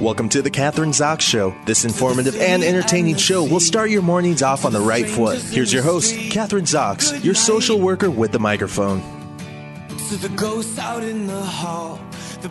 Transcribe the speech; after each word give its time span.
Welcome 0.00 0.28
to 0.30 0.42
the 0.42 0.50
Kathryn 0.50 0.88
Zox 0.88 1.20
Show. 1.20 1.54
This 1.64 1.84
informative 1.84 2.34
and 2.40 2.64
entertaining 2.64 3.16
show 3.16 3.44
will 3.44 3.60
start 3.60 3.90
your 3.90 4.02
mornings 4.02 4.42
off 4.42 4.64
on 4.64 4.72
the 4.72 4.80
right 4.80 5.08
foot. 5.08 5.40
Here's 5.40 5.72
your 5.72 5.82
host, 5.82 6.14
Kathryn 6.14 6.62
Zox, 6.62 7.22
your 7.22 7.34
social 7.34 7.78
worker 7.78 8.10
with 8.10 8.32
the 8.32 8.38
microphone. 8.38 9.00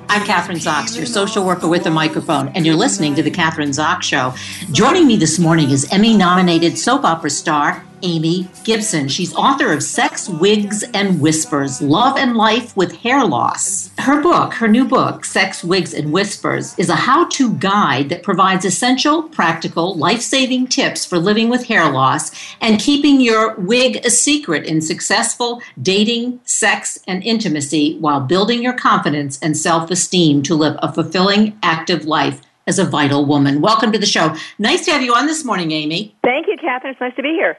I'm 0.08 0.22
Kathryn 0.26 0.58
Zox, 0.58 0.96
your 0.96 1.06
social 1.06 1.46
worker 1.46 1.68
with 1.68 1.84
the 1.84 1.92
microphone, 1.92 2.50
and 2.50 2.66
you're 2.66 2.76
listening 2.76 3.16
to 3.16 3.24
The 3.24 3.32
Kathryn 3.32 3.70
Zox 3.70 4.04
Show. 4.04 4.34
Joining 4.72 5.06
me 5.08 5.18
this 5.18 5.38
morning 5.38 5.72
is 5.72 5.92
Emmy 5.92 6.16
nominated 6.16 6.78
soap 6.78 7.04
opera 7.04 7.30
star 7.30 7.84
Amy 8.04 8.48
Gibson. 8.64 9.08
She's 9.08 9.34
author 9.36 9.72
of 9.74 9.84
Sex, 9.84 10.30
Wigs, 10.30 10.84
and 10.94 11.20
Whispers 11.20 11.82
Love 11.82 12.18
and 12.18 12.36
Life 12.36 12.76
with 12.76 12.96
Hair 12.98 13.26
Loss. 13.26 13.92
Her 14.00 14.22
book, 14.22 14.54
her 14.56 14.68
new 14.68 14.86
book, 14.86 15.26
Sex, 15.26 15.64
Wigs, 15.64 15.94
and 15.94 16.12
Whispers, 16.12 16.78
is 16.78 16.90
a 16.90 16.96
how 16.96 17.28
to 17.30 17.54
guide 17.56 18.10
that 18.10 18.24
provides 18.24 18.66
essential, 18.66 19.24
practical, 19.24 19.96
life 19.96 20.22
saving 20.22 20.68
tips 20.68 21.06
for 21.06 21.20
living 21.20 21.50
with 21.50 21.66
hair 21.66 21.92
loss 21.92 22.32
and 22.62 22.80
keeping 22.80 23.22
your 23.22 23.56
wig 23.56 24.06
a 24.06 24.10
secret 24.10 24.66
in 24.66 24.82
successful 24.82 25.62
dating, 25.82 26.40
sex, 26.44 27.00
and 27.08 27.24
intimacy 27.24 27.98
while 28.00 28.22
building 28.22 28.62
your 28.62 28.74
confidence 28.74 29.40
and 29.42 29.58
self 29.58 29.92
esteem 29.92 30.42
to 30.44 30.56
live 30.56 30.78
a 30.80 30.92
fulfilling, 30.92 31.58
active 31.64 32.06
life 32.06 32.42
as 32.68 32.80
a 32.80 32.86
vital 32.86 33.26
woman. 33.26 33.62
Welcome 33.62 33.92
to 33.92 34.00
the 34.00 34.06
show. 34.06 34.36
Nice 34.60 34.86
to 34.86 34.92
have 34.92 35.02
you 35.02 35.14
on 35.14 35.26
this 35.26 35.44
morning, 35.44 35.72
Amy. 35.72 36.16
Thank 36.24 36.48
you, 36.48 36.58
Kathryn. 36.58 36.92
It's 36.92 37.02
nice 37.02 37.16
to 37.16 37.24
be 37.24 37.30
here. 37.30 37.58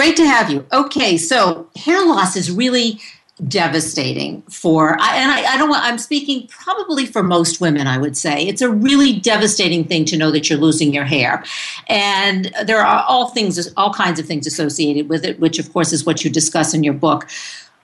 Great 0.00 0.16
to 0.16 0.24
have 0.24 0.48
you. 0.48 0.64
Okay, 0.72 1.18
so 1.18 1.68
hair 1.76 2.02
loss 2.06 2.34
is 2.34 2.50
really 2.50 2.98
devastating 3.46 4.40
for 4.48 4.92
and 4.92 5.30
I, 5.30 5.54
I 5.54 5.56
don't 5.58 5.68
want 5.70 5.82
i'm 5.84 5.96
speaking 5.96 6.46
probably 6.48 7.06
for 7.06 7.22
most 7.22 7.60
women 7.60 7.86
i 7.86 7.98
would 7.98 8.16
say. 8.16 8.46
It's 8.46 8.62
a 8.62 8.70
really 8.70 9.18
devastating 9.18 9.84
thing 9.84 10.06
to 10.06 10.16
know 10.16 10.30
that 10.30 10.48
you're 10.48 10.58
losing 10.58 10.94
your 10.94 11.04
hair. 11.04 11.44
And 11.86 12.50
there 12.64 12.80
are 12.80 13.04
all 13.06 13.28
things 13.28 13.70
all 13.76 13.92
kinds 13.92 14.18
of 14.18 14.24
things 14.24 14.46
associated 14.46 15.10
with 15.10 15.22
it 15.22 15.38
which 15.38 15.58
of 15.58 15.70
course 15.70 15.92
is 15.92 16.06
what 16.06 16.24
you 16.24 16.30
discuss 16.30 16.72
in 16.72 16.82
your 16.82 16.94
book. 16.94 17.28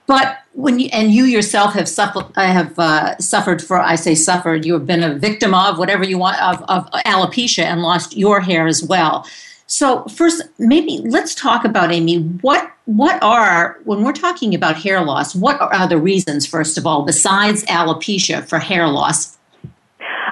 But 0.07 0.39
when 0.53 0.79
you 0.79 0.89
and 0.95 1.13
you 1.13 1.25
yourself 1.25 1.75
have 1.75 1.89
suffered 1.89 2.33
I 2.35 2.47
have 2.47 2.79
uh, 2.79 3.19
suffered 3.19 3.63
for 3.63 3.79
I 3.79 3.97
say 3.97 4.15
suffered 4.15 4.65
you've 4.65 4.87
been 4.87 5.03
a 5.03 5.15
victim 5.15 5.53
of 5.53 5.79
whatever 5.79 6.05
you 6.05 6.17
want 6.17 6.41
of, 6.41 6.63
of 6.63 6.91
alopecia 7.05 7.65
and 7.65 7.83
lost 7.83 8.17
your 8.17 8.41
hair 8.41 8.67
as 8.67 8.83
well 8.83 9.27
so 9.67 10.05
first, 10.05 10.43
maybe 10.59 11.01
let's 11.05 11.35
talk 11.35 11.65
about 11.65 11.93
Amy. 11.93 12.19
What 12.19 12.71
what 12.85 13.21
are 13.23 13.79
when 13.85 14.05
we're 14.05 14.13
talking 14.13 14.55
about 14.55 14.77
hair 14.77 15.05
loss? 15.05 15.35
What 15.35 15.61
are 15.61 15.89
the 15.89 15.99
reasons, 15.99 16.47
first 16.47 16.79
of 16.79 16.87
all, 16.87 17.05
besides 17.05 17.65
alopecia 17.65 18.49
for 18.49 18.61
hair 18.61 18.87
loss? 18.87 19.37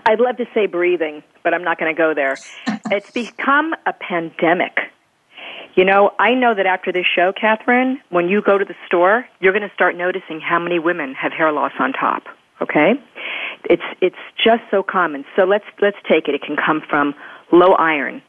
I'd 0.07 0.21
love 0.21 0.37
to 0.37 0.47
say 0.55 0.67
breathing, 0.67 1.23
but 1.43 1.53
I'm 1.53 1.65
not 1.65 1.79
going 1.79 1.95
to 1.95 1.99
go 1.99 2.15
there. 2.15 2.37
it's 2.91 3.11
become 3.11 3.75
a 3.87 3.93
pandemic. 3.93 4.79
You 5.75 5.85
know, 5.85 6.13
I 6.21 6.35
know 6.35 6.55
that 6.55 6.67
after 6.67 6.93
this 6.93 7.07
show, 7.07 7.33
Kathryn, 7.33 7.97
when 8.11 8.29
you 8.29 8.41
go 8.41 8.59
to 8.59 8.65
the 8.65 8.77
store, 8.87 9.27
you're 9.41 9.53
going 9.53 9.69
to 9.69 9.75
start 9.75 9.97
noticing 9.97 10.41
how 10.41 10.61
many 10.61 10.79
women 10.79 11.15
have 11.15 11.33
hair 11.33 11.51
loss 11.51 11.73
on 11.81 11.93
top. 11.93 12.25
Okay, 12.61 12.93
it's 13.65 13.83
it's 14.01 14.17
just 14.43 14.63
so 14.71 14.85
common. 14.85 15.25
So 15.35 15.43
let's 15.43 15.65
let's 15.81 15.97
take 16.09 16.29
it. 16.29 16.37
It 16.37 16.43
can 16.43 16.57
come 16.57 16.83
from 16.89 17.15
low 17.51 17.73
iron, 17.73 18.23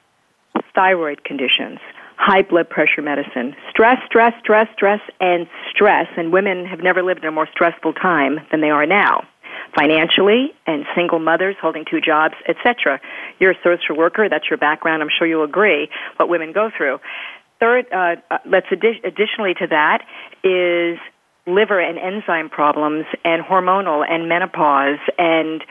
thyroid 0.75 1.23
conditions, 1.23 1.79
high 2.17 2.41
blood 2.41 2.69
pressure 2.69 3.01
medicine, 3.01 3.55
stress, 3.69 3.97
stress, 4.05 4.33
stress, 4.39 4.67
stress, 4.73 4.99
and 5.19 5.47
stress. 5.71 6.07
And 6.17 6.31
women 6.31 6.65
have 6.65 6.79
never 6.79 7.01
lived 7.01 7.21
in 7.23 7.27
a 7.27 7.31
more 7.31 7.47
stressful 7.51 7.93
time 7.93 8.39
than 8.51 8.61
they 8.61 8.69
are 8.69 8.85
now. 8.85 9.25
Financially, 9.75 10.53
and 10.67 10.85
single 10.95 11.19
mothers 11.19 11.55
holding 11.61 11.85
two 11.89 11.99
jobs, 11.99 12.35
etc. 12.47 12.99
You're 13.39 13.51
a 13.51 13.57
social 13.63 13.97
worker. 13.97 14.29
That's 14.29 14.49
your 14.49 14.57
background. 14.57 15.01
I'm 15.01 15.09
sure 15.17 15.27
you'll 15.27 15.43
agree 15.43 15.89
what 16.17 16.29
women 16.29 16.53
go 16.53 16.69
through. 16.75 16.99
Third, 17.59 17.85
uh, 17.91 18.15
uh, 18.29 18.37
let's 18.45 18.67
addi- 18.67 19.03
additionally 19.03 19.53
to 19.55 19.67
that 19.67 20.05
is 20.43 20.99
liver 21.47 21.79
and 21.79 21.97
enzyme 21.99 22.49
problems 22.49 23.05
and 23.23 23.43
hormonal 23.43 24.03
and 24.09 24.27
menopause 24.27 24.97
and 25.17 25.63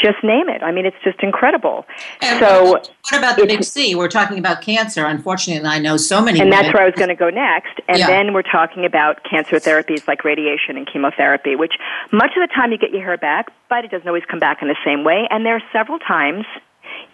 just 0.00 0.22
name 0.22 0.48
it. 0.48 0.62
I 0.62 0.70
mean, 0.72 0.86
it's 0.86 0.96
just 1.02 1.20
incredible. 1.22 1.84
And 2.20 2.38
so, 2.38 2.72
what 2.72 3.18
about 3.18 3.36
the 3.36 3.46
big 3.46 3.64
C? 3.64 3.94
We're 3.94 4.08
talking 4.08 4.38
about 4.38 4.62
cancer. 4.62 5.04
Unfortunately, 5.04 5.58
and 5.58 5.66
I 5.66 5.78
know 5.78 5.96
so 5.96 6.20
many. 6.20 6.38
And 6.38 6.50
women. 6.50 6.62
that's 6.64 6.74
where 6.74 6.82
I 6.82 6.86
was 6.86 6.94
going 6.94 7.08
to 7.08 7.14
go 7.16 7.30
next. 7.30 7.80
And 7.88 7.98
Yeah. 7.98 8.06
then 8.06 8.34
we're 8.34 8.42
talking 8.42 8.84
about 8.84 9.24
cancer 9.24 9.56
therapies 9.56 10.06
like 10.06 10.24
radiation 10.24 10.76
and 10.76 10.86
chemotherapy, 10.86 11.56
which 11.56 11.74
much 12.12 12.32
of 12.36 12.46
the 12.46 12.52
time 12.54 12.72
you 12.72 12.78
get 12.78 12.90
your 12.92 13.02
hair 13.02 13.16
back, 13.16 13.46
but 13.68 13.84
it 13.84 13.90
doesn't 13.90 14.06
always 14.06 14.24
come 14.30 14.38
back 14.38 14.60
in 14.62 14.68
the 14.68 14.76
same 14.84 15.02
way. 15.02 15.26
And 15.30 15.44
there 15.46 15.56
are 15.56 15.62
several 15.72 15.98
times, 15.98 16.44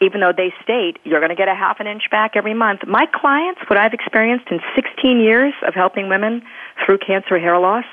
even 0.00 0.21
though 0.21 0.33
they 0.37 0.53
state 0.62 0.99
you're 1.05 1.21
going 1.21 1.31
to 1.31 1.37
get 1.37 1.49
a 1.49 1.55
half 1.55 1.79
an 1.81 1.87
inch 1.87 2.11
back 2.11 2.33
every 2.34 2.55
month. 2.55 2.81
My 2.87 3.06
clients, 3.06 3.61
what 3.69 3.79
I've 3.79 3.94
experienced 3.94 4.47
in 4.50 4.61
16 4.75 5.21
years 5.21 5.55
of 5.67 5.75
helping 5.75 6.09
women 6.09 6.43
through 6.84 6.99
cancer 6.99 7.39
hair 7.39 7.59
loss, 7.59 7.84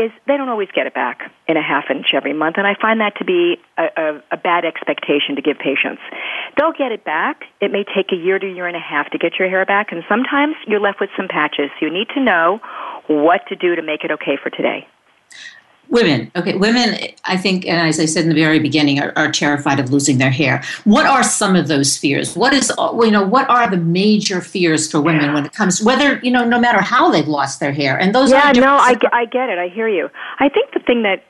is 0.00 0.10
they 0.26 0.36
don't 0.36 0.48
always 0.48 0.68
get 0.74 0.86
it 0.86 0.94
back 0.94 1.30
in 1.46 1.56
a 1.56 1.62
half 1.62 1.84
inch 1.90 2.06
every 2.14 2.32
month, 2.32 2.56
and 2.56 2.66
I 2.66 2.74
find 2.80 3.00
that 3.00 3.16
to 3.18 3.24
be 3.24 3.56
a, 3.76 3.84
a, 3.96 4.22
a 4.32 4.36
bad 4.36 4.64
expectation 4.64 5.36
to 5.36 5.42
give 5.42 5.58
patients. 5.58 6.00
They'll 6.56 6.72
get 6.72 6.92
it 6.92 7.04
back. 7.04 7.44
It 7.60 7.70
may 7.70 7.84
take 7.84 8.12
a 8.12 8.16
year 8.16 8.38
to 8.38 8.46
a 8.46 8.52
year 8.52 8.66
and 8.66 8.76
a 8.76 8.80
half 8.80 9.10
to 9.10 9.18
get 9.18 9.38
your 9.38 9.48
hair 9.48 9.64
back, 9.66 9.92
and 9.92 10.02
sometimes 10.08 10.56
you're 10.66 10.80
left 10.80 11.00
with 11.00 11.10
some 11.16 11.28
patches. 11.28 11.70
You 11.80 11.90
need 11.90 12.08
to 12.14 12.20
know 12.20 12.60
what 13.06 13.46
to 13.48 13.56
do 13.56 13.76
to 13.76 13.82
make 13.82 14.04
it 14.04 14.10
okay 14.12 14.38
for 14.42 14.50
today. 14.50 14.86
Women, 15.90 16.30
okay, 16.36 16.54
women, 16.56 16.96
I 17.24 17.36
think, 17.36 17.66
and 17.66 17.88
as 17.88 17.98
I 17.98 18.04
said 18.04 18.22
in 18.22 18.28
the 18.28 18.34
very 18.34 18.60
beginning, 18.60 19.00
are, 19.00 19.12
are 19.16 19.30
terrified 19.30 19.80
of 19.80 19.90
losing 19.90 20.18
their 20.18 20.30
hair. 20.30 20.62
What 20.84 21.04
are 21.04 21.24
some 21.24 21.56
of 21.56 21.66
those 21.66 21.96
fears? 21.96 22.36
What 22.36 22.52
is, 22.52 22.72
uh, 22.78 22.96
you 23.02 23.10
know, 23.10 23.26
what 23.26 23.50
are 23.50 23.68
the 23.68 23.76
major 23.76 24.40
fears 24.40 24.90
for 24.90 25.00
women 25.00 25.34
when 25.34 25.44
it 25.44 25.52
comes, 25.52 25.82
whether, 25.82 26.20
you 26.20 26.30
know, 26.30 26.44
no 26.44 26.60
matter 26.60 26.80
how 26.80 27.10
they've 27.10 27.26
lost 27.26 27.58
their 27.58 27.72
hair? 27.72 27.98
And 27.98 28.14
those 28.14 28.30
yeah, 28.30 28.50
are 28.50 28.54
no, 28.54 28.76
I, 28.76 28.94
I 29.12 29.24
get 29.24 29.48
it. 29.48 29.58
I 29.58 29.68
hear 29.68 29.88
you. 29.88 30.08
I 30.38 30.48
think 30.48 30.72
the 30.72 30.80
thing 30.80 31.02
that, 31.02 31.24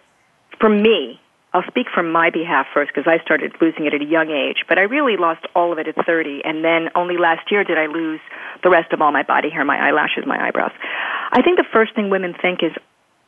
for 0.61 0.69
me, 0.69 1.19
I'll 1.53 1.67
speak 1.67 1.87
from 1.93 2.13
my 2.13 2.31
behalf 2.31 2.67
first 2.73 2.93
because 2.95 3.11
I 3.11 3.23
started 3.25 3.53
losing 3.61 3.87
it 3.87 3.95
at 3.95 4.01
a 4.01 4.05
young 4.05 4.31
age, 4.31 4.65
but 4.69 4.79
I 4.79 4.83
really 4.83 5.17
lost 5.17 5.47
all 5.57 5.73
of 5.73 5.79
it 5.79 5.89
at 5.89 6.07
30, 6.07 6.43
and 6.45 6.65
then 6.65 6.91
only 6.95 7.19
last 7.19 7.51
year 7.51 7.65
did 7.65 7.77
I 7.77 7.87
lose 7.87 8.21
the 8.63 8.71
rest 8.71 8.93
of 8.93 9.01
all 9.01 9.11
my 9.11 9.25
body 9.25 9.51
hair, 9.51 9.65
my 9.65 9.89
eyelashes, 9.89 10.25
my 10.27 10.39
eyebrows. 10.47 10.71
I 11.33 11.43
think 11.43 11.59
the 11.59 11.67
first 11.73 11.95
thing 11.95 12.09
women 12.09 12.35
think 12.41 12.63
is, 12.63 12.73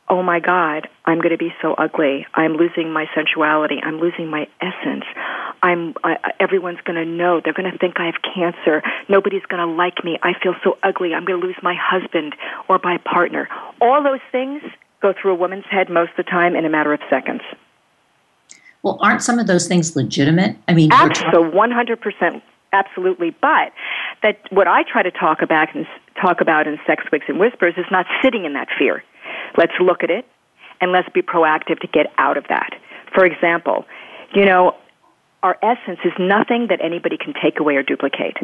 oh 0.09 0.21
my 0.21 0.39
God, 0.39 0.87
I'm 1.05 1.17
going 1.17 1.31
to 1.31 1.37
be 1.37 1.53
so 1.61 1.73
ugly. 1.73 2.25
I'm 2.33 2.53
losing 2.53 2.91
my 2.91 3.05
sensuality. 3.15 3.77
I'm 3.81 3.99
losing 3.99 4.29
my 4.29 4.47
essence. 4.61 5.05
I'm, 5.61 5.95
I, 6.03 6.17
everyone's 6.39 6.81
going 6.83 7.03
to 7.03 7.09
know. 7.09 7.41
They're 7.43 7.53
going 7.53 7.71
to 7.71 7.77
think 7.77 7.99
I 7.99 8.05
have 8.05 8.15
cancer. 8.21 8.83
Nobody's 9.07 9.45
going 9.47 9.65
to 9.65 9.73
like 9.73 10.03
me. 10.03 10.19
I 10.21 10.33
feel 10.41 10.55
so 10.63 10.77
ugly. 10.83 11.13
I'm 11.13 11.25
going 11.25 11.39
to 11.39 11.47
lose 11.47 11.55
my 11.63 11.75
husband 11.79 12.35
or 12.67 12.79
my 12.83 12.97
partner. 12.97 13.47
All 13.81 14.03
those 14.03 14.19
things 14.31 14.61
go 15.01 15.13
through 15.19 15.31
a 15.31 15.35
woman's 15.35 15.65
head 15.69 15.89
most 15.89 16.11
of 16.11 16.17
the 16.17 16.23
time 16.23 16.55
in 16.55 16.65
a 16.65 16.69
matter 16.69 16.93
of 16.93 16.99
seconds. 17.09 17.41
well, 18.83 18.97
aren't 19.01 19.21
some 19.21 19.39
of 19.39 19.47
those 19.47 19.67
things 19.67 19.95
legitimate? 19.95 20.57
I 20.67 20.73
mean, 20.73 20.89
we're 20.89 21.09
100% 21.09 22.41
absolutely. 22.73 23.29
But 23.29 23.71
that 24.23 24.39
what 24.51 24.67
I 24.67 24.83
try 24.83 25.03
to 25.03 25.11
talk 25.11 25.41
about 25.41 25.73
and 25.73 25.85
talk 26.19 26.41
about 26.41 26.67
in 26.67 26.77
Sex 26.85 27.03
Wigs 27.11 27.25
and 27.27 27.39
Whispers 27.39 27.75
is 27.77 27.85
not 27.91 28.05
sitting 28.21 28.45
in 28.45 28.53
that 28.53 28.67
fear. 28.77 29.03
Let's 29.57 29.73
look 29.79 30.03
at 30.03 30.09
it 30.09 30.25
and 30.81 30.91
let's 30.91 31.09
be 31.09 31.21
proactive 31.21 31.79
to 31.81 31.87
get 31.87 32.07
out 32.17 32.37
of 32.37 32.45
that. 32.49 32.73
For 33.13 33.25
example, 33.25 33.85
you 34.33 34.45
know, 34.45 34.75
our 35.43 35.57
essence 35.61 35.99
is 36.03 36.13
nothing 36.19 36.67
that 36.69 36.79
anybody 36.81 37.17
can 37.17 37.33
take 37.41 37.59
away 37.59 37.75
or 37.75 37.83
duplicate, 37.83 38.37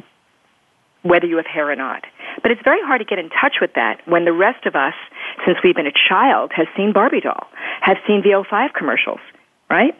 whether 1.01 1.25
you 1.25 1.37
have 1.37 1.45
hair 1.45 1.71
or 1.71 1.75
not. 1.75 2.03
But 2.41 2.51
it's 2.51 2.61
very 2.63 2.81
hard 2.81 2.99
to 2.99 3.05
get 3.05 3.19
in 3.19 3.29
touch 3.29 3.55
with 3.61 3.73
that 3.75 4.07
when 4.07 4.25
the 4.25 4.33
rest 4.33 4.65
of 4.65 4.75
us, 4.75 4.93
since 5.45 5.57
we've 5.63 5.75
been 5.75 5.87
a 5.87 5.97
child, 6.09 6.51
has 6.55 6.67
seen 6.75 6.93
Barbie 6.93 7.21
doll, 7.21 7.47
have 7.81 7.97
seen 8.05 8.21
the 8.21 8.43
05 8.49 8.71
commercials, 8.73 9.19
right? 9.69 9.95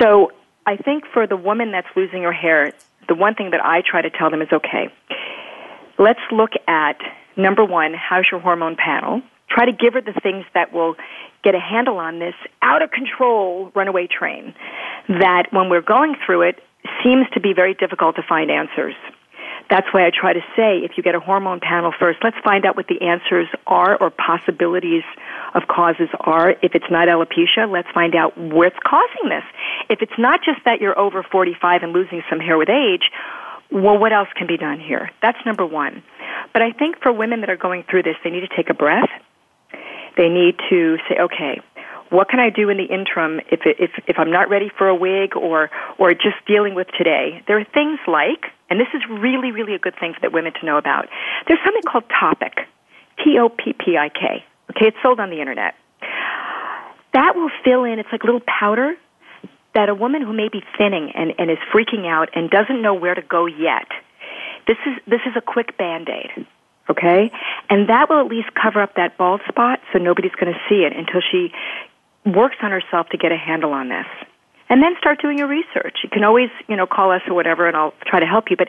So 0.00 0.32
I 0.66 0.76
think 0.76 1.04
for 1.12 1.26
the 1.26 1.36
woman 1.36 1.72
that's 1.72 1.88
losing 1.96 2.22
her 2.22 2.32
hair, 2.32 2.72
the 3.08 3.14
one 3.14 3.34
thing 3.34 3.50
that 3.50 3.64
I 3.64 3.82
try 3.82 4.02
to 4.02 4.10
tell 4.10 4.30
them 4.30 4.40
is 4.40 4.48
okay, 4.52 4.88
let's 5.98 6.20
look 6.30 6.50
at 6.68 6.96
number 7.36 7.64
one, 7.64 7.92
how's 7.94 8.24
your 8.30 8.40
hormone 8.40 8.76
panel? 8.76 9.22
Try 9.50 9.66
to 9.66 9.72
give 9.72 9.94
her 9.94 10.00
the 10.00 10.18
things 10.22 10.44
that 10.54 10.72
will 10.72 10.94
get 11.42 11.54
a 11.54 11.60
handle 11.60 11.98
on 11.98 12.18
this 12.18 12.34
out 12.62 12.82
of 12.82 12.90
control 12.90 13.72
runaway 13.74 14.06
train 14.06 14.54
that 15.08 15.48
when 15.50 15.68
we're 15.68 15.80
going 15.80 16.14
through 16.24 16.42
it 16.42 16.62
seems 17.02 17.26
to 17.34 17.40
be 17.40 17.52
very 17.52 17.74
difficult 17.74 18.16
to 18.16 18.22
find 18.22 18.50
answers. 18.50 18.94
That's 19.68 19.86
why 19.92 20.04
I 20.04 20.10
try 20.10 20.32
to 20.32 20.40
say 20.56 20.78
if 20.78 20.96
you 20.96 21.02
get 21.02 21.14
a 21.14 21.20
hormone 21.20 21.60
panel 21.60 21.92
first, 21.96 22.18
let's 22.24 22.36
find 22.42 22.66
out 22.66 22.76
what 22.76 22.88
the 22.88 23.00
answers 23.02 23.46
are 23.68 23.96
or 23.96 24.10
possibilities 24.10 25.04
of 25.54 25.68
causes 25.68 26.08
are. 26.18 26.50
If 26.62 26.74
it's 26.74 26.90
not 26.90 27.06
alopecia, 27.06 27.70
let's 27.70 27.88
find 27.94 28.16
out 28.16 28.36
what's 28.36 28.76
causing 28.84 29.28
this. 29.28 29.44
If 29.88 30.02
it's 30.02 30.18
not 30.18 30.40
just 30.44 30.58
that 30.64 30.80
you're 30.80 30.98
over 30.98 31.22
45 31.22 31.82
and 31.84 31.92
losing 31.92 32.22
some 32.28 32.40
hair 32.40 32.58
with 32.58 32.68
age, 32.68 33.10
well, 33.70 33.96
what 33.96 34.12
else 34.12 34.28
can 34.34 34.48
be 34.48 34.56
done 34.56 34.80
here? 34.80 35.10
That's 35.22 35.38
number 35.46 35.64
one. 35.64 36.02
But 36.52 36.62
I 36.62 36.72
think 36.72 37.00
for 37.00 37.12
women 37.12 37.40
that 37.40 37.50
are 37.50 37.56
going 37.56 37.84
through 37.88 38.02
this, 38.02 38.16
they 38.24 38.30
need 38.30 38.40
to 38.40 38.56
take 38.56 38.70
a 38.70 38.74
breath. 38.74 39.08
They 40.16 40.28
need 40.28 40.56
to 40.70 40.98
say, 41.08 41.16
okay, 41.20 41.60
what 42.10 42.28
can 42.28 42.40
I 42.40 42.50
do 42.50 42.68
in 42.68 42.76
the 42.76 42.84
interim 42.84 43.40
if, 43.50 43.60
if, 43.64 43.90
if 44.06 44.18
I'm 44.18 44.30
not 44.30 44.50
ready 44.50 44.70
for 44.76 44.88
a 44.88 44.94
wig 44.94 45.36
or, 45.36 45.70
or 45.98 46.12
just 46.12 46.36
dealing 46.46 46.74
with 46.74 46.88
today? 46.98 47.42
There 47.46 47.58
are 47.58 47.64
things 47.64 47.98
like, 48.06 48.50
and 48.68 48.80
this 48.80 48.88
is 48.94 49.02
really, 49.08 49.52
really 49.52 49.74
a 49.74 49.78
good 49.78 49.94
thing 49.98 50.14
for 50.20 50.28
women 50.28 50.52
to 50.60 50.66
know 50.66 50.76
about, 50.76 51.06
there's 51.46 51.60
something 51.64 51.82
called 51.82 52.04
Toppik, 52.08 52.66
T-O-P-P-I-K. 53.24 54.44
Okay, 54.70 54.86
it's 54.86 54.96
sold 55.02 55.20
on 55.20 55.30
the 55.30 55.40
internet. 55.40 55.74
That 57.12 57.34
will 57.34 57.50
fill 57.64 57.84
in, 57.84 57.98
it's 57.98 58.08
like 58.12 58.24
little 58.24 58.42
powder 58.46 58.94
that 59.74 59.88
a 59.88 59.94
woman 59.94 60.22
who 60.22 60.32
may 60.32 60.48
be 60.48 60.62
thinning 60.76 61.12
and, 61.14 61.32
and 61.38 61.50
is 61.50 61.58
freaking 61.72 62.06
out 62.06 62.30
and 62.34 62.50
doesn't 62.50 62.82
know 62.82 62.94
where 62.94 63.14
to 63.14 63.22
go 63.22 63.46
yet, 63.46 63.86
this 64.66 64.76
is, 64.84 64.94
this 65.06 65.20
is 65.26 65.34
a 65.36 65.40
quick 65.40 65.78
band-aid 65.78 66.46
okay? 66.88 67.30
And 67.68 67.88
that 67.88 68.08
will 68.08 68.20
at 68.20 68.26
least 68.26 68.48
cover 68.54 68.80
up 68.80 68.94
that 68.96 69.18
bald 69.18 69.40
spot 69.48 69.80
so 69.92 69.98
nobody's 69.98 70.34
going 70.38 70.52
to 70.52 70.60
see 70.68 70.86
it 70.86 70.92
until 70.96 71.20
she 71.20 71.52
works 72.24 72.56
on 72.62 72.70
herself 72.70 73.08
to 73.10 73.18
get 73.18 73.32
a 73.32 73.36
handle 73.36 73.72
on 73.72 73.88
this. 73.88 74.06
And 74.68 74.82
then 74.82 74.94
start 74.98 75.20
doing 75.20 75.38
your 75.38 75.48
research. 75.48 75.98
You 76.04 76.10
can 76.10 76.22
always, 76.22 76.50
you 76.68 76.76
know, 76.76 76.86
call 76.86 77.10
us 77.10 77.22
or 77.26 77.34
whatever 77.34 77.66
and 77.66 77.76
I'll 77.76 77.94
try 78.06 78.20
to 78.20 78.26
help 78.26 78.50
you. 78.50 78.56
But 78.56 78.68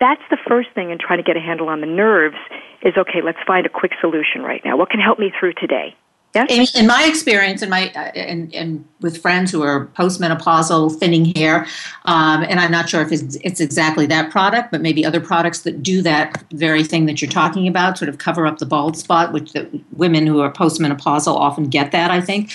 that's 0.00 0.22
the 0.30 0.38
first 0.48 0.70
thing 0.74 0.90
in 0.90 0.98
trying 0.98 1.18
to 1.18 1.22
get 1.22 1.36
a 1.36 1.40
handle 1.40 1.68
on 1.68 1.80
the 1.80 1.86
nerves 1.86 2.36
is 2.82 2.94
okay, 2.96 3.20
let's 3.22 3.38
find 3.46 3.66
a 3.66 3.68
quick 3.68 3.92
solution 4.00 4.42
right 4.42 4.62
now. 4.64 4.76
What 4.76 4.90
can 4.90 4.98
help 4.98 5.18
me 5.18 5.30
through 5.38 5.54
today? 5.54 5.94
Yes? 6.34 6.74
In, 6.74 6.82
in, 6.82 6.86
my 6.86 7.04
experience, 7.04 7.60
and 7.60 7.70
my 7.70 7.90
uh, 7.90 8.12
and, 8.14 8.54
and 8.54 8.84
with 9.00 9.20
friends 9.20 9.50
who 9.50 9.62
are 9.62 9.86
postmenopausal, 9.98 10.96
thinning 10.96 11.34
hair, 11.34 11.66
um, 12.04 12.44
and 12.44 12.60
I'm 12.60 12.70
not 12.70 12.88
sure 12.88 13.02
if 13.02 13.10
it's, 13.10 13.36
it's, 13.42 13.60
exactly 13.60 14.06
that 14.06 14.30
product, 14.30 14.70
but 14.70 14.80
maybe 14.80 15.04
other 15.04 15.20
products 15.20 15.62
that 15.62 15.82
do 15.82 16.02
that 16.02 16.44
very 16.52 16.84
thing 16.84 17.06
that 17.06 17.20
you're 17.20 17.30
talking 17.30 17.66
about, 17.66 17.98
sort 17.98 18.08
of 18.08 18.18
cover 18.18 18.46
up 18.46 18.58
the 18.58 18.66
bald 18.66 18.96
spot, 18.96 19.32
which 19.32 19.54
the 19.54 19.68
women 19.92 20.24
who 20.24 20.40
are 20.40 20.52
postmenopausal 20.52 21.34
often 21.34 21.64
get 21.64 21.90
that, 21.90 22.12
I 22.12 22.20
think. 22.20 22.52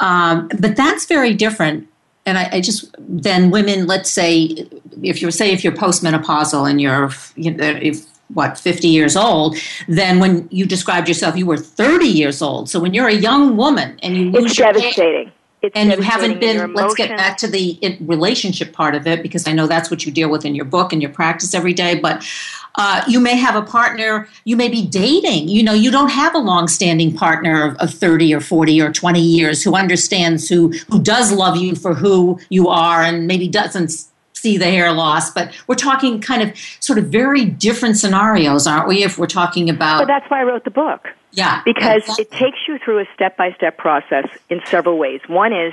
Um, 0.00 0.48
but 0.58 0.74
that's 0.74 1.06
very 1.06 1.32
different. 1.32 1.88
And 2.26 2.38
I, 2.38 2.48
I, 2.52 2.60
just 2.60 2.92
then 2.98 3.50
women, 3.50 3.86
let's 3.86 4.10
say, 4.10 4.66
if 5.02 5.22
you're 5.22 5.30
say 5.30 5.52
if 5.52 5.62
you're 5.62 5.72
postmenopausal 5.72 6.68
and 6.68 6.80
you're 6.80 7.10
you 7.36 7.52
know, 7.52 7.78
if 7.80 8.04
what 8.34 8.58
50 8.58 8.88
years 8.88 9.16
old 9.16 9.56
then 9.88 10.18
when 10.18 10.48
you 10.50 10.66
described 10.66 11.08
yourself 11.08 11.36
you 11.36 11.46
were 11.46 11.56
30 11.56 12.06
years 12.06 12.42
old. 12.42 12.68
So 12.68 12.80
when 12.80 12.94
you're 12.94 13.08
a 13.08 13.14
young 13.14 13.56
woman 13.56 13.98
and 14.02 14.16
you 14.16 14.30
lose 14.30 14.52
it's 14.52 14.58
your 14.58 14.72
devastating. 14.72 15.32
It's 15.62 15.76
and 15.76 15.92
you 15.92 16.02
haven't 16.02 16.40
been 16.40 16.74
let's 16.74 16.94
get 16.94 17.16
back 17.16 17.36
to 17.38 17.46
the 17.46 17.78
relationship 18.00 18.72
part 18.72 18.96
of 18.96 19.06
it 19.06 19.22
because 19.22 19.46
i 19.46 19.52
know 19.52 19.68
that's 19.68 19.92
what 19.92 20.04
you 20.04 20.10
deal 20.10 20.28
with 20.28 20.44
in 20.44 20.56
your 20.56 20.64
book 20.64 20.92
and 20.92 21.00
your 21.00 21.12
practice 21.12 21.54
every 21.54 21.72
day 21.72 21.94
but 21.94 22.28
uh, 22.74 23.04
you 23.06 23.20
may 23.20 23.36
have 23.36 23.54
a 23.54 23.62
partner 23.62 24.28
you 24.44 24.56
may 24.56 24.68
be 24.68 24.84
dating 24.84 25.46
you 25.48 25.62
know 25.62 25.72
you 25.72 25.92
don't 25.92 26.08
have 26.08 26.34
a 26.34 26.38
long-standing 26.38 27.14
partner 27.14 27.64
of, 27.64 27.76
of 27.76 27.94
30 27.94 28.34
or 28.34 28.40
40 28.40 28.80
or 28.82 28.92
20 28.92 29.20
years 29.20 29.62
who 29.62 29.76
understands 29.76 30.48
who 30.48 30.70
who 30.90 31.00
does 31.00 31.30
love 31.30 31.56
you 31.56 31.76
for 31.76 31.94
who 31.94 32.40
you 32.48 32.68
are 32.68 33.02
and 33.02 33.28
maybe 33.28 33.46
doesn't 33.46 34.06
see 34.42 34.58
the 34.58 34.66
hair 34.66 34.92
loss, 34.92 35.30
but 35.30 35.54
we're 35.68 35.76
talking 35.76 36.20
kind 36.20 36.42
of 36.42 36.56
sort 36.80 36.98
of 36.98 37.06
very 37.06 37.44
different 37.44 37.96
scenarios, 37.96 38.66
aren't 38.66 38.88
we? 38.88 39.04
If 39.04 39.18
we're 39.18 39.26
talking 39.26 39.70
about. 39.70 39.98
Well, 39.98 40.06
that's 40.06 40.28
why 40.30 40.40
I 40.40 40.44
wrote 40.44 40.64
the 40.64 40.70
book. 40.70 41.08
Yeah. 41.30 41.62
Because 41.64 42.02
exactly. 42.02 42.24
it 42.24 42.30
takes 42.32 42.58
you 42.68 42.78
through 42.84 43.00
a 43.00 43.04
step 43.14 43.36
by 43.36 43.52
step 43.52 43.78
process 43.78 44.26
in 44.50 44.60
several 44.66 44.98
ways. 44.98 45.20
One 45.28 45.52
is, 45.52 45.72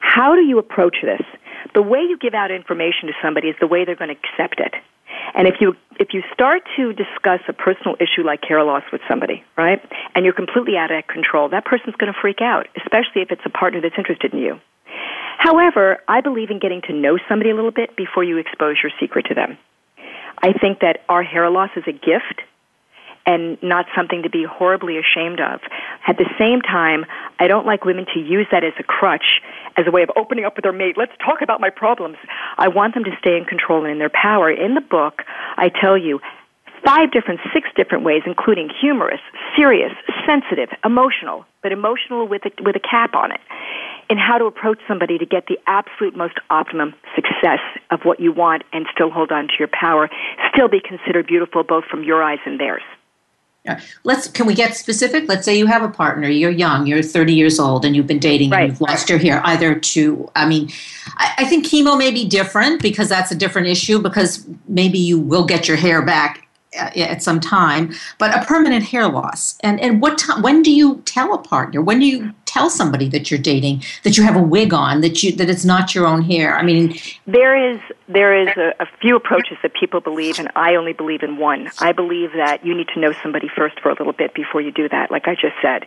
how 0.00 0.34
do 0.34 0.42
you 0.42 0.58
approach 0.58 0.96
this? 1.02 1.22
The 1.74 1.82
way 1.82 2.00
you 2.00 2.18
give 2.18 2.34
out 2.34 2.50
information 2.50 3.06
to 3.06 3.14
somebody 3.22 3.48
is 3.48 3.56
the 3.60 3.66
way 3.66 3.84
they're 3.84 3.96
going 3.96 4.14
to 4.14 4.16
accept 4.16 4.60
it. 4.60 4.74
And 5.34 5.46
if 5.46 5.60
you 5.60 5.76
if 5.98 6.14
you 6.14 6.22
start 6.32 6.62
to 6.76 6.92
discuss 6.92 7.40
a 7.48 7.52
personal 7.52 7.96
issue 8.00 8.24
like 8.24 8.44
hair 8.44 8.62
loss 8.62 8.84
with 8.92 9.00
somebody, 9.08 9.44
right, 9.56 9.80
and 10.14 10.24
you're 10.24 10.34
completely 10.34 10.76
out 10.76 10.90
of 10.90 11.06
control, 11.06 11.48
that 11.50 11.64
person's 11.64 11.96
going 11.96 12.12
to 12.12 12.18
freak 12.18 12.40
out, 12.40 12.68
especially 12.76 13.22
if 13.22 13.30
it's 13.30 13.42
a 13.44 13.50
partner 13.50 13.80
that's 13.80 13.98
interested 13.98 14.32
in 14.32 14.38
you. 14.38 14.60
However, 15.38 15.98
I 16.08 16.20
believe 16.20 16.50
in 16.50 16.58
getting 16.58 16.82
to 16.88 16.92
know 16.92 17.16
somebody 17.28 17.50
a 17.50 17.54
little 17.54 17.70
bit 17.70 17.96
before 17.96 18.24
you 18.24 18.38
expose 18.38 18.76
your 18.82 18.90
secret 19.00 19.26
to 19.28 19.34
them. 19.34 19.56
I 20.42 20.52
think 20.52 20.80
that 20.80 21.04
our 21.08 21.22
hair 21.22 21.48
loss 21.48 21.70
is 21.76 21.84
a 21.86 21.92
gift 21.92 22.42
and 23.24 23.56
not 23.62 23.86
something 23.94 24.22
to 24.22 24.30
be 24.30 24.44
horribly 24.44 24.98
ashamed 24.98 25.38
of. 25.38 25.60
At 26.08 26.16
the 26.18 26.26
same 26.38 26.60
time, 26.60 27.04
I 27.38 27.46
don't 27.46 27.66
like 27.66 27.84
women 27.84 28.06
to 28.14 28.20
use 28.20 28.46
that 28.50 28.64
as 28.64 28.72
a 28.80 28.82
crutch, 28.82 29.40
as 29.76 29.86
a 29.86 29.92
way 29.92 30.02
of 30.02 30.10
opening 30.16 30.44
up 30.44 30.56
with 30.56 30.64
their 30.64 30.72
mate. 30.72 30.96
Let's 30.98 31.12
talk 31.24 31.40
about 31.40 31.60
my 31.60 31.70
problems. 31.70 32.16
I 32.56 32.66
want 32.68 32.94
them 32.94 33.04
to 33.04 33.12
stay 33.20 33.36
in 33.36 33.44
control 33.44 33.84
and 33.84 33.92
in 33.92 33.98
their 33.98 34.10
power. 34.10 34.50
In 34.50 34.74
the 34.74 34.80
book, 34.80 35.22
I 35.56 35.68
tell 35.68 35.96
you 35.96 36.20
five 36.84 37.12
different, 37.12 37.40
six 37.52 37.68
different 37.76 38.02
ways, 38.02 38.22
including 38.26 38.70
humorous, 38.80 39.20
serious, 39.56 39.92
sensitive, 40.26 40.70
emotional, 40.84 41.44
but 41.62 41.70
emotional 41.70 42.26
with 42.26 42.42
a, 42.44 42.50
with 42.62 42.74
a 42.74 42.80
cap 42.80 43.14
on 43.14 43.30
it 43.30 43.40
in 44.10 44.18
how 44.18 44.38
to 44.38 44.44
approach 44.46 44.78
somebody 44.88 45.18
to 45.18 45.26
get 45.26 45.46
the 45.46 45.58
absolute 45.66 46.16
most 46.16 46.34
optimum 46.50 46.94
success 47.14 47.60
of 47.90 48.00
what 48.04 48.20
you 48.20 48.32
want 48.32 48.62
and 48.72 48.86
still 48.92 49.10
hold 49.10 49.30
on 49.30 49.48
to 49.48 49.54
your 49.58 49.68
power, 49.68 50.08
still 50.52 50.68
be 50.68 50.80
considered 50.80 51.26
beautiful 51.26 51.62
both 51.62 51.84
from 51.84 52.04
your 52.04 52.22
eyes 52.22 52.38
and 52.46 52.58
theirs. 52.58 52.82
Yeah. 53.64 53.80
Let's 54.04 54.28
can 54.28 54.46
we 54.46 54.54
get 54.54 54.76
specific? 54.76 55.28
Let's 55.28 55.44
say 55.44 55.58
you 55.58 55.66
have 55.66 55.82
a 55.82 55.90
partner, 55.90 56.28
you're 56.28 56.50
young, 56.50 56.86
you're 56.86 57.02
30 57.02 57.34
years 57.34 57.58
old, 57.58 57.84
and 57.84 57.94
you've 57.94 58.06
been 58.06 58.18
dating 58.18 58.50
right. 58.50 58.62
and 58.62 58.70
you've 58.70 58.80
lost 58.80 59.10
your 59.10 59.18
hair. 59.18 59.42
Either 59.44 59.78
to, 59.78 60.30
I 60.34 60.46
mean, 60.46 60.70
I, 61.16 61.34
I 61.38 61.44
think 61.44 61.66
chemo 61.66 61.98
may 61.98 62.10
be 62.10 62.26
different 62.26 62.80
because 62.80 63.10
that's 63.10 63.30
a 63.30 63.34
different 63.34 63.68
issue 63.68 63.98
because 63.98 64.46
maybe 64.68 64.98
you 64.98 65.18
will 65.18 65.44
get 65.44 65.68
your 65.68 65.76
hair 65.76 66.00
back 66.00 66.48
uh, 66.78 66.90
at 66.96 67.22
some 67.22 67.40
time, 67.40 67.92
but 68.18 68.34
a 68.34 68.44
permanent 68.46 68.84
hair 68.84 69.08
loss. 69.08 69.58
And 69.62 69.78
and 69.80 70.00
what 70.00 70.16
time? 70.16 70.40
When 70.40 70.62
do 70.62 70.70
you 70.70 71.02
tell 71.04 71.34
a 71.34 71.38
partner? 71.38 71.82
When 71.82 71.98
do 71.98 72.06
you 72.06 72.32
tell 72.58 72.70
somebody 72.70 73.08
that 73.08 73.30
you're 73.30 73.40
dating 73.40 73.82
that 74.02 74.16
you 74.16 74.22
have 74.24 74.36
a 74.36 74.42
wig 74.42 74.74
on 74.74 75.00
that 75.00 75.22
you 75.22 75.32
that 75.32 75.48
it's 75.48 75.64
not 75.64 75.94
your 75.94 76.06
own 76.06 76.22
hair? 76.22 76.56
I 76.56 76.62
mean, 76.62 76.96
there 77.26 77.72
is 77.72 77.80
there 78.08 78.34
is 78.42 78.48
a, 78.56 78.74
a 78.82 78.86
few 79.00 79.16
approaches 79.16 79.56
that 79.62 79.72
people 79.74 80.00
believe, 80.00 80.38
and 80.38 80.50
I 80.56 80.74
only 80.74 80.92
believe 80.92 81.22
in 81.22 81.36
one. 81.36 81.70
I 81.78 81.92
believe 81.92 82.32
that 82.32 82.64
you 82.64 82.74
need 82.76 82.88
to 82.94 83.00
know 83.00 83.12
somebody 83.22 83.48
first 83.54 83.80
for 83.80 83.90
a 83.90 83.94
little 83.94 84.12
bit 84.12 84.34
before 84.34 84.60
you 84.60 84.72
do 84.72 84.88
that, 84.88 85.10
like 85.10 85.28
I 85.28 85.34
just 85.34 85.54
said. 85.62 85.86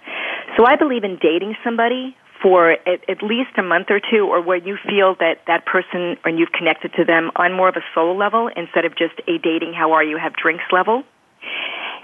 So 0.58 0.66
I 0.66 0.76
believe 0.76 1.04
in 1.04 1.18
dating 1.22 1.56
somebody 1.64 2.16
for 2.42 2.72
at, 2.72 3.08
at 3.08 3.22
least 3.22 3.52
a 3.58 3.64
month 3.64 3.88
or 3.92 4.00
two, 4.00 4.28
or 4.28 4.42
where 4.42 4.58
you 4.58 4.78
feel 4.88 5.16
that 5.20 5.42
that 5.48 5.66
person 5.66 6.18
and 6.26 6.40
you've 6.40 6.52
connected 6.52 6.92
to 6.94 7.06
them 7.06 7.32
on 7.36 7.54
more 7.54 7.70
of 7.70 7.76
a 7.76 7.84
soul 7.94 8.18
level 8.18 8.50
instead 8.56 8.86
of 8.86 8.96
just 8.96 9.14
a 9.28 9.38
dating, 9.38 9.74
how 9.74 9.92
are 9.92 10.04
you, 10.04 10.18
have 10.18 10.34
drinks 10.34 10.64
level. 10.72 11.04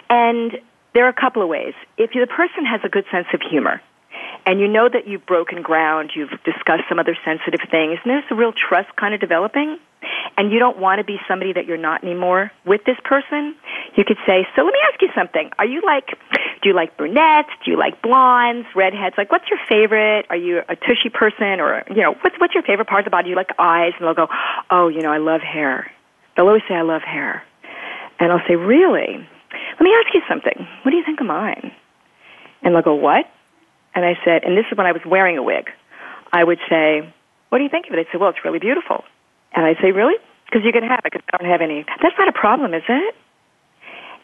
And 0.10 0.60
there 0.94 1.06
are 1.06 1.10
a 1.10 1.22
couple 1.22 1.42
of 1.42 1.50
ways. 1.50 1.74
If 1.98 2.12
the 2.12 2.28
person 2.28 2.66
has 2.66 2.82
a 2.84 2.90
good 2.90 3.06
sense 3.12 3.28
of 3.34 3.42
humor, 3.42 3.82
and 4.46 4.60
you 4.60 4.68
know 4.68 4.88
that 4.88 5.08
you've 5.08 5.26
broken 5.26 5.62
ground, 5.62 6.12
you've 6.16 6.32
discussed 6.44 6.84
some 6.90 7.00
other 7.00 7.18
sensitive 7.26 7.62
things, 7.70 8.00
and 8.04 8.12
there's 8.12 8.24
a 8.32 8.36
real 8.36 8.54
trust 8.54 8.96
kind 8.96 9.14
of 9.14 9.20
developing, 9.20 9.78
and 10.38 10.52
you 10.52 10.60
don't 10.60 10.78
want 10.78 11.00
to 11.00 11.04
be 11.04 11.18
somebody 11.28 11.54
that 11.54 11.66
you're 11.66 11.78
not 11.78 12.04
anymore 12.04 12.52
with 12.66 12.82
this 12.86 12.98
person, 13.04 13.56
you 13.96 14.04
could 14.06 14.18
say, 14.28 14.48
so 14.56 14.64
let 14.64 14.72
me 14.72 14.80
ask 14.92 15.02
you 15.02 15.10
something. 15.16 15.50
Are 15.58 15.66
you 15.66 15.82
like, 15.84 16.08
do 16.62 16.70
you 16.70 16.76
like 16.76 16.98
brunettes? 16.98 17.50
Do 17.66 17.72
you 17.72 17.78
like 17.78 18.02
blondes, 18.02 18.68
redheads? 18.76 19.16
Like, 19.18 19.32
what's 19.32 19.50
your 19.50 19.60
favorite? 19.68 20.28
Are 20.30 20.38
you 20.38 20.62
a 20.70 20.76
tushy 20.76 21.10
person? 21.12 21.60
Or, 21.60 21.84
you 21.90 22.04
know, 22.04 22.14
what's, 22.22 22.36
what's 22.38 22.54
your 22.54 22.64
favorite 22.64 22.88
part 22.88 23.02
of 23.02 23.06
the 23.06 23.12
body? 23.12 23.26
Do 23.26 23.30
you 23.32 23.36
like 23.36 23.50
eyes? 23.58 23.94
And 23.98 24.08
they'll 24.08 24.14
go, 24.14 24.28
oh, 24.70 24.88
you 24.88 25.02
know, 25.02 25.12
I 25.12 25.18
love 25.18 25.42
hair. 25.42 25.92
They'll 26.36 26.48
always 26.48 26.64
say, 26.70 26.76
I 26.76 26.84
love 26.84 27.02
hair. 27.02 27.44
And 28.20 28.32
I'll 28.32 28.46
say, 28.48 28.56
really? 28.56 29.18
Let 29.18 29.82
me 29.82 29.92
ask 29.94 30.14
you 30.14 30.22
something. 30.30 30.68
What 30.84 30.92
do 30.92 30.98
you 30.98 31.04
think 31.04 31.20
of 31.20 31.28
mine? 31.28 31.72
And 32.62 32.76
they'll 32.76 32.84
go, 32.84 32.96
what? 32.96 33.26
And 33.98 34.06
I 34.06 34.14
said, 34.24 34.44
and 34.46 34.56
this 34.56 34.66
is 34.72 34.78
when 34.78 34.86
I 34.86 34.92
was 34.92 35.02
wearing 35.10 35.40
a 35.40 35.44
wig. 35.44 35.74
I 36.32 36.44
would 36.44 36.60
say, 36.70 37.02
what 37.50 37.58
do 37.58 37.64
you 37.64 37.70
think 37.70 37.88
of 37.88 37.94
it? 37.94 37.96
They'd 37.96 38.12
say, 38.14 38.22
well, 38.22 38.30
it's 38.30 38.46
really 38.46 38.60
beautiful. 38.60 39.04
And 39.56 39.66
I'd 39.66 39.82
say, 39.82 39.90
really? 39.90 40.14
Because 40.46 40.62
you 40.64 40.72
can 40.72 40.84
have 40.84 41.02
it 41.04 41.12
because 41.12 41.26
I 41.34 41.38
don't 41.38 41.50
have 41.50 41.62
any. 41.62 41.82
That's 41.82 42.14
not 42.14 42.30
a 42.30 42.32
problem, 42.32 42.76
is 42.76 42.84
it? 42.88 43.16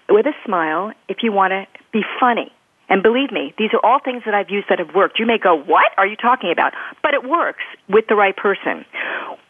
With 0.10 0.28
a 0.28 0.34
smile, 0.46 0.94
if 1.10 1.24
you 1.24 1.32
want 1.32 1.58
to 1.58 1.66
be 1.92 2.04
funny. 2.20 2.52
And 2.94 3.02
believe 3.02 3.32
me, 3.32 3.56
these 3.58 3.72
are 3.74 3.82
all 3.84 3.98
things 3.98 4.22
that 4.26 4.36
I've 4.36 4.52
used 4.52 4.70
that 4.70 4.78
have 4.78 4.94
worked. 4.94 5.18
You 5.18 5.26
may 5.26 5.40
go, 5.40 5.58
what 5.58 5.90
are 5.98 6.06
you 6.06 6.16
talking 6.16 6.52
about? 6.52 6.74
But 7.02 7.16
it 7.16 7.28
works 7.28 7.64
with 7.90 8.06
the 8.08 8.14
right 8.14 8.38
person. 8.38 8.86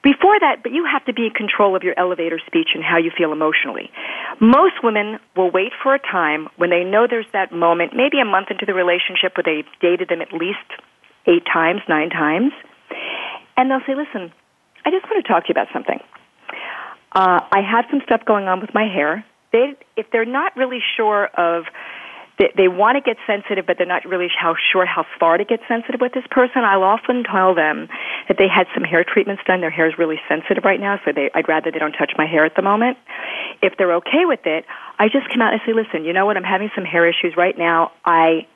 Before 0.01 0.39
that, 0.39 0.63
but 0.63 0.71
you 0.71 0.87
have 0.89 1.03
to 1.07 1.13
be 1.13 1.27
in 1.27 1.31
control 1.31 1.75
of 1.75 1.83
your 1.83 1.93
elevator 1.99 2.39
speech 2.47 2.69
and 2.73 2.81
how 2.81 2.99
you 2.99 3.11
feel 3.11 3.33
emotionally. 3.33 3.91
Most 4.39 4.75
women 4.81 5.19
will 5.35 5.51
wait 5.51 5.73
for 5.83 5.93
a 5.93 5.99
time 5.99 6.47
when 6.55 6.69
they 6.69 6.85
know 6.85 7.05
there's 7.05 7.27
that 7.33 7.51
moment, 7.51 7.91
maybe 7.93 8.21
a 8.21 8.25
month 8.25 8.47
into 8.49 8.65
the 8.65 8.73
relationship 8.73 9.35
where 9.35 9.43
they've 9.43 9.67
dated 9.81 10.07
them 10.07 10.21
at 10.21 10.31
least 10.31 10.63
eight 11.27 11.43
times, 11.43 11.81
nine 11.89 12.11
times. 12.11 12.53
And 13.57 13.69
they'll 13.69 13.83
say, 13.85 13.95
listen, 13.99 14.31
I 14.85 14.91
just 14.91 15.03
want 15.11 15.19
to 15.19 15.27
talk 15.27 15.43
to 15.43 15.49
you 15.49 15.51
about 15.51 15.67
something. 15.73 15.99
Uh, 17.11 17.43
I 17.51 17.59
have 17.59 17.83
some 17.91 17.99
stuff 18.05 18.23
going 18.23 18.47
on 18.47 18.61
with 18.61 18.73
my 18.73 18.87
hair. 18.87 19.25
They, 19.51 19.75
if 19.97 20.05
they're 20.13 20.23
not 20.23 20.55
really 20.55 20.79
sure 20.95 21.25
of 21.25 21.65
they, 22.43 22.63
they 22.63 22.67
want 22.67 22.97
to 22.97 23.01
get 23.01 23.15
sensitive, 23.25 23.65
but 23.65 23.77
they're 23.77 23.87
not 23.87 24.03
really 24.03 24.27
how 24.27 24.55
sure 24.71 24.85
how 24.85 25.05
far 25.19 25.37
to 25.37 25.45
get 25.45 25.61
sensitive 25.67 26.01
with 26.01 26.13
this 26.13 26.25
person. 26.29 26.63
I'll 26.63 26.83
often 26.83 27.23
tell 27.23 27.55
them 27.55 27.87
that 28.27 28.37
they 28.37 28.47
had 28.47 28.67
some 28.73 28.83
hair 28.83 29.05
treatments 29.07 29.43
done. 29.47 29.61
Their 29.61 29.69
hair 29.71 29.87
is 29.87 29.97
really 29.97 30.19
sensitive 30.27 30.63
right 30.65 30.79
now, 30.79 30.99
so 31.05 31.11
they, 31.15 31.29
I'd 31.33 31.47
rather 31.47 31.71
they 31.71 31.79
don't 31.79 31.93
touch 31.93 32.11
my 32.17 32.25
hair 32.25 32.43
at 32.43 32.55
the 32.55 32.61
moment. 32.61 32.97
If 33.61 33.77
they're 33.77 33.95
okay 34.03 34.25
with 34.25 34.45
it, 34.45 34.65
I 34.99 35.07
just 35.07 35.29
come 35.31 35.41
out 35.41 35.53
and 35.53 35.61
say, 35.65 35.71
listen, 35.71 36.03
you 36.03 36.11
know 36.11 36.25
what? 36.25 36.35
I'm 36.35 36.43
having 36.43 36.69
some 36.75 36.83
hair 36.83 37.07
issues 37.07 37.37
right 37.37 37.57
now. 37.57 37.91
I 38.03 38.47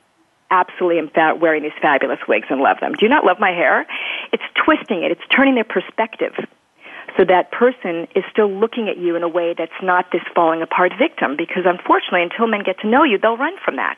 absolutely 0.51 0.99
am 0.99 1.09
fa- 1.09 1.37
wearing 1.39 1.63
these 1.63 1.77
fabulous 1.81 2.19
wigs 2.27 2.47
and 2.49 2.59
love 2.59 2.77
them. 2.81 2.93
Do 2.93 3.05
you 3.05 3.09
not 3.09 3.23
love 3.23 3.39
my 3.39 3.51
hair? 3.51 3.87
It's 4.33 4.43
twisting 4.65 5.03
it. 5.03 5.11
It's 5.11 5.27
turning 5.33 5.55
their 5.55 5.63
perspective. 5.63 6.33
So 7.15 7.25
that 7.25 7.51
person 7.51 8.07
is 8.15 8.23
still 8.31 8.51
looking 8.51 8.89
at 8.89 8.97
you 8.97 9.15
in 9.15 9.23
a 9.23 9.27
way 9.27 9.55
that's 9.57 9.71
not 9.81 10.11
this 10.11 10.21
falling 10.35 10.61
apart 10.61 10.91
victim 10.97 11.35
because 11.37 11.63
unfortunately 11.65 12.23
until 12.23 12.47
men 12.47 12.63
get 12.63 12.79
to 12.81 12.87
know 12.87 13.03
you, 13.03 13.17
they'll 13.17 13.37
run 13.37 13.55
from 13.63 13.75
that. 13.77 13.97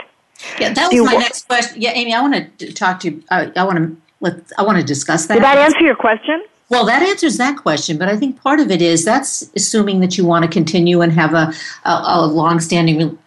Yeah, 0.60 0.74
that 0.74 0.92
was 0.92 1.06
my 1.06 1.16
next 1.16 1.48
question. 1.48 1.82
Yeah, 1.82 1.92
Amy, 1.92 2.14
I 2.14 2.22
want 2.22 2.60
to 2.60 2.74
talk 2.74 3.02
to 3.02 3.12
you. 3.12 3.24
Uh, 3.30 3.48
I, 3.56 3.62
I 3.62 3.64
want 3.64 3.78
to 3.78 3.98
let 4.22 4.36
I 4.58 4.64
want 4.64 4.78
to 4.78 4.86
discuss 4.86 5.28
that. 5.28 5.36
Did 5.36 5.44
that 5.44 5.58
answer 5.58 5.82
your 5.82 5.96
question? 5.96 6.44
Well, 6.70 6.86
that 6.86 7.02
answers 7.02 7.38
that 7.38 7.58
question, 7.58 7.98
but 7.98 8.10
I 8.10 8.16
think 8.16 8.42
part 8.42 8.60
of 8.60 8.70
it 8.70 8.82
is 8.82 9.04
that's 9.04 9.50
assuming 9.56 10.02
that 10.02 10.18
you 10.18 10.26
want 10.26 10.46
to 10.46 10.52
continue 10.52 11.02
and 11.02 11.12
have 11.12 11.34
a, 11.34 11.52
a, 11.84 12.04
a 12.06 12.28
long-standing 12.28 13.18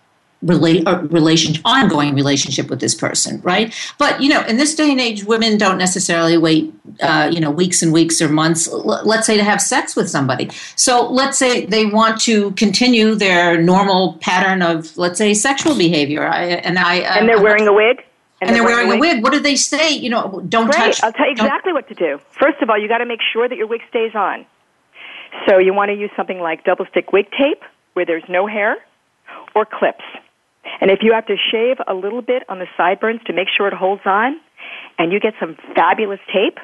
relate 0.43 0.87
uh, 0.87 1.03
relation 1.11 1.55
ongoing 1.65 2.15
relationship 2.15 2.69
with 2.69 2.81
this 2.81 2.95
person 2.95 3.41
right 3.43 3.75
but 3.99 4.21
you 4.21 4.29
know 4.29 4.43
in 4.47 4.57
this 4.57 4.75
day 4.75 4.91
and 4.91 5.01
age 5.01 5.25
women 5.25 5.57
don't 5.57 5.79
necessarily 5.79 6.37
wait 6.37 6.73
uh, 7.01 7.31
you 7.33 7.41
know 7.41 7.51
weeks 7.51 7.83
and 7.83 7.93
weeks 7.93 8.21
or 8.21 8.29
months 8.29 8.69
let's 8.71 9.27
say 9.27 9.37
to 9.37 9.45
have 9.45 9.61
sex 9.61 9.95
with 9.95 10.09
somebody 10.09 10.51
so 10.77 11.09
let's 11.09 11.39
say 11.39 11.65
they 11.67 11.87
want 11.87 12.21
to 12.21 12.51
continue 12.53 13.15
their 13.15 13.61
normal 13.61 14.15
pattern 14.15 14.63
of 14.63 14.97
let's 14.97 15.19
say 15.19 15.33
sexual 15.33 15.77
behavior 15.77 16.27
I, 16.27 16.45
and 16.45 16.79
i 16.79 16.97
and 16.97 17.29
they're 17.29 17.43
wearing 17.43 17.67
a 17.67 17.73
wig 17.73 18.05
and, 18.43 18.51
and 18.51 18.57
they're, 18.57 18.65
wearing, 18.65 18.89
wearing, 18.89 18.99
a 18.99 19.01
wig. 19.01 19.15
wig. 19.19 19.23
What 19.23 19.33
do 19.33 19.39
they 19.39 19.55
say? 19.55 19.93
You 19.93 20.11
know, 20.11 20.43
don't 20.49 20.67
Great. 20.67 20.77
touch. 20.77 21.03
I'll 21.05 21.13
tell 21.13 21.27
you 21.27 21.33
exactly 21.33 21.73
what 21.73 21.87
to 21.87 21.95
do. 21.95 22.19
First 22.33 22.61
of 22.61 22.71
all, 22.71 22.77
you 22.77 22.89
got 22.89 22.99
to 22.99 23.07
make 23.07 23.21
sure 23.33 23.49
that 23.49 23.57
your 23.57 23.69
wig 23.69 23.83
stays 23.89 24.17
on. 24.17 24.45
So 25.49 25.59
you 25.59 25.73
want 25.73 25.91
to 25.91 25.95
use 25.95 26.11
something 26.17 26.41
like 26.41 26.65
double 26.65 26.85
stick 26.87 27.13
wig 27.13 27.27
tape, 27.31 27.63
where 27.93 28.05
there's 28.05 28.25
no 28.29 28.49
hair, 28.49 28.79
or 29.55 29.65
clips. 29.65 30.03
And 30.83 30.91
if 30.91 30.99
you 31.03 31.13
have 31.13 31.27
to 31.27 31.37
shave 31.53 31.77
a 31.87 31.95
little 31.95 32.23
bit 32.23 32.43
on 32.49 32.59
the 32.59 32.67
sideburns 32.77 33.21
to 33.27 33.33
make 33.33 33.47
sure 33.57 33.69
it 33.69 33.73
holds 33.73 34.03
on, 34.05 34.41
and 34.99 35.13
you 35.13 35.21
get 35.21 35.35
some 35.39 35.57
fabulous 35.77 36.19
tape, 36.35 36.59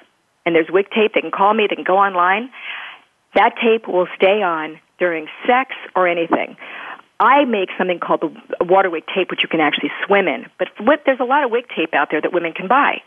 and 0.45 0.57
there's 0.57 0.67
wig 0.69 0.87
tape, 0.91 1.15
they 1.15 1.21
can 1.21 1.31
call 1.31 1.55
me, 1.55 1.69
they 1.71 1.77
can 1.77 1.85
go 1.85 1.99
online, 1.99 2.51
that 3.37 3.55
tape 3.63 3.87
will 3.87 4.09
stay 4.17 4.43
on 4.43 4.81
during 4.99 5.29
sex 5.47 5.71
or 5.95 6.09
anything. 6.09 6.57
I 7.21 7.45
make 7.45 7.69
something 7.79 8.01
called 8.01 8.23
the 8.23 8.65
water 8.65 8.91
wig 8.91 9.05
tape, 9.15 9.31
which 9.31 9.41
you 9.43 9.49
can 9.49 9.61
actually 9.61 9.91
swim 10.05 10.27
in. 10.27 10.47
But 10.59 10.67
there's 11.07 11.21
a 11.21 11.25
lot 11.25 11.45
of 11.45 11.53
wig 11.53 11.67
tape 11.75 11.95
out 11.95 12.09
there 12.11 12.21
that 12.21 12.33
women 12.33 12.53
can 12.55 12.67
buy. 12.67 12.99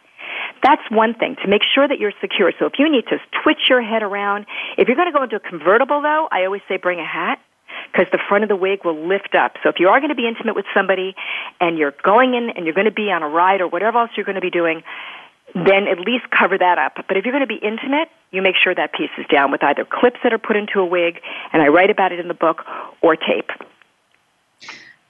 That's 0.63 0.83
one 0.89 1.13
thing 1.13 1.35
to 1.43 1.49
make 1.49 1.63
sure 1.75 1.89
that 1.89 1.99
you're 1.99 2.13
secure. 2.21 2.53
So 2.57 2.67
if 2.67 2.79
you 2.79 2.89
need 2.89 3.03
to 3.09 3.17
twitch 3.43 3.67
your 3.67 3.81
head 3.81 4.01
around, 4.01 4.45
if 4.77 4.87
you're 4.87 4.95
going 4.95 5.11
to 5.11 5.17
go 5.17 5.23
into 5.23 5.35
a 5.35 5.41
convertible, 5.41 6.01
though, 6.01 6.29
I 6.31 6.45
always 6.45 6.61
say 6.69 6.77
bring 6.77 6.99
a 6.99 7.05
hat 7.05 7.39
because 7.91 8.07
the 8.11 8.19
front 8.29 8.43
of 8.43 8.49
the 8.49 8.55
wig 8.55 8.85
will 8.85 9.07
lift 9.07 9.35
up. 9.35 9.53
So 9.63 9.69
if 9.69 9.75
you 9.79 9.87
are 9.89 9.99
going 9.99 10.09
to 10.09 10.15
be 10.15 10.27
intimate 10.27 10.55
with 10.55 10.65
somebody 10.73 11.15
and 11.59 11.77
you're 11.77 11.93
going 12.03 12.33
in 12.33 12.49
and 12.49 12.65
you're 12.65 12.73
going 12.75 12.85
to 12.85 12.91
be 12.91 13.11
on 13.11 13.23
a 13.23 13.29
ride 13.29 13.61
or 13.61 13.67
whatever 13.67 13.99
else 13.99 14.11
you're 14.15 14.25
going 14.25 14.35
to 14.35 14.41
be 14.41 14.49
doing, 14.49 14.83
then 15.53 15.87
at 15.87 15.99
least 15.99 16.29
cover 16.31 16.57
that 16.57 16.77
up. 16.77 16.93
But 17.07 17.17
if 17.17 17.25
you're 17.25 17.33
going 17.33 17.47
to 17.47 17.47
be 17.47 17.59
intimate, 17.61 18.09
you 18.31 18.41
make 18.41 18.55
sure 18.55 18.73
that 18.73 18.93
piece 18.93 19.09
is 19.17 19.25
down 19.27 19.51
with 19.51 19.63
either 19.63 19.85
clips 19.85 20.19
that 20.23 20.31
are 20.31 20.37
put 20.37 20.55
into 20.55 20.79
a 20.79 20.85
wig, 20.85 21.19
and 21.51 21.61
I 21.61 21.67
write 21.67 21.89
about 21.89 22.13
it 22.13 22.19
in 22.19 22.29
the 22.29 22.33
book, 22.33 22.63
or 23.01 23.15
tape. 23.17 23.49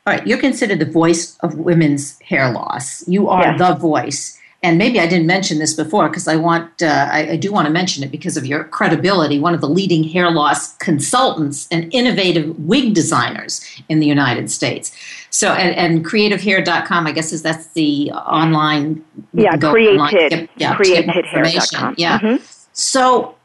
All 0.08 0.16
right, 0.16 0.26
you're 0.26 0.40
considered 0.40 0.80
the 0.80 0.90
voice 0.90 1.38
of 1.42 1.56
women's 1.60 2.20
hair 2.22 2.52
loss. 2.52 3.08
You 3.08 3.30
are 3.30 3.44
Yes. 3.44 3.60
the 3.60 3.76
voice. 3.76 4.41
And 4.64 4.78
maybe 4.78 5.00
I 5.00 5.08
didn't 5.08 5.26
mention 5.26 5.58
this 5.58 5.74
before 5.74 6.08
because 6.08 6.28
I 6.28 6.36
want, 6.36 6.84
uh, 6.84 7.10
I, 7.12 7.32
I 7.32 7.36
do 7.36 7.52
want 7.52 7.66
to 7.66 7.74
mention 7.74 8.04
it 8.04 8.12
because 8.12 8.38
of 8.38 8.46
your 8.46 8.64
credibility. 8.66 9.40
One 9.40 9.56
of 9.56 9.62
the 9.62 9.68
leading 9.70 10.04
hair 10.04 10.30
loss 10.30 10.78
consultants 10.78 11.68
and 11.72 11.92
innovative 11.92 12.58
wig 12.60 12.94
designers 12.94 13.66
in 13.90 14.00
the 14.00 14.06
United 14.06 14.52
States. 14.52 14.96
So, 15.32 15.54
and, 15.54 15.76
and 15.76 16.06
creativehair.com, 16.06 17.08
I 17.08 17.12
guess 17.12 17.34
is 17.34 17.42
that's 17.42 17.68
the 17.70 18.12
online. 18.12 19.04
Yeah, 19.34 19.58
created, 19.58 20.00
online, 20.00 20.14
yeah, 20.58 20.78
get 20.78 21.08
more 21.08 21.16
createdhair.com. 21.16 21.18
information. 21.18 21.96
Yeah. 21.98 22.20
Mhm. 22.20 22.68
So, 22.74 23.36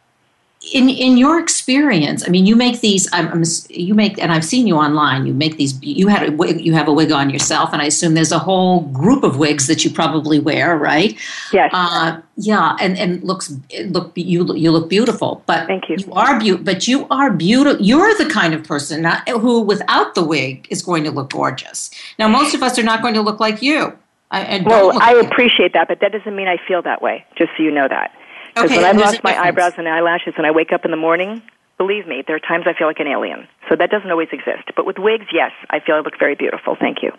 in 0.73 0.89
in 0.89 1.17
your 1.17 1.39
experience, 1.39 2.27
I 2.27 2.31
mean, 2.31 2.47
you 2.47 2.57
make 2.57 2.81
these. 2.81 3.09
I'm, 3.13 3.29
I'm, 3.29 3.43
you 3.69 3.95
make, 3.95 4.19
and 4.19 4.33
I've 4.33 4.45
seen 4.45 4.67
you 4.67 4.77
online. 4.77 5.27
You 5.27 5.35
make 5.35 5.57
these. 5.57 5.81
You 5.83 6.09
had 6.09 6.29
a 6.29 6.33
wig. 6.33 6.61
You 6.61 6.73
have 6.75 6.89
a 6.89 6.93
wig 6.93 7.13
on 7.13 7.31
yourself, 7.31 7.73
and 7.73 7.81
I 7.81 7.87
assume 7.87 8.15
there's 8.15 8.33
a 8.33 8.39
whole 8.39 8.83
group 8.89 9.23
of 9.23 9.39
wigs 9.39 9.67
that 9.67 9.85
you 9.85 9.91
probably 9.91 10.39
wear, 10.39 10.77
right? 10.77 11.17
Yes. 11.53 11.71
Uh, 11.73 12.21
yeah, 12.37 12.77
and 12.81 12.99
and 12.99 13.23
looks 13.23 13.53
look 13.87 14.13
you 14.15 14.55
you 14.55 14.71
look 14.71 14.89
beautiful, 14.91 15.43
but 15.47 15.67
Thank 15.67 15.89
you. 15.89 15.97
You 15.99 16.13
are 16.13 16.39
beautiful, 16.39 16.65
but 16.65 16.89
you 16.89 17.07
are 17.11 17.33
beautiful. 17.33 17.81
You're 17.81 18.15
the 18.19 18.29
kind 18.29 18.55
of 18.55 18.65
person 18.65 19.03
not, 19.03 19.29
who, 19.29 19.61
without 19.61 20.15
the 20.15 20.25
wig, 20.25 20.67
is 20.71 20.83
going 20.83 21.05
to 21.05 21.11
look 21.11 21.31
gorgeous. 21.31 21.91
Now, 22.19 22.29
most 22.29 22.55
of 22.55 22.63
us 22.63 22.79
are 22.79 22.83
not 22.83 23.03
going 23.03 23.15
to 23.15 23.23
look 23.23 23.41
like 23.41 23.63
you. 23.63 23.97
I, 24.31 24.59
don't 24.59 24.67
Well, 24.67 25.01
I 25.01 25.13
you. 25.13 25.21
appreciate 25.21 25.73
that, 25.73 25.89
but 25.89 26.01
that 26.01 26.13
doesn't 26.13 26.35
mean 26.35 26.49
I 26.49 26.57
feel 26.67 26.83
that 26.83 27.01
way, 27.01 27.25
just 27.37 27.53
so 27.57 27.63
you 27.63 27.71
know 27.71 27.87
that. 27.89 28.13
Because 28.57 28.71
Okay, 28.71 28.81
when 28.81 28.87
I've 28.87 28.97
lost 28.97 29.23
my 29.23 29.39
eyebrows 29.39 29.75
and 29.77 29.87
eyelashes 29.87 30.33
and 30.39 30.47
I 30.47 30.51
wake 30.51 30.73
up 30.73 30.87
in 30.87 30.91
the 30.91 30.97
morning, 30.97 31.43
believe 31.77 32.07
me, 32.07 32.25
there 32.27 32.37
are 32.37 32.41
times 32.41 32.65
I 32.67 32.73
feel 32.73 32.87
like 32.87 32.99
an 33.01 33.07
alien. 33.07 33.47
So 33.69 33.77
that 33.77 33.91
doesn't 33.91 34.11
always 34.11 34.29
exist. 34.33 34.71
But 34.75 34.87
with 34.87 34.97
wigs, 34.99 35.27
yes, 35.31 35.53
I 35.69 35.81
feel 35.81 35.97
I 35.97 36.01
look 36.01 36.19
very 36.19 36.35
beautiful. 36.37 36.75
Thank 36.75 37.03
you. 37.03 37.13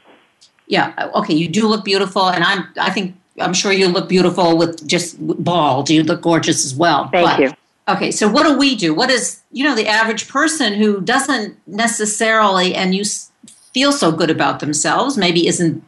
Yeah. 0.65 1.11
Okay. 1.13 1.35
You 1.35 1.47
do 1.47 1.67
look 1.67 1.85
beautiful, 1.85 2.27
and 2.27 2.43
I'm. 2.43 2.65
I 2.79 2.89
think 2.89 3.15
I'm 3.39 3.53
sure 3.53 3.71
you 3.71 3.87
look 3.87 4.09
beautiful 4.09 4.57
with 4.57 4.85
just 4.87 5.15
bald. 5.19 5.91
You 5.91 6.01
look 6.03 6.21
gorgeous 6.21 6.65
as 6.65 6.73
well. 6.75 7.07
Thank 7.09 7.27
But- 7.27 7.39
you. 7.39 7.53
Okay. 7.87 8.09
So 8.09 8.27
what 8.27 8.43
do 8.43 8.57
we 8.57 8.75
do? 8.75 8.95
What 8.95 9.11
is 9.11 9.41
you 9.51 9.63
know 9.63 9.75
the 9.75 9.87
average 9.87 10.27
person 10.27 10.73
who 10.73 10.99
doesn't 11.01 11.55
necessarily 11.67 12.73
and 12.73 12.95
you 12.95 13.03
feel 13.73 13.91
so 13.91 14.11
good 14.11 14.31
about 14.31 14.59
themselves 14.59 15.17
maybe 15.17 15.47
isn't. 15.47 15.83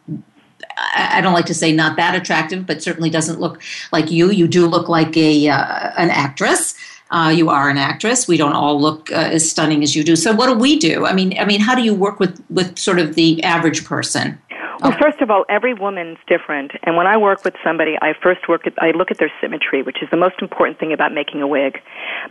I 0.95 1.21
don't 1.21 1.33
like 1.33 1.45
to 1.48 1.53
say 1.53 1.71
not 1.71 1.95
that 1.98 2.15
attractive, 2.15 2.65
but 2.65 2.81
certainly 2.81 3.09
doesn't 3.09 3.39
look 3.39 3.62
like 3.91 4.12
you. 4.12 4.31
You 4.31 4.48
do 4.48 4.67
look 4.67 4.89
like 4.89 5.15
a 5.17 5.50
uh, 5.50 5.91
an 5.98 6.09
actress. 6.09 6.75
Uh, 7.12 7.33
you 7.36 7.50
are 7.50 7.69
an 7.69 7.77
actress. 7.77 8.27
We 8.27 8.38
don't 8.38 8.53
all 8.53 8.79
look 8.79 9.12
uh, 9.12 9.15
as 9.15 9.50
stunning 9.50 9.81
as 9.81 9.95
you 9.95 10.03
do. 10.03 10.15
So 10.15 10.31
what 10.31 10.45
do 10.45 10.53
we 10.53 10.77
do? 10.77 11.07
I 11.07 11.13
mean, 11.13 11.38
I 11.39 11.45
mean, 11.45 11.59
how 11.59 11.74
do 11.74 11.81
you 11.81 11.93
work 11.93 12.19
with 12.19 12.43
with 12.50 12.77
sort 12.77 13.00
of 13.00 13.15
the 13.15 13.43
average 13.43 13.83
person? 13.86 14.39
Well, 14.81 14.95
first 14.98 15.19
of 15.19 15.29
all, 15.29 15.43
every 15.50 15.74
woman's 15.74 16.19
different, 16.25 16.71
and 16.83 16.95
when 16.95 17.05
I 17.05 17.17
work 17.17 17.43
with 17.43 17.53
somebody, 17.65 17.98
I 18.01 18.13
first 18.13 18.48
work 18.48 18.65
at, 18.65 18.74
I 18.81 18.91
look 18.91 19.12
at 19.12 19.17
their 19.17 19.31
symmetry, 19.41 19.81
which 19.81 20.01
is 20.01 20.09
the 20.09 20.15
most 20.15 20.36
important 20.41 20.79
thing 20.79 20.93
about 20.93 21.13
making 21.13 21.41
a 21.41 21.48
wig. 21.48 21.81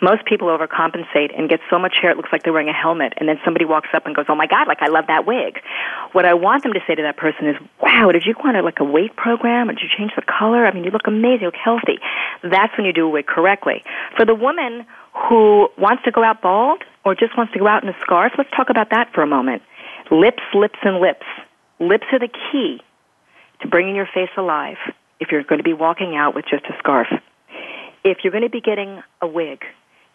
Most 0.01 0.25
people 0.25 0.49
overcompensate 0.49 1.39
and 1.39 1.51
get 1.51 1.61
so 1.69 1.79
much 1.79 1.97
hair 2.01 2.11
it 2.11 2.17
looks 2.17 2.31
like 2.33 2.45
they're 2.45 2.53
wearing 2.55 2.71
a 2.71 2.73
helmet, 2.73 3.13
and 3.19 3.29
then 3.29 3.39
somebody 3.45 3.67
walks 3.67 3.91
up 3.93 4.07
and 4.07 4.17
goes, 4.17 4.25
"Oh 4.31 4.35
my 4.35 4.47
God, 4.47 4.67
like 4.67 4.81
I 4.81 4.87
love 4.87 5.09
that 5.09 5.27
wig." 5.27 5.61
What 6.13 6.25
I 6.25 6.33
want 6.33 6.63
them 6.63 6.73
to 6.73 6.81
say 6.87 6.95
to 6.95 7.03
that 7.03 7.19
person 7.19 7.49
is, 7.49 7.57
"Wow, 7.83 8.13
did 8.13 8.25
you 8.25 8.33
go 8.33 8.49
on 8.49 8.57
a, 8.57 8.63
like 8.63 8.81
a 8.81 8.85
weight 8.85 9.15
program, 9.15 9.69
or 9.69 9.75
did 9.75 9.83
you 9.83 9.91
change 9.95 10.13
the 10.17 10.23
color? 10.23 10.65
I 10.65 10.73
mean, 10.73 10.85
you 10.85 10.91
look 10.91 11.07
amazing, 11.07 11.41
you 11.43 11.47
look 11.49 11.57
healthy." 11.57 12.01
That's 12.43 12.75
when 12.79 12.87
you 12.87 12.95
do 12.95 13.05
a 13.05 13.11
wig 13.11 13.27
correctly. 13.27 13.85
For 14.17 14.25
the 14.25 14.35
woman 14.35 14.87
who 15.13 15.69
wants 15.77 16.03
to 16.05 16.11
go 16.11 16.25
out 16.25 16.41
bald 16.41 16.83
or 17.05 17.15
just 17.15 17.37
wants 17.37 17.53
to 17.53 17.59
go 17.59 17.67
out 17.67 17.83
in 17.83 17.91
a 17.91 17.97
scarf, 18.01 18.33
let's 18.39 18.51
talk 18.57 18.71
about 18.71 18.89
that 18.89 19.13
for 19.13 19.23
a 19.23 19.27
moment. 19.27 19.61
Lips, 20.11 20.43
lips, 20.55 20.79
and 20.83 20.99
lips. 21.01 21.27
Lips 21.81 22.07
are 22.13 22.19
the 22.19 22.29
key 22.29 22.81
to 23.63 23.69
bringing 23.69 23.95
your 23.95 24.09
face 24.13 24.31
alive 24.37 24.77
if 25.21 25.29
you're 25.31 25.43
going 25.45 25.59
to 25.59 25.65
be 25.65 25.73
walking 25.73 26.17
out 26.17 26.35
with 26.35 26.45
just 26.51 26.65
a 26.65 26.77
scarf. 26.79 27.09
If 28.05 28.19
you're 28.23 28.33
going 28.33 28.45
to 28.45 28.51
be 28.51 28.61
getting 28.61 29.03
a 29.21 29.27
wig, 29.27 29.61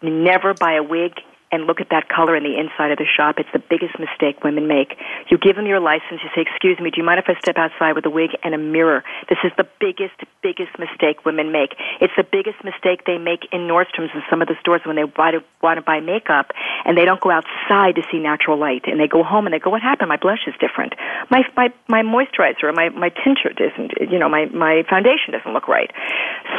never 0.02 0.54
buy 0.54 0.76
a 0.76 0.84
wig 0.84 1.14
and 1.54 1.70
look 1.70 1.80
at 1.80 1.90
that 1.94 2.10
color 2.10 2.36
in 2.36 2.44
the 2.44 2.58
inside 2.60 2.92
of 2.92 2.98
the 2.98 3.06
shop. 3.06 3.38
It's 3.38 3.50
the 3.54 3.62
biggest 3.62 3.94
mistake 4.02 4.44
women 4.44 4.68
make. 4.68 4.98
You 5.30 5.38
give 5.38 5.56
them 5.56 5.66
your 5.66 5.80
license, 5.80 6.20
you 6.26 6.30
say, 6.36 6.42
Excuse 6.42 6.80
me, 6.82 6.90
do 6.90 6.98
you 6.98 7.06
mind 7.06 7.22
if 7.22 7.30
I 7.30 7.40
step 7.40 7.58
outside 7.58 7.94
with 7.94 8.06
a 8.06 8.10
wig 8.10 8.32
and 8.44 8.54
a 8.54 8.58
mirror? 8.58 9.04
This 9.30 9.38
is 9.46 9.52
the 9.56 9.70
biggest, 9.80 10.18
biggest 10.42 10.76
mistake 10.78 11.24
women 11.24 11.54
make. 11.54 11.78
It's 12.02 12.14
the 12.18 12.26
biggest 12.26 12.60
mistake 12.66 13.06
they 13.06 13.18
make 13.18 13.48
in 13.54 13.70
Nordstrom's 13.70 14.12
and 14.14 14.24
some 14.30 14.42
of 14.42 14.50
the 14.50 14.58
stores 14.60 14.82
when 14.84 14.98
they 14.98 15.06
buy 15.06 15.32
to, 15.32 15.44
want 15.62 15.78
to 15.78 15.86
buy 15.86 16.02
makeup 16.02 16.52
and 16.84 16.98
they 16.98 17.06
don't 17.06 17.22
go 17.22 17.32
outside 17.32 17.96
to 17.96 18.04
see 18.12 18.20
natural 18.20 18.58
light. 18.58 18.84
And 18.90 19.00
they 19.00 19.08
go 19.08 19.24
home 19.24 19.46
and 19.46 19.54
they 19.54 19.60
go, 19.60 19.70
What 19.70 19.82
happened? 19.82 20.10
My 20.10 20.18
blush 20.18 20.44
is 20.48 20.56
different. 20.60 20.96
My, 21.30 21.46
my, 21.56 21.72
my 21.88 22.02
moisturizer 22.02 22.74
my, 22.74 22.90
my 22.90 23.10
tinture 23.10 23.52
isn't, 23.52 24.12
you 24.12 24.20
know, 24.20 24.30
my, 24.30 24.46
my 24.46 24.84
foundation 24.90 25.32
doesn't 25.32 25.54
look 25.54 25.68
right. 25.68 25.92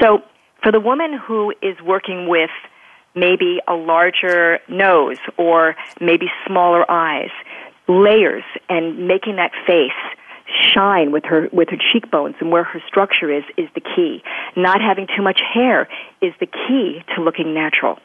So 0.01 0.23
for 0.63 0.73
the 0.73 0.81
woman 0.81 1.19
who 1.19 1.53
is 1.63 1.77
working 1.85 2.29
with 2.29 2.51
maybe 3.15 3.61
a 3.69 3.75
larger 3.75 4.59
nose 4.69 5.19
or 5.37 5.77
maybe 6.01 6.27
smaller 6.47 6.89
eyes, 6.91 7.31
layers 7.89 8.45
and 8.69 9.07
making 9.07 9.37
that 9.37 9.53
face 9.67 9.93
shine 10.75 11.13
with 11.13 11.25
her 11.25 11.49
with 11.53 11.69
her 11.71 11.79
cheekbones 11.93 12.37
and 12.41 12.51
where 12.51 12.65
her 12.65 12.81
structure 12.87 13.31
is 13.31 13.45
is 13.57 13.69
the 13.75 13.81
key. 13.81 14.23
Not 14.57 14.81
having 14.81 15.07
too 15.07 15.23
much 15.23 15.41
hair 15.41 15.89
is 16.21 16.33
the 16.41 16.47
key 16.47 17.03
to 17.15 17.23
looking 17.23 17.55
natural. 17.55 17.99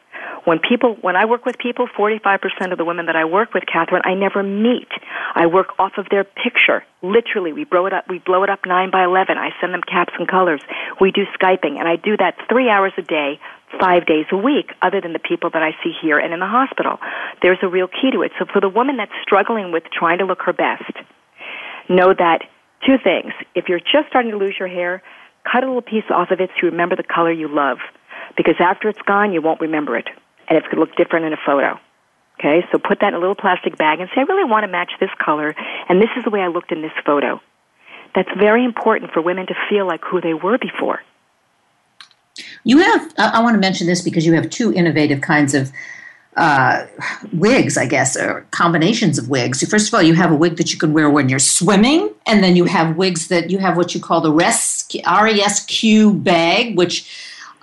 When 0.44 0.58
people, 0.58 0.96
when 1.00 1.16
I 1.16 1.26
work 1.26 1.44
with 1.44 1.58
people, 1.58 1.86
45% 1.86 2.72
of 2.72 2.78
the 2.78 2.84
women 2.84 3.06
that 3.06 3.16
I 3.16 3.24
work 3.24 3.52
with, 3.52 3.64
Kathryn, 3.64 4.00
I 4.04 4.14
never 4.14 4.42
meet. 4.42 4.88
I 5.34 5.46
work 5.46 5.68
off 5.78 5.92
of 5.98 6.06
their 6.10 6.24
picture. 6.24 6.84
Literally, 7.02 7.52
we 7.52 7.64
blow 7.64 7.86
it 7.86 7.92
up, 7.92 8.08
we 8.08 8.18
blow 8.18 8.42
it 8.42 8.50
up 8.50 8.60
9 8.66 8.90
by 8.90 9.04
11. 9.04 9.38
I 9.38 9.50
send 9.60 9.74
them 9.74 9.82
caps 9.82 10.12
and 10.18 10.28
colors. 10.28 10.60
We 11.00 11.10
do 11.10 11.24
Skyping, 11.40 11.78
and 11.78 11.88
I 11.88 11.96
do 11.96 12.16
that 12.16 12.36
three 12.48 12.68
hours 12.68 12.92
a 12.98 13.02
day, 13.02 13.38
five 13.78 14.06
days 14.06 14.26
a 14.32 14.36
week, 14.36 14.72
other 14.82 15.00
than 15.00 15.12
the 15.12 15.18
people 15.18 15.50
that 15.50 15.62
I 15.62 15.72
see 15.82 15.92
here 16.00 16.18
and 16.18 16.32
in 16.32 16.40
the 16.40 16.46
hospital. 16.46 16.98
There's 17.42 17.58
a 17.62 17.68
real 17.68 17.88
key 17.88 18.10
to 18.12 18.22
it. 18.22 18.32
So 18.38 18.46
for 18.50 18.60
the 18.60 18.68
woman 18.68 18.96
that's 18.96 19.12
struggling 19.22 19.72
with 19.72 19.84
trying 19.92 20.18
to 20.18 20.24
look 20.24 20.42
her 20.42 20.52
best, 20.52 20.92
know 21.88 22.14
that 22.14 22.42
two 22.86 22.96
things. 23.02 23.32
If 23.54 23.68
you're 23.68 23.80
just 23.80 24.08
starting 24.08 24.30
to 24.32 24.38
lose 24.38 24.56
your 24.58 24.68
hair, 24.68 25.02
cut 25.50 25.64
a 25.64 25.66
little 25.66 25.82
piece 25.82 26.04
off 26.10 26.30
of 26.30 26.40
it 26.40 26.50
so 26.50 26.66
you 26.66 26.70
remember 26.70 26.96
the 26.96 27.02
color 27.02 27.32
you 27.32 27.48
love. 27.48 27.78
Because 28.36 28.56
after 28.60 28.88
it's 28.88 29.02
gone, 29.02 29.32
you 29.32 29.42
won't 29.42 29.60
remember 29.60 29.96
it 29.96 30.08
and 30.50 30.58
it's 30.58 30.66
going 30.66 30.76
to 30.76 30.80
look 30.80 30.96
different 30.96 31.24
in 31.24 31.32
a 31.32 31.38
photo. 31.46 31.78
Okay, 32.38 32.66
so 32.72 32.78
put 32.78 33.00
that 33.00 33.08
in 33.08 33.14
a 33.14 33.18
little 33.18 33.34
plastic 33.34 33.78
bag 33.78 34.00
and 34.00 34.08
say, 34.14 34.20
I 34.20 34.24
really 34.24 34.50
want 34.50 34.64
to 34.64 34.68
match 34.68 34.92
this 34.98 35.10
color, 35.22 35.54
and 35.88 36.00
this 36.00 36.08
is 36.16 36.24
the 36.24 36.30
way 36.30 36.40
I 36.40 36.48
looked 36.48 36.72
in 36.72 36.82
this 36.82 36.92
photo. 37.04 37.40
That's 38.14 38.30
very 38.36 38.64
important 38.64 39.12
for 39.12 39.20
women 39.22 39.46
to 39.46 39.54
feel 39.68 39.86
like 39.86 40.02
who 40.04 40.20
they 40.20 40.34
were 40.34 40.58
before. 40.58 41.00
You 42.64 42.78
have, 42.78 43.12
I 43.18 43.42
want 43.42 43.54
to 43.54 43.60
mention 43.60 43.86
this 43.86 44.00
because 44.00 44.26
you 44.26 44.32
have 44.34 44.50
two 44.50 44.72
innovative 44.72 45.20
kinds 45.20 45.54
of 45.54 45.70
uh, 46.36 46.86
wigs, 47.32 47.76
I 47.76 47.86
guess, 47.86 48.16
or 48.16 48.46
combinations 48.50 49.18
of 49.18 49.28
wigs. 49.28 49.68
First 49.68 49.88
of 49.88 49.94
all, 49.94 50.02
you 50.02 50.14
have 50.14 50.30
a 50.30 50.36
wig 50.36 50.56
that 50.56 50.72
you 50.72 50.78
can 50.78 50.92
wear 50.92 51.10
when 51.10 51.28
you're 51.28 51.38
swimming, 51.38 52.10
and 52.26 52.42
then 52.42 52.56
you 52.56 52.64
have 52.64 52.96
wigs 52.96 53.28
that 53.28 53.50
you 53.50 53.58
have 53.58 53.76
what 53.76 53.94
you 53.94 54.00
call 54.00 54.20
the 54.20 54.32
RESQ 54.32 56.22
bag, 56.22 56.76
which 56.76 57.08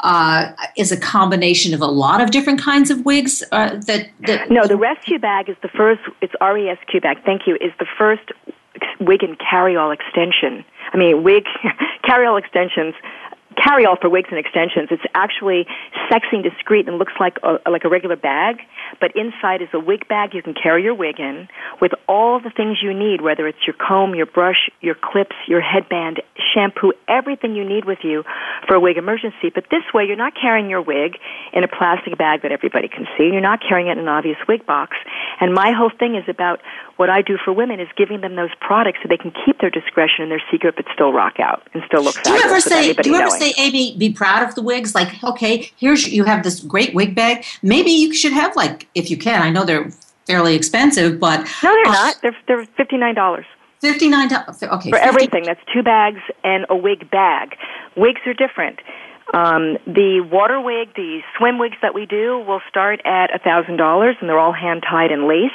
uh, 0.01 0.51
is 0.75 0.91
a 0.91 1.00
combination 1.00 1.74
of 1.74 1.81
a 1.81 1.88
lot 1.88 2.21
of 2.21 2.31
different 2.31 2.62
kinds 2.62 2.91
of 2.91 3.05
wigs. 3.05 3.41
Uh, 3.51 3.75
that, 3.88 4.09
that 4.27 4.51
no, 4.51 4.67
the 4.67 4.77
rescue 4.77 5.17
bag 5.17 5.50
is 5.50 5.55
the 5.62 5.69
first. 5.69 6.01
It's 6.21 6.33
RESQ 6.41 7.01
bag. 7.01 7.24
Thank 7.25 7.47
you. 7.47 7.55
Is 7.55 7.71
the 7.79 7.88
first 7.97 8.31
wig 9.00 9.24
and 9.24 9.38
carry-all 9.39 9.91
extension. 9.91 10.63
I 10.93 10.97
mean, 10.97 11.24
wig 11.24 11.45
carry-all 12.03 12.38
extensions 12.38 12.93
carry 13.63 13.85
all 13.85 13.97
for 13.99 14.09
wigs 14.09 14.29
and 14.29 14.39
extensions. 14.39 14.89
It's 14.91 15.03
actually 15.13 15.65
sexy 16.09 16.37
and 16.37 16.43
discreet 16.43 16.87
and 16.87 16.97
looks 16.97 17.13
like 17.19 17.37
a, 17.43 17.69
like 17.69 17.83
a 17.83 17.89
regular 17.89 18.15
bag, 18.15 18.57
but 19.01 19.11
inside 19.15 19.61
is 19.61 19.69
a 19.73 19.79
wig 19.79 20.07
bag 20.07 20.33
you 20.33 20.41
can 20.41 20.53
carry 20.53 20.83
your 20.83 20.93
wig 20.93 21.19
in 21.19 21.47
with 21.81 21.91
all 22.07 22.39
the 22.39 22.49
things 22.49 22.77
you 22.81 22.93
need, 22.93 23.21
whether 23.21 23.47
it's 23.47 23.65
your 23.65 23.75
comb, 23.75 24.15
your 24.15 24.25
brush, 24.25 24.69
your 24.81 24.95
clips, 24.95 25.35
your 25.47 25.61
headband, 25.61 26.21
shampoo, 26.53 26.93
everything 27.07 27.55
you 27.55 27.67
need 27.67 27.85
with 27.85 27.99
you 28.03 28.23
for 28.67 28.75
a 28.75 28.79
wig 28.79 28.97
emergency. 28.97 29.49
But 29.53 29.65
this 29.71 29.83
way, 29.93 30.05
you're 30.05 30.15
not 30.15 30.33
carrying 30.39 30.69
your 30.69 30.81
wig 30.81 31.17
in 31.53 31.63
a 31.63 31.67
plastic 31.67 32.17
bag 32.17 32.43
that 32.43 32.51
everybody 32.51 32.87
can 32.87 33.05
see. 33.17 33.25
You're 33.25 33.41
not 33.41 33.59
carrying 33.67 33.87
it 33.87 33.93
in 33.93 33.99
an 33.99 34.07
obvious 34.07 34.37
wig 34.47 34.65
box. 34.65 34.95
And 35.39 35.53
my 35.53 35.71
whole 35.71 35.91
thing 35.97 36.15
is 36.15 36.23
about 36.27 36.61
what 36.97 37.09
I 37.09 37.21
do 37.21 37.37
for 37.43 37.53
women 37.53 37.79
is 37.79 37.87
giving 37.95 38.21
them 38.21 38.35
those 38.35 38.53
products 38.59 38.99
so 39.01 39.09
they 39.09 39.17
can 39.17 39.31
keep 39.45 39.59
their 39.59 39.69
discretion 39.69 40.23
and 40.23 40.31
their 40.31 40.41
secret, 40.51 40.75
but 40.75 40.85
still 40.93 41.13
rock 41.13 41.39
out 41.39 41.67
and 41.73 41.83
still 41.87 42.03
look 42.03 42.17
do 42.23 42.33
you 42.33 42.41
ever 42.43 42.59
say, 42.59 42.93
Do 42.93 43.09
you 43.09 43.15
ever 43.15 43.27
knowing. 43.27 43.39
say, 43.39 43.46
Amy, 43.57 43.95
be 43.97 44.11
proud 44.11 44.47
of 44.47 44.55
the 44.55 44.61
wigs? 44.61 44.95
Like, 44.95 45.23
okay, 45.23 45.71
here's 45.77 46.07
you 46.07 46.23
have 46.23 46.43
this 46.43 46.59
great 46.61 46.93
wig 46.93 47.15
bag. 47.15 47.45
Maybe 47.61 47.91
you 47.91 48.13
should 48.13 48.33
have 48.33 48.55
like, 48.55 48.87
if 48.95 49.09
you 49.09 49.17
can. 49.17 49.41
I 49.41 49.49
know 49.49 49.63
they're 49.63 49.91
fairly 50.25 50.55
expensive, 50.55 51.19
but 51.19 51.39
no, 51.63 51.73
they're 51.73 51.87
uh, 51.87 51.91
not. 51.91 52.15
They're 52.21 52.37
they're 52.47 52.65
fifty 52.77 52.97
nine 52.97 53.15
dollars. 53.15 53.45
Fifty 53.79 54.09
nine 54.09 54.27
dollars. 54.27 54.61
Okay, 54.61 54.89
for 54.89 54.97
50. 54.97 55.07
everything. 55.07 55.43
That's 55.45 55.61
two 55.73 55.83
bags 55.83 56.19
and 56.43 56.65
a 56.69 56.75
wig 56.75 57.09
bag. 57.09 57.55
Wigs 57.95 58.21
are 58.25 58.33
different. 58.33 58.79
Um, 59.33 59.77
the 59.85 60.21
water 60.31 60.61
wig, 60.61 60.93
the 60.95 61.19
swim 61.37 61.59
wigs 61.59 61.75
that 61.81 61.93
we 61.93 62.05
do, 62.05 62.39
will 62.47 62.62
start 62.69 63.01
at 63.05 63.33
a 63.36 63.39
thousand 63.39 63.77
dollars, 63.77 64.15
and 64.19 64.29
they're 64.29 64.39
all 64.39 64.53
hand 64.53 64.83
tied 64.89 65.12
and 65.12 65.27
lace. 65.27 65.51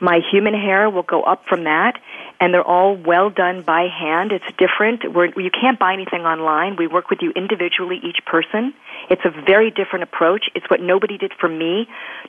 My 0.00 0.20
human 0.30 0.54
hair 0.54 0.90
will 0.90 1.02
go 1.02 1.22
up 1.22 1.44
from 1.48 1.64
that, 1.64 2.00
and 2.40 2.54
they're 2.54 2.66
all 2.66 2.96
well 2.96 3.30
done 3.30 3.62
by 3.62 3.88
hand. 3.88 4.32
It's 4.32 4.44
different. 4.56 5.12
We're, 5.12 5.26
you 5.40 5.50
can't 5.50 5.78
buy 5.78 5.92
anything 5.92 6.22
online. 6.22 6.76
We 6.76 6.86
work 6.86 7.10
with 7.10 7.20
you 7.22 7.32
individually, 7.34 8.00
each 8.02 8.24
person. 8.26 8.74
It's 9.10 9.22
a 9.24 9.30
very 9.30 9.70
different 9.70 10.04
approach. 10.04 10.46
It's 10.54 10.68
what 10.68 10.80
nobody 10.80 11.18
did 11.18 11.32
for 11.38 11.48
me 11.48 11.88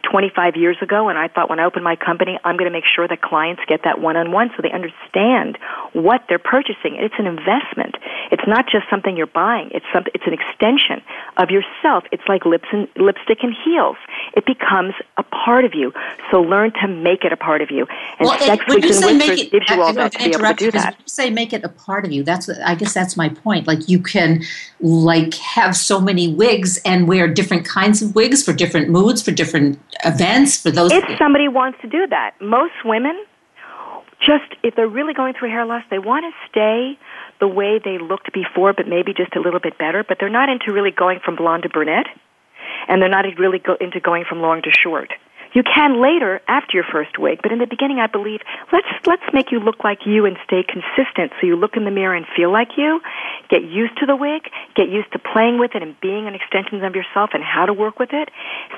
25 0.10 0.56
years 0.56 0.78
ago, 0.82 1.10
and 1.10 1.17
I 1.17 1.28
thought 1.28 1.50
when 1.50 1.60
I 1.60 1.65
open 1.65 1.84
my 1.84 1.95
company, 1.95 2.39
I'm 2.43 2.58
going 2.58 2.69
to 2.69 2.76
make 2.76 2.86
sure 2.86 3.08
that 3.08 3.22
clients 3.22 3.62
get 3.67 3.82
that 3.84 4.00
one-on-one 4.00 4.52
so 4.56 4.62
they 4.62 4.72
understand 4.72 5.58
what 5.93 6.24
they're 6.30 6.39
purchasing. 6.39 6.95
It's 6.95 7.15
an 7.17 7.28
investment. 7.28 7.95
It's 8.32 8.48
not 8.48 8.65
just 8.72 8.86
something 8.89 9.17
you're 9.17 9.28
buying. 9.28 9.72
It's 9.74 9.86
something. 9.93 10.12
It's 10.13 10.26
an 10.26 10.34
extension 10.34 11.02
of 11.38 11.50
yourself. 11.50 12.06
It's 12.12 12.24
like 12.28 12.45
lips 12.45 12.67
and 12.72 12.88
lipstick 12.95 13.39
and 13.41 13.54
heels. 13.65 13.98
It 14.36 14.45
becomes 14.45 14.93
a 15.17 15.24
part 15.24 15.65
of 15.65 15.74
you. 15.74 15.93
So 16.32 16.41
learn 16.41 16.72
to 16.82 16.88
make 16.88 17.24
it 17.26 17.34
a 17.34 17.38
part 17.38 17.49
of 17.62 17.72
you. 17.72 17.86
And 18.20 18.28
well, 18.28 18.40
Sex 18.40 18.64
when 18.68 18.82
you 18.82 18.94
say 18.94 19.14
make 19.14 19.40
it, 19.40 19.52
gives 19.52 19.70
you 19.70 19.82
all 19.82 19.94
that 19.94 20.12
to 20.14 20.18
be 20.18 20.26
able 20.26 20.40
to 20.40 20.54
do 20.54 20.72
that. 20.72 20.94
When 20.94 21.02
you 21.02 21.10
say 21.10 21.30
make 21.30 21.54
it 21.54 21.64
a 21.64 21.70
part 21.70 22.06
of 22.06 22.12
you, 22.12 22.24
that's 22.24 22.50
I 22.50 22.76
guess 22.76 22.94
that's 22.94 23.18
my 23.18 23.30
point. 23.30 23.68
Like 23.68 23.90
you 23.90 24.00
can 24.00 24.44
like 24.80 25.34
have 25.36 25.76
so 25.76 26.00
many 26.00 26.34
wigs 26.34 26.80
and 26.86 27.08
wear 27.08 27.28
different 27.28 27.66
kinds 27.66 28.02
of 28.02 28.16
wigs 28.16 28.44
for 28.44 28.54
different 28.54 28.90
moods, 28.90 29.22
for 29.22 29.32
different 29.32 29.80
events, 30.06 30.58
for 30.58 30.72
those. 30.72 30.92
If 30.92 31.18
somebody 31.18 31.48
wants 31.48 31.80
to 31.82 31.88
do 31.88 32.08
that, 32.08 32.40
most 32.40 32.74
women 32.86 33.26
just 34.20 34.56
if 34.64 34.76
they're 34.76 34.88
really 34.88 35.14
going 35.14 35.34
through 35.34 35.50
hair 35.50 35.66
loss, 35.66 35.84
they 35.90 36.00
want 36.00 36.26
to 36.26 36.50
stay 36.50 37.00
the 37.40 37.48
way 37.48 37.80
they 37.84 37.98
looked 37.98 38.34
before, 38.34 38.74
but 38.74 38.88
maybe 38.88 39.14
just 39.14 39.36
a 39.36 39.40
little 39.40 39.60
bit 39.60 39.78
better. 39.78 40.04
But 40.04 40.18
they're 40.20 40.30
not 40.30 40.50
into 40.50 40.74
really 40.74 40.92
going 40.92 41.20
from 41.24 41.36
blonde 41.36 41.64
to 41.64 41.70
brunette, 41.70 42.08
and 42.88 43.02
they're 43.02 43.10
not 43.10 43.26
really 43.38 43.60
go 43.60 43.76
into 43.80 44.00
going 44.00 44.26
from 44.28 44.42
long 44.42 44.62
to 44.64 44.72
short. 44.72 45.14
You 45.54 45.64
can 45.64 46.02
later 46.02 46.42
after 46.48 46.78
your 46.78 46.86
first 46.92 47.18
wig, 47.18 47.40
but 47.42 47.52
in 47.52 47.60
the 47.60 47.68
beginning 47.68 48.00
I 48.00 48.08
believe 48.08 48.42
let's 48.72 48.88
let's 49.06 49.26
make 49.34 49.52
you 49.52 49.60
look 49.60 49.84
like 49.84 50.06
you 50.06 50.26
and 50.26 50.38
stay 50.46 50.64
consistent 50.64 51.34
so 51.40 51.48
you 51.48 51.56
look 51.56 51.76
in 51.76 51.86
the 51.86 51.92
mirror 51.92 52.16
and 52.16 52.26
feel 52.36 52.52
like 52.52 52.78
you. 52.78 53.02
Get 53.50 53.64
used 53.64 53.98
to 54.00 54.06
the 54.06 54.16
wig, 54.16 54.44
get 54.76 54.90
used 54.90 55.12
to 55.14 55.20
playing 55.20 55.60
with 55.60 55.72
it 55.74 55.82
and 55.82 56.00
being 56.00 56.28
an 56.28 56.36
extension 56.36 56.84
of 56.84 56.96
yourself 56.96 57.32
and 57.34 57.44
how 57.44 57.66
to 57.66 57.74
work 57.74 58.00
with 58.00 58.14
it 58.14 58.30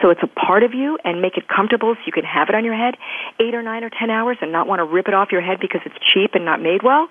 so 0.02 0.10
it's 0.10 0.24
a 0.24 0.28
part 0.28 0.64
of 0.64 0.74
you 0.74 0.98
and 1.04 1.22
make 1.22 1.38
it 1.38 1.48
comfortable 1.48 1.94
so 1.96 2.02
you 2.06 2.14
can 2.14 2.24
have 2.24 2.50
it 2.50 2.56
on 2.56 2.64
your 2.64 2.76
head 2.76 2.96
8 3.40 3.54
or 3.54 3.62
9 3.62 3.84
or 3.84 3.90
10 3.90 4.10
hours 4.10 4.38
and 4.42 4.52
not 4.52 4.68
want 4.68 4.80
to 4.80 4.86
rip 4.86 5.08
it 5.08 5.14
off 5.14 5.32
your 5.32 5.42
head 5.42 5.60
because 5.60 5.82
it's 5.86 5.96
cheap 6.14 6.32
and 6.34 6.46
not 6.46 6.62
made 6.62 6.84
well. 6.84 7.10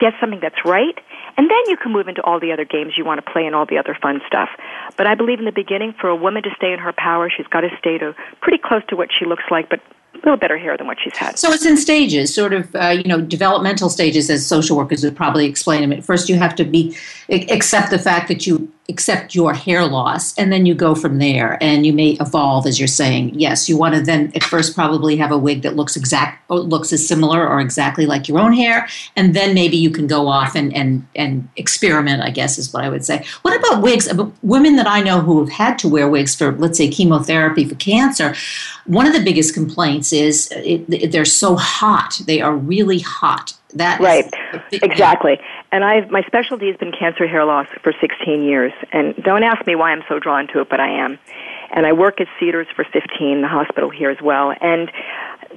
Get 0.00 0.14
something 0.20 0.40
that's 0.40 0.64
right 0.64 0.98
and 1.38 1.48
then 1.48 1.62
you 1.68 1.76
can 1.76 1.92
move 1.92 2.08
into 2.08 2.20
all 2.22 2.40
the 2.40 2.52
other 2.52 2.64
games 2.64 2.94
you 2.98 3.04
want 3.04 3.24
to 3.24 3.32
play 3.32 3.46
and 3.46 3.54
all 3.54 3.64
the 3.64 3.78
other 3.78 3.96
fun 4.02 4.20
stuff. 4.26 4.48
But 4.96 5.06
I 5.06 5.14
believe 5.14 5.38
in 5.38 5.44
the 5.44 5.52
beginning, 5.52 5.94
for 6.00 6.08
a 6.08 6.16
woman 6.16 6.42
to 6.42 6.50
stay 6.56 6.72
in 6.72 6.80
her 6.80 6.92
power, 6.92 7.30
she's 7.30 7.46
got 7.46 7.60
to 7.60 7.70
stay 7.78 7.96
to 7.96 8.14
pretty 8.42 8.58
close 8.58 8.82
to 8.88 8.96
what 8.96 9.08
she 9.16 9.24
looks 9.24 9.44
like, 9.48 9.70
but 9.70 9.80
little 10.24 10.36
better 10.36 10.58
hair 10.58 10.76
than 10.76 10.86
what 10.86 10.98
she's 11.02 11.16
had. 11.16 11.38
So 11.38 11.50
it's 11.52 11.66
in 11.66 11.76
stages, 11.76 12.34
sort 12.34 12.52
of, 12.52 12.74
uh, 12.74 12.88
you 12.88 13.04
know, 13.04 13.20
developmental 13.20 13.88
stages, 13.88 14.30
as 14.30 14.46
social 14.46 14.76
workers 14.76 15.04
would 15.04 15.16
probably 15.16 15.46
explain 15.46 15.88
them. 15.88 16.00
First, 16.02 16.28
you 16.28 16.36
have 16.36 16.54
to 16.56 16.64
be 16.64 16.96
accept 17.30 17.90
the 17.90 17.98
fact 17.98 18.28
that 18.28 18.46
you 18.46 18.72
accept 18.90 19.34
your 19.34 19.52
hair 19.52 19.84
loss, 19.84 20.36
and 20.38 20.50
then 20.50 20.64
you 20.64 20.74
go 20.74 20.94
from 20.94 21.18
there, 21.18 21.58
and 21.62 21.84
you 21.84 21.92
may 21.92 22.16
evolve, 22.20 22.66
as 22.66 22.80
you're 22.80 22.88
saying. 22.88 23.38
Yes, 23.38 23.68
you 23.68 23.76
want 23.76 23.94
to 23.94 24.00
then 24.00 24.32
at 24.34 24.42
first 24.42 24.74
probably 24.74 25.14
have 25.16 25.30
a 25.30 25.36
wig 25.36 25.60
that 25.60 25.76
looks 25.76 25.94
exact, 25.94 26.50
looks 26.50 26.90
as 26.90 27.06
similar 27.06 27.46
or 27.46 27.60
exactly 27.60 28.06
like 28.06 28.28
your 28.28 28.38
own 28.38 28.54
hair, 28.54 28.88
and 29.14 29.34
then 29.34 29.52
maybe 29.52 29.76
you 29.76 29.90
can 29.90 30.06
go 30.06 30.26
off 30.28 30.54
and 30.54 30.74
and 30.74 31.06
and 31.14 31.48
experiment. 31.56 32.22
I 32.22 32.30
guess 32.30 32.56
is 32.56 32.72
what 32.72 32.84
I 32.84 32.88
would 32.88 33.04
say. 33.04 33.24
What 33.42 33.54
about 33.58 33.82
wigs? 33.82 34.08
Women 34.42 34.76
that 34.76 34.86
I 34.86 35.02
know 35.02 35.20
who 35.20 35.40
have 35.40 35.52
had 35.52 35.78
to 35.80 35.88
wear 35.88 36.08
wigs 36.08 36.34
for, 36.34 36.52
let's 36.52 36.78
say, 36.78 36.88
chemotherapy 36.88 37.66
for 37.66 37.74
cancer. 37.74 38.34
One 38.86 39.06
of 39.06 39.12
the 39.12 39.22
biggest 39.22 39.52
complaints 39.52 40.07
is 40.12 40.50
it, 40.52 41.10
they're 41.12 41.24
so 41.24 41.56
hot. 41.56 42.20
They 42.26 42.40
are 42.40 42.54
really 42.54 43.00
hot. 43.00 43.54
That 43.74 44.00
right, 44.00 44.32
exactly. 44.72 45.38
And 45.70 45.84
I've 45.84 46.10
my 46.10 46.22
specialty 46.22 46.68
has 46.68 46.76
been 46.76 46.92
cancer 46.92 47.26
hair 47.26 47.44
loss 47.44 47.66
for 47.82 47.92
16 48.00 48.42
years. 48.42 48.72
And 48.92 49.14
don't 49.16 49.42
ask 49.42 49.66
me 49.66 49.74
why 49.74 49.92
I'm 49.92 50.02
so 50.08 50.18
drawn 50.18 50.48
to 50.48 50.60
it, 50.62 50.68
but 50.70 50.80
I 50.80 51.04
am. 51.04 51.18
And 51.70 51.84
I 51.84 51.92
work 51.92 52.20
at 52.20 52.28
Cedars 52.40 52.66
for 52.74 52.84
15, 52.84 53.42
the 53.42 53.48
hospital 53.48 53.90
here 53.90 54.10
as 54.10 54.22
well. 54.22 54.54
And 54.58 54.90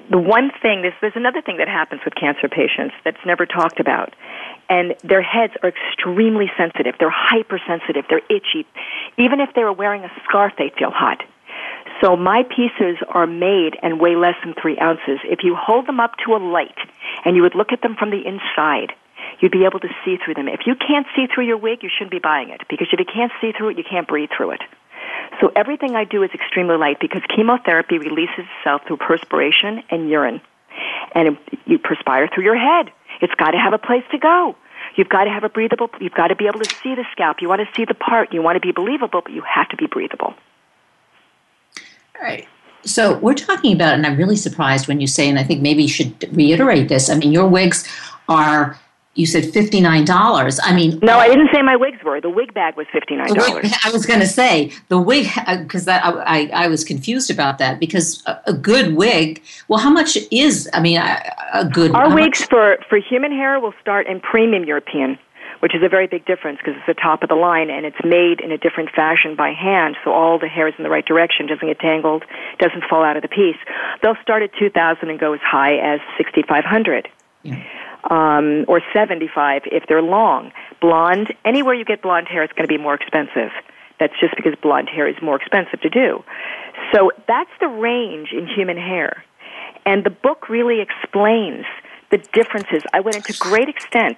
the 0.09 0.17
one 0.17 0.51
thing, 0.61 0.81
there's, 0.81 0.93
there's 0.99 1.15
another 1.15 1.41
thing 1.41 1.57
that 1.57 1.69
happens 1.69 2.01
with 2.03 2.15
cancer 2.15 2.49
patients 2.49 2.95
that's 3.05 3.23
never 3.25 3.45
talked 3.45 3.79
about. 3.79 4.13
And 4.69 4.95
their 5.03 5.21
heads 5.21 5.53
are 5.63 5.69
extremely 5.69 6.51
sensitive. 6.57 6.95
They're 6.99 7.09
hypersensitive. 7.09 8.05
They're 8.09 8.25
itchy. 8.29 8.65
Even 9.17 9.39
if 9.39 9.49
they 9.55 9.63
were 9.63 9.73
wearing 9.73 10.03
a 10.03 10.11
scarf, 10.25 10.53
they 10.57 10.71
feel 10.77 10.91
hot. 10.91 11.23
So 12.01 12.17
my 12.17 12.43
pieces 12.43 12.97
are 13.13 13.27
made 13.27 13.77
and 13.83 14.01
weigh 14.01 14.15
less 14.15 14.35
than 14.43 14.55
three 14.59 14.77
ounces. 14.79 15.19
If 15.23 15.39
you 15.43 15.55
hold 15.55 15.87
them 15.87 15.99
up 15.99 16.13
to 16.25 16.33
a 16.33 16.41
light 16.41 16.77
and 17.25 17.35
you 17.35 17.43
would 17.43 17.55
look 17.55 17.71
at 17.71 17.81
them 17.81 17.95
from 17.97 18.09
the 18.09 18.25
inside, 18.25 18.93
you'd 19.39 19.51
be 19.51 19.65
able 19.65 19.79
to 19.79 19.89
see 20.03 20.17
through 20.17 20.33
them. 20.33 20.47
If 20.47 20.61
you 20.65 20.73
can't 20.75 21.05
see 21.15 21.27
through 21.27 21.45
your 21.45 21.57
wig, 21.57 21.83
you 21.83 21.89
shouldn't 21.93 22.11
be 22.11 22.19
buying 22.19 22.49
it 22.49 22.61
because 22.69 22.87
if 22.91 22.99
you 22.99 23.05
can't 23.05 23.31
see 23.39 23.51
through 23.55 23.69
it, 23.69 23.77
you 23.77 23.83
can't 23.87 24.07
breathe 24.07 24.29
through 24.35 24.51
it. 24.51 24.61
So 25.39 25.51
everything 25.55 25.95
I 25.95 26.03
do 26.03 26.23
is 26.23 26.31
extremely 26.33 26.77
light 26.77 26.97
because 26.99 27.21
chemotherapy 27.35 27.99
releases 27.99 28.45
itself 28.57 28.81
through 28.87 28.97
perspiration 28.97 29.83
and 29.89 30.09
urine. 30.09 30.41
And 31.13 31.37
you 31.65 31.77
perspire 31.77 32.29
through 32.33 32.45
your 32.45 32.57
head. 32.57 32.91
It's 33.21 33.33
got 33.35 33.51
to 33.51 33.57
have 33.57 33.73
a 33.73 33.77
place 33.77 34.03
to 34.11 34.17
go. 34.17 34.55
You've 34.95 35.09
got 35.09 35.25
to 35.25 35.29
have 35.29 35.43
a 35.43 35.49
breathable, 35.49 35.89
you've 35.99 36.13
got 36.13 36.27
to 36.27 36.35
be 36.35 36.47
able 36.47 36.59
to 36.59 36.69
see 36.83 36.95
the 36.95 37.05
scalp. 37.11 37.37
You 37.41 37.47
want 37.47 37.61
to 37.61 37.67
see 37.77 37.85
the 37.85 37.93
part. 37.93 38.33
You 38.33 38.41
want 38.41 38.55
to 38.55 38.59
be 38.59 38.71
believable, 38.71 39.21
but 39.23 39.31
you 39.31 39.43
have 39.47 39.69
to 39.69 39.77
be 39.77 39.87
breathable. 39.87 40.33
All 42.15 42.21
right. 42.21 42.47
So 42.83 43.17
we're 43.19 43.35
talking 43.35 43.73
about, 43.73 43.93
and 43.93 44.05
I'm 44.05 44.17
really 44.17 44.35
surprised 44.35 44.87
when 44.87 44.99
you 44.99 45.07
say, 45.07 45.29
and 45.29 45.37
I 45.37 45.43
think 45.43 45.61
maybe 45.61 45.83
you 45.83 45.89
should 45.89 46.35
reiterate 46.35 46.89
this. 46.89 47.09
I 47.09 47.15
mean, 47.15 47.31
your 47.31 47.47
wigs 47.47 47.87
are 48.27 48.79
you 49.13 49.25
said 49.25 49.51
fifty 49.51 49.81
nine 49.81 50.05
dollars. 50.05 50.59
I 50.63 50.73
mean, 50.73 50.97
no, 51.01 51.19
I 51.19 51.27
didn't 51.27 51.49
say 51.53 51.61
my 51.61 51.75
wigs 51.75 52.01
were. 52.03 52.21
The 52.21 52.29
wig 52.29 52.53
bag 52.53 52.77
was 52.77 52.87
fifty 52.93 53.17
nine 53.17 53.33
dollars. 53.33 53.71
I 53.83 53.91
was 53.91 54.05
going 54.05 54.21
to 54.21 54.27
say 54.27 54.71
the 54.87 54.99
wig 54.99 55.27
because 55.59 55.83
uh, 55.83 55.91
that 55.91 56.05
I, 56.05 56.43
I, 56.43 56.49
I 56.65 56.67
was 56.69 56.85
confused 56.85 57.29
about 57.29 57.57
that 57.57 57.79
because 57.79 58.23
a, 58.25 58.39
a, 58.47 58.53
good 58.53 58.95
wig. 58.95 59.43
Well, 59.67 59.79
how 59.79 59.89
much 59.89 60.17
is? 60.31 60.69
I 60.73 60.79
mean, 60.79 60.97
a, 60.97 61.21
a 61.53 61.65
good. 61.65 61.91
Our 61.91 62.15
wigs 62.15 62.39
much? 62.39 62.49
for 62.49 62.77
for 62.87 62.97
human 62.99 63.31
hair 63.33 63.59
will 63.59 63.73
start 63.81 64.07
in 64.07 64.21
premium 64.21 64.63
European, 64.63 65.19
which 65.61 65.73
is 65.73 65.81
a 65.83 65.89
very 65.89 66.07
big 66.07 66.25
difference 66.25 66.59
because 66.59 66.75
it's 66.77 66.87
the 66.87 67.01
top 67.01 67.23
of 67.23 67.29
the 67.29 67.35
line 67.35 67.69
and 67.69 67.85
it's 67.85 68.03
made 68.03 68.41
in 68.41 68.51
a 68.51 68.57
different 68.57 68.89
fashion 68.91 69.35
by 69.35 69.53
hand, 69.53 69.95
so 70.03 70.11
all 70.11 70.37
the 70.37 70.47
hair 70.47 70.67
is 70.67 70.73
in 70.77 70.83
the 70.83 70.89
right 70.89 71.05
direction, 71.05 71.47
doesn't 71.47 71.67
get 71.67 71.79
tangled, 71.79 72.23
doesn't 72.59 72.83
fall 72.89 73.03
out 73.03 73.15
of 73.15 73.21
the 73.21 73.29
piece. 73.29 73.59
They'll 74.03 74.19
start 74.21 74.43
at 74.43 74.51
two 74.59 74.69
thousand 74.69 75.09
and 75.09 75.19
go 75.19 75.33
as 75.33 75.41
high 75.41 75.75
as 75.75 75.99
sixty 76.17 76.43
five 76.47 76.65
hundred. 76.65 77.07
Yeah 77.43 77.63
um, 78.09 78.65
or 78.67 78.81
75 78.93 79.63
if 79.65 79.83
they're 79.87 80.01
long. 80.01 80.51
Blonde, 80.79 81.33
anywhere 81.45 81.75
you 81.75 81.85
get 81.85 82.01
blonde 82.01 82.27
hair, 82.27 82.43
it's 82.43 82.53
going 82.53 82.67
to 82.67 82.73
be 82.73 82.81
more 82.81 82.95
expensive. 82.95 83.51
That's 83.99 84.13
just 84.19 84.35
because 84.35 84.53
blonde 84.61 84.89
hair 84.89 85.07
is 85.07 85.15
more 85.21 85.35
expensive 85.35 85.81
to 85.81 85.89
do. 85.89 86.23
So 86.93 87.11
that's 87.27 87.51
the 87.59 87.67
range 87.67 88.29
in 88.31 88.47
human 88.47 88.77
hair. 88.77 89.23
And 89.85 90.03
the 90.03 90.09
book 90.09 90.49
really 90.49 90.81
explains 90.81 91.65
the 92.09 92.17
differences. 92.33 92.83
I 92.93 93.01
went 93.01 93.17
into 93.17 93.33
great 93.37 93.69
extent 93.69 94.17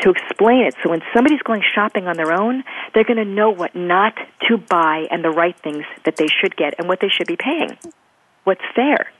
to 0.00 0.10
explain 0.10 0.66
it. 0.66 0.74
So 0.82 0.90
when 0.90 1.02
somebody's 1.14 1.42
going 1.42 1.62
shopping 1.74 2.06
on 2.06 2.16
their 2.16 2.32
own, 2.32 2.64
they're 2.94 3.04
going 3.04 3.18
to 3.18 3.24
know 3.24 3.50
what 3.50 3.74
not 3.74 4.14
to 4.48 4.58
buy 4.58 5.06
and 5.10 5.24
the 5.24 5.30
right 5.30 5.58
things 5.58 5.84
that 6.04 6.16
they 6.16 6.28
should 6.28 6.56
get 6.56 6.74
and 6.78 6.88
what 6.88 7.00
they 7.00 7.08
should 7.08 7.26
be 7.26 7.36
paying. 7.36 7.76
What's 8.44 8.64
fair. 8.74 9.10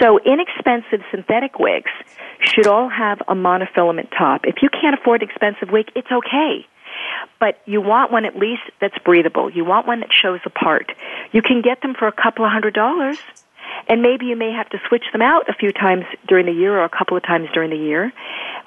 So 0.00 0.18
inexpensive 0.18 1.04
synthetic 1.10 1.58
wigs 1.58 1.90
should 2.40 2.66
all 2.66 2.88
have 2.88 3.20
a 3.28 3.34
monofilament 3.34 4.10
top. 4.16 4.42
If 4.44 4.56
you 4.62 4.68
can't 4.68 4.98
afford 4.98 5.22
expensive 5.22 5.70
wig, 5.70 5.86
it's 5.94 6.10
okay. 6.10 6.66
But 7.40 7.60
you 7.66 7.80
want 7.80 8.12
one 8.12 8.24
at 8.24 8.36
least 8.36 8.62
that's 8.80 8.96
breathable. 9.04 9.50
You 9.50 9.64
want 9.64 9.86
one 9.86 10.00
that 10.00 10.10
shows 10.12 10.40
apart. 10.44 10.92
You 11.32 11.42
can 11.42 11.62
get 11.62 11.82
them 11.82 11.94
for 11.98 12.06
a 12.06 12.12
couple 12.12 12.44
of 12.44 12.52
hundred 12.52 12.74
dollars. 12.74 13.18
And 13.88 14.02
maybe 14.02 14.26
you 14.26 14.36
may 14.36 14.52
have 14.52 14.68
to 14.70 14.78
switch 14.88 15.04
them 15.12 15.22
out 15.22 15.48
a 15.48 15.54
few 15.54 15.72
times 15.72 16.04
during 16.28 16.46
the 16.46 16.52
year 16.52 16.78
or 16.78 16.84
a 16.84 16.88
couple 16.88 17.16
of 17.16 17.22
times 17.22 17.48
during 17.52 17.70
the 17.70 17.76
year. 17.76 18.12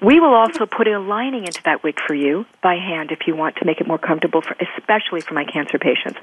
We 0.02 0.20
will 0.20 0.34
also 0.34 0.65
put 0.65 0.88
a 0.88 1.00
lining 1.00 1.46
into 1.46 1.62
that 1.63 1.84
wig 1.84 1.98
for 2.06 2.13
you 2.13 2.46
by 2.62 2.76
hand 2.76 3.12
if 3.12 3.28
you 3.28 3.36
want 3.36 3.56
to 3.58 3.65
make 3.65 3.82
it 3.82 3.88
more 3.88 3.98
comfortable, 3.98 4.41
for, 4.41 4.56
especially 4.78 5.22
for 5.22 5.34
my 5.34 5.46
cancer 5.46 5.80
patients. 5.80 6.20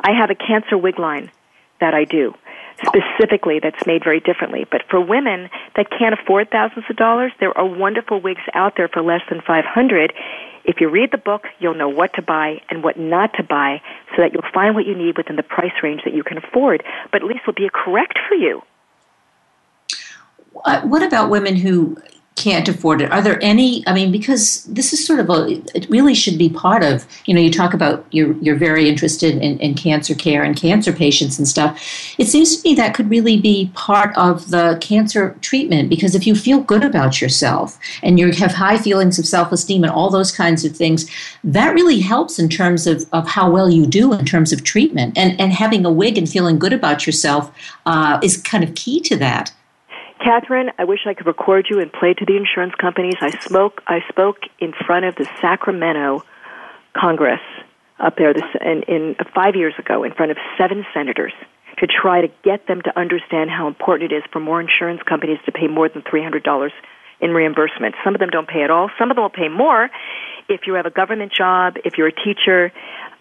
I 0.00 0.12
have 0.12 0.30
a 0.30 0.34
cancer 0.34 0.78
wig 0.78 0.98
line 0.98 1.30
that 1.80 1.94
I 1.94 2.04
do 2.04 2.34
specifically 2.86 3.60
that's 3.60 3.86
made 3.86 4.04
very 4.04 4.20
differently. 4.20 4.66
But 4.70 4.82
for 4.90 5.00
women 5.00 5.50
that 5.76 5.90
can't 5.90 6.18
afford 6.18 6.50
thousands 6.50 6.84
of 6.88 6.96
dollars, 6.96 7.32
there 7.40 7.56
are 7.56 7.66
wonderful 7.66 8.20
wigs 8.20 8.42
out 8.54 8.74
there 8.76 8.88
for 8.88 9.02
less 9.02 9.22
than 9.28 9.40
500. 9.40 10.12
If 10.64 10.80
you 10.80 10.88
read 10.88 11.10
the 11.10 11.18
book, 11.18 11.46
you'll 11.58 11.74
know 11.74 11.88
what 11.88 12.12
to 12.14 12.22
buy 12.22 12.60
and 12.70 12.82
what 12.82 12.98
not 12.98 13.32
to 13.34 13.42
buy 13.42 13.80
so 14.14 14.22
that 14.22 14.32
you'll 14.32 14.50
find 14.52 14.74
what 14.74 14.86
you 14.86 14.94
need 14.94 15.16
within 15.16 15.36
the 15.36 15.42
price 15.42 15.72
range 15.82 16.02
that 16.04 16.14
you 16.14 16.22
can 16.22 16.38
afford, 16.38 16.84
but 17.10 17.22
at 17.22 17.28
least 17.28 17.46
will 17.46 17.54
be 17.54 17.68
correct 17.72 18.18
for 18.28 18.34
you. 18.34 18.62
Uh, 20.64 20.82
what 20.82 21.02
about 21.02 21.30
women 21.30 21.56
who 21.56 21.96
can't 22.38 22.68
afford 22.68 23.00
it. 23.00 23.10
Are 23.10 23.20
there 23.20 23.42
any 23.42 23.82
i 23.88 23.92
mean 23.92 24.12
because 24.12 24.62
this 24.64 24.92
is 24.92 25.04
sort 25.04 25.18
of 25.18 25.28
a 25.28 25.60
it 25.74 25.88
really 25.90 26.14
should 26.14 26.38
be 26.38 26.48
part 26.48 26.84
of 26.84 27.04
you 27.26 27.34
know 27.34 27.40
you 27.40 27.50
talk 27.50 27.74
about 27.74 28.06
you're 28.12 28.34
you're 28.34 28.60
very 28.68 28.88
interested 28.88 29.34
in, 29.46 29.58
in 29.58 29.74
cancer 29.74 30.14
care 30.14 30.44
and 30.44 30.56
cancer 30.56 30.92
patients 30.92 31.36
and 31.38 31.48
stuff. 31.48 31.70
It 32.16 32.26
seems 32.26 32.56
to 32.56 32.68
me 32.68 32.76
that 32.76 32.94
could 32.94 33.10
really 33.10 33.40
be 33.40 33.72
part 33.74 34.16
of 34.16 34.50
the 34.50 34.78
cancer 34.80 35.36
treatment 35.40 35.88
because 35.88 36.14
if 36.14 36.28
you 36.28 36.36
feel 36.36 36.60
good 36.60 36.84
about 36.84 37.20
yourself 37.20 37.76
and 38.04 38.20
you 38.20 38.30
have 38.30 38.52
high 38.52 38.78
feelings 38.78 39.18
of 39.18 39.26
self-esteem 39.26 39.82
and 39.82 39.92
all 39.92 40.10
those 40.10 40.30
kinds 40.30 40.64
of 40.64 40.76
things 40.76 41.10
that 41.42 41.74
really 41.74 41.98
helps 41.98 42.38
in 42.38 42.48
terms 42.48 42.86
of, 42.86 43.04
of 43.12 43.26
how 43.26 43.50
well 43.50 43.68
you 43.68 43.84
do 43.84 44.12
in 44.12 44.24
terms 44.24 44.52
of 44.52 44.62
treatment. 44.62 45.18
And 45.18 45.40
and 45.40 45.52
having 45.52 45.84
a 45.84 45.90
wig 45.90 46.16
and 46.16 46.28
feeling 46.28 46.56
good 46.58 46.72
about 46.72 47.04
yourself 47.04 47.50
uh, 47.84 48.20
is 48.22 48.36
kind 48.36 48.62
of 48.62 48.76
key 48.76 49.00
to 49.00 49.16
that 49.16 49.52
Kathryn, 50.20 50.70
I 50.78 50.84
wish 50.84 51.00
I 51.06 51.14
could 51.14 51.26
record 51.26 51.66
you 51.70 51.80
and 51.80 51.92
play 51.92 52.14
to 52.14 52.24
the 52.24 52.36
insurance 52.36 52.74
companies. 52.74 53.14
I 53.20 53.30
spoke, 53.38 53.82
I 53.86 54.00
spoke 54.08 54.38
in 54.58 54.72
front 54.72 55.04
of 55.04 55.14
the 55.16 55.28
Sacramento 55.40 56.24
Congress 56.92 57.40
up 57.98 58.16
there 58.16 58.32
this, 58.34 58.44
in, 58.60 58.82
in 58.82 59.16
five 59.34 59.56
years 59.56 59.74
ago 59.78 60.04
in 60.04 60.12
front 60.12 60.30
of 60.30 60.38
seven 60.56 60.84
senators 60.94 61.32
to 61.78 61.86
try 61.86 62.20
to 62.20 62.28
get 62.42 62.66
them 62.66 62.82
to 62.82 62.98
understand 62.98 63.50
how 63.50 63.68
important 63.68 64.12
it 64.12 64.16
is 64.16 64.22
for 64.32 64.40
more 64.40 64.60
insurance 64.60 65.02
companies 65.02 65.38
to 65.46 65.52
pay 65.52 65.68
more 65.68 65.88
than 65.88 66.02
$300 66.02 66.70
in 67.20 67.30
reimbursement. 67.32 67.94
Some 68.04 68.14
of 68.14 68.20
them 68.20 68.30
don't 68.30 68.48
pay 68.48 68.62
at 68.62 68.70
all. 68.70 68.90
Some 68.98 69.10
of 69.10 69.16
them 69.16 69.22
will 69.22 69.30
pay 69.30 69.48
more. 69.48 69.88
If 70.48 70.66
you 70.66 70.74
have 70.74 70.86
a 70.86 70.90
government 70.90 71.32
job, 71.32 71.76
if 71.84 71.98
you're 71.98 72.08
a 72.08 72.12
teacher, 72.12 72.72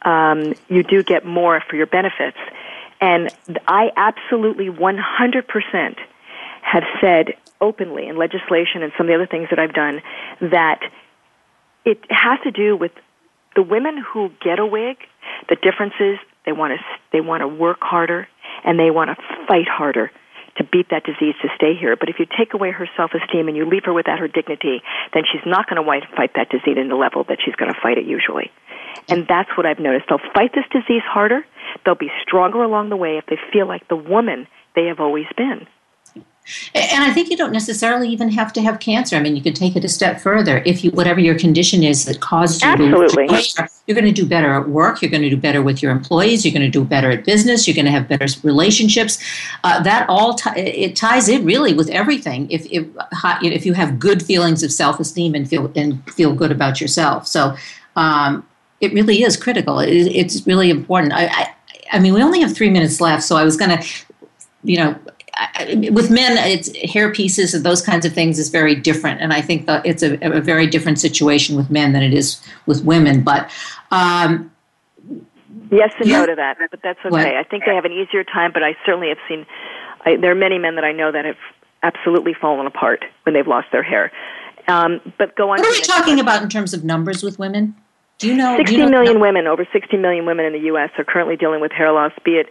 um, 0.04 0.54
you 0.70 0.84
do 0.84 1.04
get 1.04 1.26
more 1.26 1.62
for 1.70 1.76
your 1.76 1.88
benefits. 1.88 2.38
And 3.00 3.30
I 3.68 3.92
absolutely 3.96 4.70
100% 4.70 5.98
have 6.68 6.84
said 7.00 7.34
openly 7.62 8.08
in 8.08 8.18
legislation 8.18 8.84
and 8.84 8.92
some 8.98 9.08
of 9.08 9.10
the 9.10 9.16
other 9.16 9.28
things 9.28 9.48
that 9.50 9.60
I've 9.60 9.74
done 9.74 10.02
that 10.42 10.82
it 11.86 12.00
has 12.10 12.40
to 12.44 12.52
do 12.52 12.76
with 12.76 12.92
the 13.56 13.64
women 13.64 13.98
who 13.98 14.30
get 14.44 14.60
a 14.60 14.66
wig. 14.66 14.98
The 15.50 15.56
difference 15.56 15.94
is 16.00 16.18
they 16.46 16.52
want 16.52 16.74
to 16.78 16.80
they 17.14 17.22
want 17.22 17.42
to 17.42 17.48
work 17.48 17.80
harder 17.82 18.28
and 18.64 18.78
they 18.78 18.92
want 18.92 19.10
to 19.10 19.16
fight 19.48 19.68
harder 19.68 20.12
to 20.58 20.64
beat 20.64 20.90
that 20.90 21.04
disease 21.06 21.36
to 21.42 21.48
stay 21.56 21.74
here. 21.80 21.96
But 21.96 22.10
if 22.10 22.20
you 22.20 22.26
take 22.26 22.54
away 22.54 22.72
her 22.72 22.90
self 22.98 23.12
esteem 23.14 23.48
and 23.48 23.56
you 23.56 23.66
leave 23.66 23.86
her 23.86 23.94
without 23.94 24.20
her 24.20 24.28
dignity, 24.28 24.82
then 25.14 25.24
she's 25.32 25.46
not 25.46 25.70
going 25.70 25.82
to 25.82 26.16
fight 26.16 26.32
that 26.36 26.50
disease 26.50 26.78
in 26.78 26.90
the 26.90 26.96
level 26.96 27.24
that 27.30 27.40
she's 27.44 27.56
going 27.56 27.74
to 27.74 27.80
fight 27.80 27.98
it 27.98 28.06
usually. 28.06 28.52
And 29.08 29.26
that's 29.28 29.50
what 29.56 29.66
I've 29.66 29.80
noticed. 29.80 30.08
They'll 30.10 30.34
fight 30.34 30.52
this 30.54 30.66
disease 30.72 31.04
harder. 31.06 31.46
They'll 31.86 31.96
be 31.96 32.12
stronger 32.24 32.62
along 32.64 32.90
the 32.90 32.98
way 32.98 33.18
if 33.18 33.26
they 33.28 33.38
feel 33.54 33.68
like 33.68 33.88
the 33.88 33.96
woman 33.96 34.48
they 34.76 34.86
have 34.88 35.00
always 35.00 35.28
been. 35.38 35.68
And 36.74 37.04
I 37.04 37.12
think 37.12 37.30
you 37.30 37.36
don't 37.36 37.52
necessarily 37.52 38.08
even 38.10 38.30
have 38.30 38.54
to 38.54 38.62
have 38.62 38.80
cancer. 38.80 39.18
I 39.18 39.20
mean, 39.20 39.36
you 39.36 39.42
could 39.42 39.56
take 39.56 39.76
it 39.76 39.84
a 39.84 39.90
step 39.90 40.22
further. 40.22 40.64
If 40.66 40.84
you, 40.84 40.92
whatever 40.92 41.20
your 41.20 41.38
condition 41.38 41.84
is 41.84 42.06
that 42.06 42.22
caused 42.22 42.64
you 42.64 42.70
Absolutely. 42.70 43.28
to, 43.28 43.70
you're 43.86 43.96
going 43.96 44.14
to 44.14 44.22
do 44.22 44.26
better 44.26 44.54
at 44.54 44.70
work. 44.70 45.02
You're 45.02 45.12
going 45.12 45.24
to 45.24 45.30
do 45.30 45.38
better 45.38 45.62
with 45.62 45.82
your 45.82 45.92
employees. 45.92 46.46
You're 46.46 46.54
going 46.54 46.70
to 46.70 46.70
do 46.70 46.86
better 46.86 47.12
at 47.12 47.26
business. 47.26 47.68
You're 47.68 47.76
going 47.76 47.86
to 47.86 47.92
have 47.92 48.08
better 48.08 48.28
relationships. 48.44 49.22
Uh, 49.64 49.82
that 49.84 50.08
all 50.08 50.36
t- 50.36 50.60
it 50.60 50.96
ties 50.96 51.28
in 51.28 51.44
really 51.44 51.74
with 51.74 51.90
everything. 51.90 52.50
If 52.50 52.66
if 52.68 52.88
if 53.42 53.66
you 53.66 53.74
have 53.74 54.00
good 54.00 54.24
feelings 54.24 54.64
of 54.64 54.72
self 54.72 55.00
esteem 55.00 55.36
and 55.36 55.50
feel 55.50 55.72
and 55.76 56.02
feel 56.14 56.34
good 56.34 56.52
about 56.52 56.80
yourself, 56.80 57.28
so 57.28 57.58
um, 57.98 58.48
it 58.80 58.94
really 58.94 59.24
is 59.24 59.36
critical. 59.36 59.80
It, 59.80 59.92
it's 59.92 60.48
really 60.48 60.70
important. 60.70 61.12
I, 61.14 61.26
I 61.26 61.54
I 61.92 62.00
mean, 62.00 62.14
we 62.14 62.22
only 62.22 62.42
have 62.42 62.54
three 62.54 62.70
minutes 62.70 63.00
left, 63.02 63.24
so 63.24 63.38
I 63.38 63.44
was 63.44 63.56
going 63.56 63.78
to, 63.78 63.88
you 64.64 64.78
know 64.78 64.96
with 65.92 66.10
men, 66.10 66.38
it's 66.38 66.76
hair 66.92 67.12
pieces 67.12 67.54
and 67.54 67.64
those 67.64 67.82
kinds 67.82 68.06
of 68.06 68.14
things 68.14 68.40
is 68.40 68.50
very 68.50 68.76
different, 68.76 69.22
and 69.22 69.34
I 69.34 69.42
think 69.42 69.66
that 69.68 69.86
it's 69.86 70.04
a, 70.04 70.18
a 70.22 70.42
very 70.42 70.68
different 70.68 71.00
situation 71.00 71.56
with 71.56 71.70
men 71.70 71.94
than 71.94 72.04
it 72.04 72.14
is 72.14 72.42
with 72.66 72.84
women. 72.84 73.24
But 73.24 73.52
um, 73.92 74.52
yes 75.72 75.94
and 76.00 76.08
yeah. 76.08 76.20
no 76.20 76.26
to 76.28 76.36
that, 76.36 76.58
but 76.72 76.80
that's 76.84 77.00
okay. 77.00 77.10
What? 77.10 77.26
I 77.26 77.44
think 77.44 77.66
they 77.66 77.76
have 77.76 77.86
an 77.86 77.92
easier 77.92 78.24
time, 78.24 78.52
but 78.54 78.64
I 78.64 78.76
certainly 78.86 79.10
have 79.10 79.20
seen. 79.28 79.46
I, 80.06 80.16
there 80.16 80.32
are 80.32 80.36
many 80.36 80.58
men 80.58 80.76
that 80.76 80.84
I 80.84 80.92
know 80.92 81.12
that 81.12 81.26
have 81.26 81.38
absolutely 81.84 82.34
fallen 82.34 82.66
apart 82.66 83.04
when 83.24 83.34
they've 83.34 83.48
lost 83.48 83.68
their 83.72 83.84
hair. 83.84 84.12
Um, 84.68 85.00
but 85.18 85.36
go 85.36 85.52
on. 85.52 85.60
What 85.60 85.68
are 85.68 85.72
we 85.72 85.82
talking 85.82 86.20
about 86.20 86.44
in 86.44 86.50
terms 86.50 86.74
of 86.74 86.84
numbers 86.84 87.24
with 87.24 87.40
women? 87.40 87.76
Do 88.18 88.28
you 88.28 88.36
know? 88.36 88.58
60 88.58 88.76
do 88.76 88.82
you 88.82 88.86
know, 88.86 88.92
million 88.92 89.20
women, 89.20 89.48
over 89.48 89.68
60 89.72 89.98
million 89.98 90.26
women 90.26 90.46
in 90.46 90.54
the 90.54 90.66
U.S. 90.68 90.90
are 90.98 91.04
currently 91.04 91.36
dealing 91.36 91.62
with 91.62 91.72
hair 91.72 91.92
loss, 91.92 92.12
be 92.26 92.32
it 92.32 92.48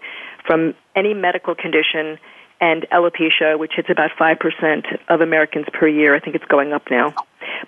from 0.47 0.75
any 0.95 1.13
medical 1.13 1.55
condition 1.55 2.19
and 2.61 2.87
alopecia, 2.93 3.59
which 3.59 3.73
hits 3.77 3.89
about 3.91 4.11
5% 4.19 4.99
of 5.09 5.21
Americans 5.21 5.67
per 5.73 5.87
year. 5.87 6.15
I 6.15 6.21
think 6.21 6.37
it's 6.37 6.45
going 6.47 6.73
up 6.73 6.91
now. 6.91 7.15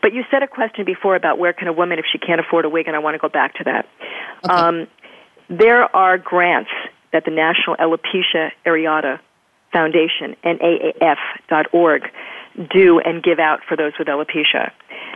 But 0.03 0.13
you 0.13 0.25
said 0.31 0.43
a 0.43 0.47
question 0.47 0.85
before 0.85 1.17
about 1.17 1.39
where 1.39 1.53
can 1.53 1.69
a 1.69 1.73
woman, 1.73 1.99
if 1.99 2.05
she 2.11 2.19
can't 2.19 2.41
afford 2.41 2.65
a 2.65 2.69
wig, 2.69 2.87
and 2.87 2.97
I 2.97 2.99
want 3.01 3.15
to 3.15 3.19
go 3.19 3.29
back 3.29 3.55
to 3.55 3.65
that. 3.65 3.89
Okay. 4.45 4.55
Um, 4.55 4.87
there 5.49 5.95
are 5.97 6.19
grants 6.19 6.71
that 7.13 7.25
the 7.25 7.31
National 7.31 7.77
Alopecia 7.77 8.51
Areata 8.67 9.19
Foundation, 9.73 10.37
NAAF.org, 10.45 12.03
do 12.71 13.01
and 13.01 13.23
give 13.23 13.39
out 13.39 13.61
for 13.69 13.77
those 13.77 13.93
with 13.99 14.09
alopecia. 14.09 14.73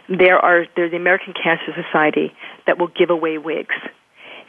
There 0.08 0.38
are, 0.38 0.66
there's 0.76 0.90
the 0.90 0.96
American 0.96 1.34
Cancer 1.34 1.72
Society 1.74 2.34
that 2.66 2.78
will 2.78 2.88
give 2.88 3.10
away 3.10 3.38
wigs. 3.38 3.74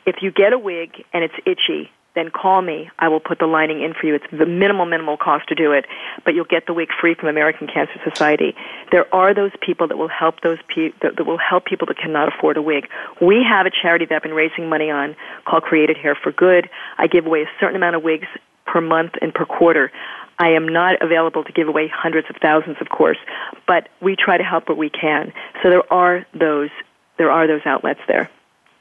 If 0.06 0.18
you 0.22 0.32
get 0.32 0.54
a 0.54 0.60
wig 0.60 1.06
and 1.14 1.24
it's 1.24 1.34
itchy, 1.46 1.92
then 2.16 2.30
call 2.30 2.62
me. 2.62 2.90
I 3.00 3.08
will 3.08 3.20
put 3.20 3.40
the 3.40 3.48
lining 3.48 3.82
in 3.82 3.94
for 3.94 4.06
you. 4.06 4.16
It's 4.16 4.26
the 4.32 4.46
minimal, 4.46 4.86
minimal 4.86 5.18
cost 5.18 5.48
to 5.50 5.56
do 5.56 5.72
it, 5.72 5.86
but 6.24 6.36
you'll 6.36 6.46
get 6.46 6.68
the 6.68 6.74
wig 6.74 6.90
free 7.00 7.16
from 7.16 7.30
American 7.30 7.68
Cancer 7.68 8.00
Society. 8.08 8.56
There 8.92 9.14
are 9.14 9.34
those 9.34 9.52
people 9.66 9.88
that 9.88 9.98
will 9.98 10.10
help 10.10 10.42
those 10.42 10.60
pe- 10.68 10.92
that, 11.02 11.18
that 11.18 11.26
will 11.26 11.40
help 11.40 11.66
people 11.66 11.88
that 11.88 11.98
cannot 11.98 12.34
afford 12.34 12.58
a 12.58 12.62
wig. 12.62 12.88
We 13.22 13.44
have 13.48 13.66
a 13.66 13.72
charity 13.72 14.06
that 14.06 14.16
I've 14.16 14.24
been 14.24 14.34
raising 14.34 14.70
money 14.70 14.92
on 14.92 15.16
called 15.46 15.64
Created 15.64 15.98
Hair 15.98 16.18
for 16.22 16.32
Good. 16.32 16.70
I 16.98 17.08
give 17.08 17.26
away 17.26 17.42
a 17.42 17.50
certain 17.60 17.76
amount 17.76 17.96
of 17.96 18.04
wigs 18.04 18.28
per 18.66 18.80
month 18.80 19.14
and 19.22 19.34
per 19.34 19.46
quarter. 19.46 19.92
I 20.38 20.50
am 20.50 20.68
not 20.68 21.02
available 21.02 21.44
to 21.44 21.52
give 21.52 21.68
away 21.68 21.88
hundreds 21.94 22.30
of 22.30 22.36
thousands, 22.42 22.78
of 22.82 22.90
course, 22.90 23.18
but 23.68 23.90
we 24.02 24.16
try 24.16 24.38
to 24.38 24.44
help 24.44 24.68
where 24.68 24.78
we 24.78 24.90
can. 24.90 25.32
So 25.62 25.70
there 25.70 25.94
are 25.94 26.26
those 26.34 26.70
there 27.18 27.32
are 27.32 27.48
those 27.48 27.62
outlets 27.66 28.00
there. 28.08 28.30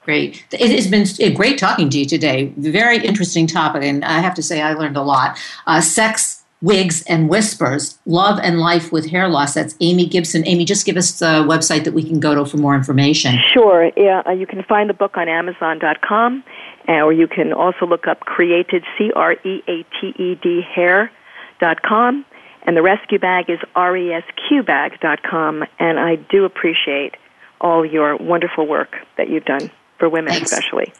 Great. 0.05 0.45
It 0.51 0.71
has 0.73 0.89
been 0.89 1.07
great 1.35 1.59
talking 1.59 1.89
to 1.91 1.99
you 1.99 2.05
today. 2.05 2.53
Very 2.57 2.99
interesting 2.99 3.47
topic, 3.47 3.85
and 3.85 4.05
I 4.05 4.19
have 4.19 4.35
to 4.35 4.43
say 4.43 4.61
I 4.61 4.75
learned 4.75 4.97
a 4.97 5.03
lot. 5.03 5.39
Uh, 5.65 5.81
sex, 5.81 6.43
wigs, 6.61 7.03
and 7.03 7.29
whispers. 7.29 7.99
Love 8.05 8.41
and 8.43 8.59
life 8.59 8.91
with 8.91 9.11
hair 9.11 9.29
loss. 9.29 9.55
That's 9.55 9.77
Amy 9.81 10.07
Gibson. 10.07 10.45
Amy, 10.45 10.65
just 10.65 10.85
give 10.87 10.97
us 10.97 11.21
the 11.21 11.45
website 11.49 11.85
that 11.85 11.93
we 11.93 12.03
can 12.03 12.19
go 12.19 12.35
to 12.35 12.45
for 12.45 12.57
more 12.57 12.75
information. 12.75 13.37
Sure. 13.53 13.93
Yeah, 13.97 14.23
uh, 14.27 14.33
you 14.33 14.45
can 14.47 14.65
find 14.65 14.91
the 14.91 14.95
book 14.95 15.17
on 15.17 15.29
Amazon.com, 15.29 16.43
uh, 16.89 16.93
or 16.95 17.13
you 17.13 17.29
can 17.29 17.53
also 17.53 17.87
look 17.87 18.09
up 18.09 18.21
Created 18.21 18.83
C 18.99 19.13
R 19.15 19.35
E 19.45 19.63
A 19.69 19.85
T 20.01 20.15
E 20.19 20.35
D 20.35 20.63
Hair.com, 20.75 22.25
and 22.65 22.77
the 22.77 22.83
rescue 22.83 23.21
bag 23.21 23.49
is 23.49 23.61
resqbag.com. 23.77 25.65
And 25.79 26.01
I 26.01 26.17
do 26.17 26.45
appreciate 26.45 27.15
all 27.61 27.87
your 27.87 28.17
wonderful 28.17 28.67
work 28.67 28.97
that 29.17 29.31
you've 29.31 29.45
done 29.45 29.71
for 30.03 30.09
women 30.09 30.33
Thanks. 30.33 30.51
especially. 30.51 30.93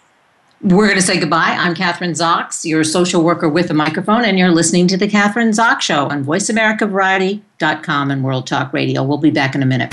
We're 0.61 0.87
going 0.87 0.95
to 0.95 1.03
say 1.03 1.19
goodbye. 1.19 1.57
I'm 1.59 1.75
Kathryn 1.75 2.11
Zox, 2.11 2.65
your 2.65 2.85
social 2.85 3.25
worker 3.25 3.49
with 3.49 3.69
a 3.69 3.75
microphone, 3.75 4.25
and 4.25 4.39
you're 4.39 4.53
listening 4.53 4.87
to 4.87 4.97
The 4.97 5.09
Kathryn 5.09 5.49
Zox 5.49 5.81
Show 5.81 6.07
on 6.07 6.25
VoiceAmericaVariety.com 6.25 8.13
and 8.13 8.23
World 8.23 8.47
Talk 8.47 8.73
Radio. 8.73 9.03
We'll 9.03 9.19
be 9.19 9.31
back 9.31 9.57
in 9.57 9.63
a 9.65 9.67
minute. 9.67 9.93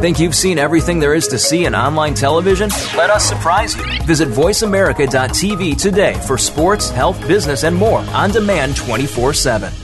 Think 0.00 0.18
you've 0.18 0.34
seen 0.34 0.58
everything 0.58 0.98
there 0.98 1.14
is 1.14 1.28
to 1.28 1.38
see 1.38 1.64
in 1.64 1.76
online 1.76 2.14
television? 2.14 2.70
Let 2.96 3.10
us 3.10 3.24
surprise 3.24 3.76
you. 3.76 3.84
Visit 4.02 4.26
VoiceAmerica.tv 4.30 5.80
today 5.80 6.14
for 6.26 6.36
sports, 6.36 6.90
health, 6.90 7.28
business, 7.28 7.62
and 7.62 7.76
more 7.76 8.00
on 8.00 8.32
demand 8.32 8.74
24 8.74 9.34
7. 9.34 9.83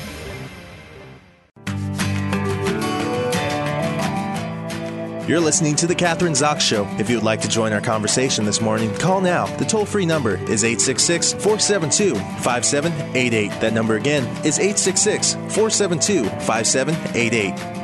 You're 5.31 5.39
listening 5.39 5.77
to 5.77 5.87
The 5.87 5.95
Kathryn 5.95 6.33
Zox 6.33 6.59
Show. 6.59 6.85
If 6.99 7.09
you 7.09 7.15
would 7.15 7.23
like 7.23 7.39
to 7.39 7.47
join 7.47 7.71
our 7.71 7.79
conversation 7.79 8.43
this 8.43 8.59
morning, 8.59 8.93
call 8.95 9.21
now. 9.21 9.45
The 9.55 9.63
toll 9.63 9.85
free 9.85 10.05
number 10.05 10.35
is 10.51 10.65
866 10.65 11.31
472 11.31 12.15
5788. 12.15 13.47
That 13.61 13.71
number 13.71 13.95
again 13.95 14.23
is 14.43 14.59
866 14.59 15.35
472 15.55 16.25
5788. 16.25 17.80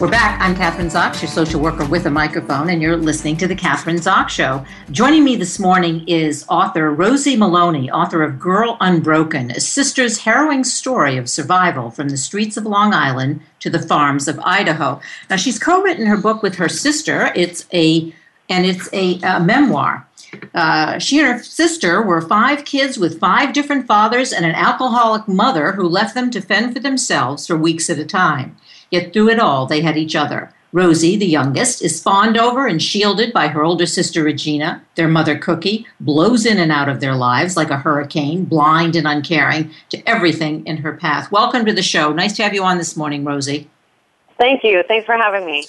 We're 0.00 0.10
back. 0.10 0.40
I'm 0.40 0.56
Kathryn 0.56 0.90
Zox, 0.90 1.22
your 1.22 1.30
social 1.30 1.60
worker 1.60 1.84
with 1.86 2.04
a 2.06 2.10
microphone, 2.10 2.68
and 2.68 2.82
you're 2.82 2.96
listening 2.96 3.36
to 3.36 3.46
The 3.46 3.54
Kathryn 3.54 4.00
Zox 4.00 4.30
Show. 4.30 4.66
Joining 4.90 5.22
me 5.22 5.36
this 5.36 5.60
morning 5.60 6.04
is 6.08 6.44
author 6.48 6.90
Rosie 6.90 7.36
Maloney, 7.36 7.88
author 7.92 8.24
of 8.24 8.40
Girl 8.40 8.76
Unbroken, 8.80 9.52
a 9.52 9.60
sister's 9.60 10.18
harrowing 10.18 10.64
story 10.64 11.16
of 11.16 11.30
survival 11.30 11.92
from 11.92 12.08
the 12.08 12.16
streets 12.16 12.56
of 12.56 12.66
Long 12.66 12.92
Island 12.92 13.40
to 13.60 13.70
the 13.70 13.78
farms 13.78 14.26
of 14.26 14.40
Idaho. 14.40 15.00
Now, 15.30 15.36
she's 15.36 15.60
co 15.60 15.80
written 15.80 16.06
her 16.06 16.16
book 16.16 16.42
with 16.42 16.56
her 16.56 16.68
sister. 16.68 17.30
It's 17.36 17.64
a 17.72 18.12
and 18.48 18.66
it's 18.66 18.92
a, 18.92 19.20
a 19.22 19.38
memoir. 19.38 20.06
Uh, 20.54 20.98
she 20.98 21.20
and 21.20 21.28
her 21.28 21.42
sister 21.42 22.02
were 22.02 22.20
five 22.20 22.64
kids 22.64 22.98
with 22.98 23.20
five 23.20 23.52
different 23.52 23.86
fathers 23.86 24.32
and 24.32 24.44
an 24.44 24.54
alcoholic 24.54 25.28
mother 25.28 25.72
who 25.72 25.88
left 25.88 26.14
them 26.14 26.30
to 26.32 26.40
fend 26.40 26.72
for 26.72 26.80
themselves 26.80 27.46
for 27.46 27.56
weeks 27.56 27.88
at 27.88 27.98
a 27.98 28.04
time. 28.04 28.56
Yet 28.90 29.12
through 29.12 29.30
it 29.30 29.38
all, 29.38 29.66
they 29.66 29.80
had 29.80 29.96
each 29.96 30.14
other. 30.16 30.52
Rosie, 30.74 31.16
the 31.16 31.24
youngest, 31.24 31.82
is 31.82 32.02
fawned 32.02 32.36
over 32.36 32.66
and 32.66 32.82
shielded 32.82 33.32
by 33.32 33.46
her 33.46 33.62
older 33.62 33.86
sister 33.86 34.24
Regina. 34.24 34.82
Their 34.96 35.06
mother, 35.06 35.38
Cookie, 35.38 35.86
blows 36.00 36.44
in 36.44 36.58
and 36.58 36.72
out 36.72 36.88
of 36.88 36.98
their 36.98 37.14
lives 37.14 37.56
like 37.56 37.70
a 37.70 37.78
hurricane, 37.78 38.44
blind 38.44 38.96
and 38.96 39.06
uncaring 39.06 39.70
to 39.90 40.02
everything 40.04 40.66
in 40.66 40.78
her 40.78 40.92
path. 40.92 41.30
Welcome 41.30 41.64
to 41.66 41.72
the 41.72 41.80
show. 41.80 42.12
Nice 42.12 42.34
to 42.36 42.42
have 42.42 42.54
you 42.54 42.64
on 42.64 42.78
this 42.78 42.96
morning, 42.96 43.24
Rosie. 43.24 43.70
Thank 44.36 44.64
you. 44.64 44.82
Thanks 44.88 45.06
for 45.06 45.14
having 45.14 45.46
me. 45.46 45.64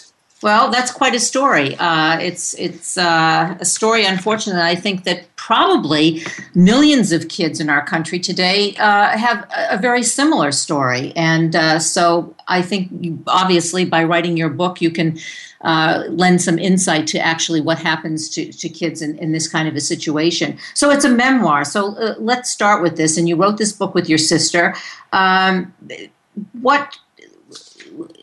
Well, 0.46 0.70
that's 0.70 0.92
quite 0.92 1.16
a 1.16 1.20
story. 1.20 1.76
Uh, 1.78 2.20
it's 2.20 2.54
it's 2.54 3.00
uh, 3.00 3.58
a 3.60 3.66
story, 3.66 4.06
unfortunately, 4.06 4.62
I 4.62 4.76
think 4.76 5.04
that 5.06 5.36
probably 5.38 6.22
millions 6.54 7.12
of 7.12 7.30
kids 7.30 7.60
in 7.60 7.68
our 7.68 7.84
country 7.84 8.20
today 8.20 8.76
uh, 8.76 9.18
have 9.18 9.50
a, 9.58 9.80
very 9.80 10.04
similar 10.04 10.52
story. 10.52 11.14
And 11.16 11.56
uh, 11.56 11.80
so 11.80 12.36
I 12.48 12.62
think, 12.62 12.92
you, 13.00 13.24
obviously, 13.26 13.86
by 13.86 14.04
writing 14.04 14.38
your 14.38 14.50
book, 14.50 14.82
you 14.82 14.92
can 14.92 15.18
uh, 15.62 16.04
lend 16.10 16.44
some 16.44 16.60
insight 16.60 17.08
to 17.08 17.18
actually 17.18 17.62
what 17.62 17.80
happens 17.80 18.30
to, 18.36 18.54
to 18.54 18.70
kids 18.70 19.02
in, 19.02 19.18
in 19.18 19.32
this 19.32 19.48
kind 19.48 19.68
of 19.68 19.76
a 19.76 19.82
situation. 19.82 20.60
So 20.76 20.92
it's 20.92 21.06
a 21.06 21.10
memoir. 21.10 21.66
So 21.66 21.96
uh, 21.96 22.14
let's 22.20 22.52
start 22.52 22.84
with 22.84 22.98
this. 22.98 23.18
And 23.18 23.28
you 23.28 23.36
wrote 23.36 23.58
this 23.58 23.74
book 23.74 23.96
with 23.96 24.08
your 24.08 24.20
sister. 24.20 24.76
Um, 25.12 25.74
what 26.62 26.96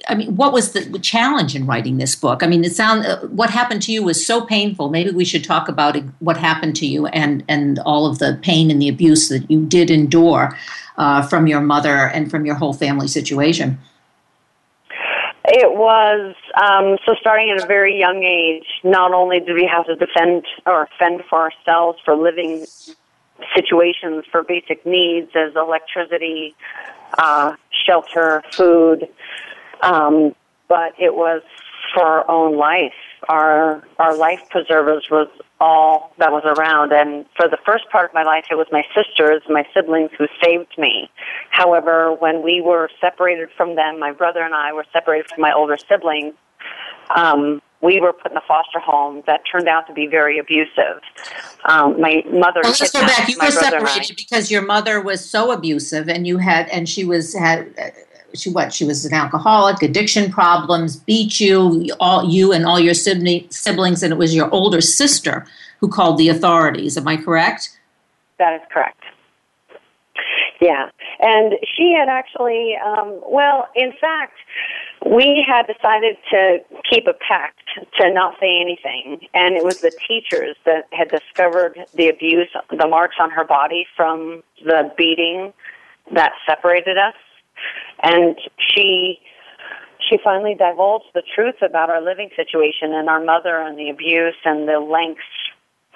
I 0.09 0.15
mean, 0.15 0.35
what 0.37 0.53
was 0.53 0.73
the 0.73 0.99
challenge 0.99 1.55
in 1.55 1.67
writing 1.67 1.99
this 1.99 2.15
book? 2.15 2.43
I 2.43 2.47
mean, 2.47 2.65
it 2.65 2.75
sound 2.75 3.07
uh, 3.07 3.21
what 3.29 3.51
happened 3.51 3.83
to 3.83 3.93
you 3.93 4.03
was 4.03 4.25
so 4.25 4.45
painful. 4.45 4.91
Maybe 4.91 5.11
we 5.11 5.25
should 5.25 5.45
talk 5.45 5.69
about 5.69 5.97
what 6.21 6.37
happened 6.37 6.77
to 6.77 6.87
you 6.87 7.07
and 7.07 7.45
and 7.49 7.79
all 7.81 8.07
of 8.07 8.19
the 8.19 8.39
pain 8.43 8.71
and 8.71 8.81
the 8.81 8.89
abuse 8.89 9.29
that 9.29 9.51
you 9.51 9.65
did 9.65 9.91
endure 9.91 10.59
uh, 10.97 11.23
from 11.23 11.47
your 11.47 11.61
mother 11.61 12.09
and 12.09 12.31
from 12.31 12.47
your 12.47 12.55
whole 12.55 12.73
family 12.73 13.09
situation. 13.09 13.79
It 15.45 15.73
was 15.75 16.35
um, 16.55 16.99
so 17.05 17.15
starting 17.21 17.51
at 17.51 17.65
a 17.65 17.67
very 17.67 17.99
young 17.99 18.23
age. 18.23 18.67
Not 18.85 19.13
only 19.13 19.41
did 19.41 19.55
we 19.55 19.67
have 19.67 19.87
to 19.87 19.97
defend 19.97 20.45
or 20.67 20.89
fend 20.99 21.23
for 21.29 21.41
ourselves 21.41 21.99
for 22.05 22.15
living 22.15 22.65
situations 23.55 24.25
for 24.31 24.45
basic 24.45 24.87
needs 24.87 25.31
as 25.35 25.55
electricity, 25.57 26.55
uh, 27.19 27.57
shelter, 27.85 28.43
food, 28.53 29.09
um, 29.83 30.35
but 30.69 30.93
it 30.99 31.15
was 31.15 31.43
for 31.95 32.03
our 32.03 32.31
own 32.31 32.57
life. 32.57 32.95
Our 33.29 33.85
our 33.99 34.17
life 34.17 34.41
preservers 34.51 35.07
was 35.11 35.29
all 35.61 36.13
that 36.19 36.33
was 36.33 36.43
around, 36.45 36.93
and 36.93 37.25
for 37.37 37.49
the 37.49 37.59
first 37.65 37.89
part 37.91 38.11
of 38.11 38.15
my 38.15 38.25
life, 38.25 38.47
it 38.51 38.57
was 38.57 38.67
my 38.73 38.83
sisters, 38.95 39.43
my 39.49 39.65
siblings, 39.75 40.11
who 40.19 40.27
saved 40.43 40.77
me. 40.77 41.09
However, 41.51 42.13
when 42.13 42.43
we 42.43 42.61
were 42.61 42.89
separated 43.01 43.49
from 43.57 43.77
them, 43.77 44.01
my 44.01 44.13
brother 44.13 44.43
and 44.43 44.55
I 44.55 44.73
were 44.73 44.87
separated 44.93 45.31
from 45.31 45.43
my 45.43 45.53
older 45.53 45.77
siblings. 45.77 46.35
Um, 47.15 47.63
we 47.81 48.01
were 48.01 48.13
put 48.13 48.31
in 48.31 48.37
a 48.37 48.43
foster 48.47 48.79
home 48.79 49.23
that 49.27 49.43
turned 49.51 49.69
out 49.69 49.87
to 49.89 49.93
be 49.93 50.07
very 50.07 50.39
abusive. 50.39 51.01
Um, 51.65 52.01
my 52.01 52.23
mother. 52.33 52.61
Let's 52.65 52.91
go 52.91 53.01
back. 53.01 53.29
You 53.29 53.37
were 53.41 53.51
separated 53.51 54.17
because 54.17 54.51
your 54.51 54.63
mother 54.63 55.01
was 55.01 55.29
so 55.29 55.53
abusive, 55.53 56.09
and 56.09 56.27
you 56.27 56.39
had, 56.39 56.69
and 56.69 56.89
she 56.89 57.05
was 57.05 57.35
had 57.35 57.75
she 58.35 58.51
what 58.51 58.73
she 58.73 58.85
was 58.85 59.05
an 59.05 59.15
alcoholic 59.15 59.83
addiction 59.83 60.31
problems 60.31 60.97
beat 60.97 61.41
you 61.41 61.89
all 62.01 62.29
you 62.29 62.53
and 62.53 62.67
all 62.67 62.81
your 62.81 62.95
siblings 62.95 64.03
and 64.03 64.13
it 64.13 64.17
was 64.17 64.35
your 64.35 64.51
older 64.51 64.81
sister 64.81 65.47
who 65.81 65.89
called 65.89 66.17
the 66.17 66.29
authorities. 66.29 66.97
Am 66.97 67.09
i 67.09 67.17
correct? 67.17 67.79
That 68.39 68.55
is 68.55 68.63
correct. 68.73 69.03
Yeah, 70.61 70.91
and 71.19 71.55
she 71.77 71.93
had 71.93 72.09
actually, 72.09 72.77
um, 72.77 73.21
well, 73.27 73.69
in 73.75 73.93
fact, 74.01 74.35
we 75.05 75.45
had 75.45 75.67
decided 75.67 76.17
to 76.31 76.59
keep 76.89 77.09
a 77.09 77.15
pact 77.15 77.59
to 78.01 78.13
not 78.13 78.39
say 78.39 78.61
anything, 78.61 79.27
and 79.35 79.57
it 79.57 79.65
was 79.65 79.81
the 79.81 79.91
teachers 80.07 80.57
that 80.65 80.87
had 80.93 81.11
discovered 81.11 81.85
the 81.95 82.09
abuse, 82.09 82.49
the 82.71 82.87
marks 82.87 83.17
on 83.19 83.31
her 83.31 83.45
body 83.45 83.87
from 83.97 84.45
the 84.65 84.93
beating 84.97 85.53
that 86.13 86.33
separated 86.47 86.97
us, 86.97 87.15
and 88.03 88.37
she 88.59 89.21
she 90.09 90.19
finally 90.23 90.55
divulged 90.55 91.07
the 91.15 91.23
truth 91.35 91.63
about 91.63 91.89
our 91.89 92.03
living 92.03 92.31
situation 92.37 92.93
and 92.93 93.09
our 93.09 93.23
mother 93.23 93.59
and 93.59 93.79
the 93.79 93.89
abuse 93.89 94.35
and 94.45 94.69
the 94.69 94.81
lengths 94.81 95.23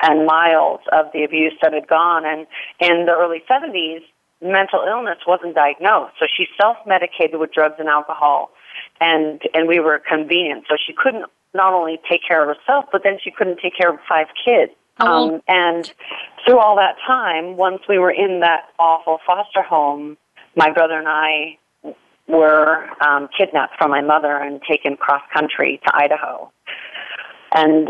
and 0.03 0.27
miles 0.27 0.81
of 0.92 1.07
the 1.12 1.25
abuse 1.25 1.55
that 1.62 1.73
had 1.73 1.88
gone. 1.88 2.25
And 2.25 2.47
in 2.81 3.07
the 3.07 3.12
early 3.12 3.42
70s, 3.51 4.03
mental 4.42 4.85
illness 4.87 5.19
wasn't 5.27 5.55
diagnosed. 5.55 6.14
So 6.19 6.27
she 6.35 6.47
self-medicated 6.61 7.38
with 7.38 7.53
drugs 7.53 7.77
and 7.79 7.88
alcohol. 7.88 8.51
And, 9.01 9.40
and 9.55 9.69
we 9.69 9.81
were 9.81 10.01
convenient. 10.07 10.64
So 10.69 10.77
she 10.77 10.92
couldn't 10.92 11.27
not 11.55 11.73
only 11.73 11.99
take 12.09 12.21
care 12.27 12.49
of 12.49 12.57
herself, 12.57 12.87
but 12.92 13.03
then 13.03 13.19
she 13.23 13.31
couldn't 13.31 13.59
take 13.61 13.77
care 13.77 13.90
of 13.90 13.99
five 14.09 14.27
kids. 14.45 14.73
Um, 14.99 15.42
and 15.47 15.92
through 16.45 16.59
all 16.59 16.77
that 16.77 16.97
time, 17.07 17.57
once 17.57 17.83
we 17.88 17.99
were 17.99 18.11
in 18.11 18.40
that 18.40 18.69
awful 18.79 19.19
foster 19.27 19.62
home, 19.62 20.16
my 20.57 20.73
brother 20.73 20.99
and 20.99 21.09
I 21.09 21.59
were 22.29 22.88
um, 23.01 23.29
kidnapped 23.37 23.77
from 23.79 23.90
my 23.90 24.01
mother 24.01 24.37
and 24.37 24.61
taken 24.69 24.97
cross 24.97 25.23
country 25.33 25.81
to 25.87 25.97
Idaho. 25.97 26.51
And 27.53 27.88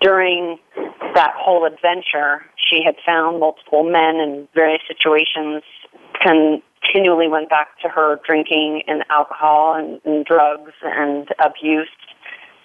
during 0.00 0.58
that 1.14 1.32
whole 1.36 1.64
adventure, 1.64 2.44
she 2.56 2.82
had 2.84 2.96
found 3.06 3.40
multiple 3.40 3.82
men 3.82 4.16
in 4.16 4.48
various 4.54 4.82
situations, 4.86 5.62
continually 6.20 7.28
went 7.28 7.48
back 7.48 7.68
to 7.82 7.88
her 7.88 8.20
drinking 8.26 8.82
and 8.86 9.02
alcohol 9.10 9.74
and, 9.74 10.00
and 10.04 10.24
drugs 10.24 10.72
and 10.82 11.28
abuse 11.44 11.88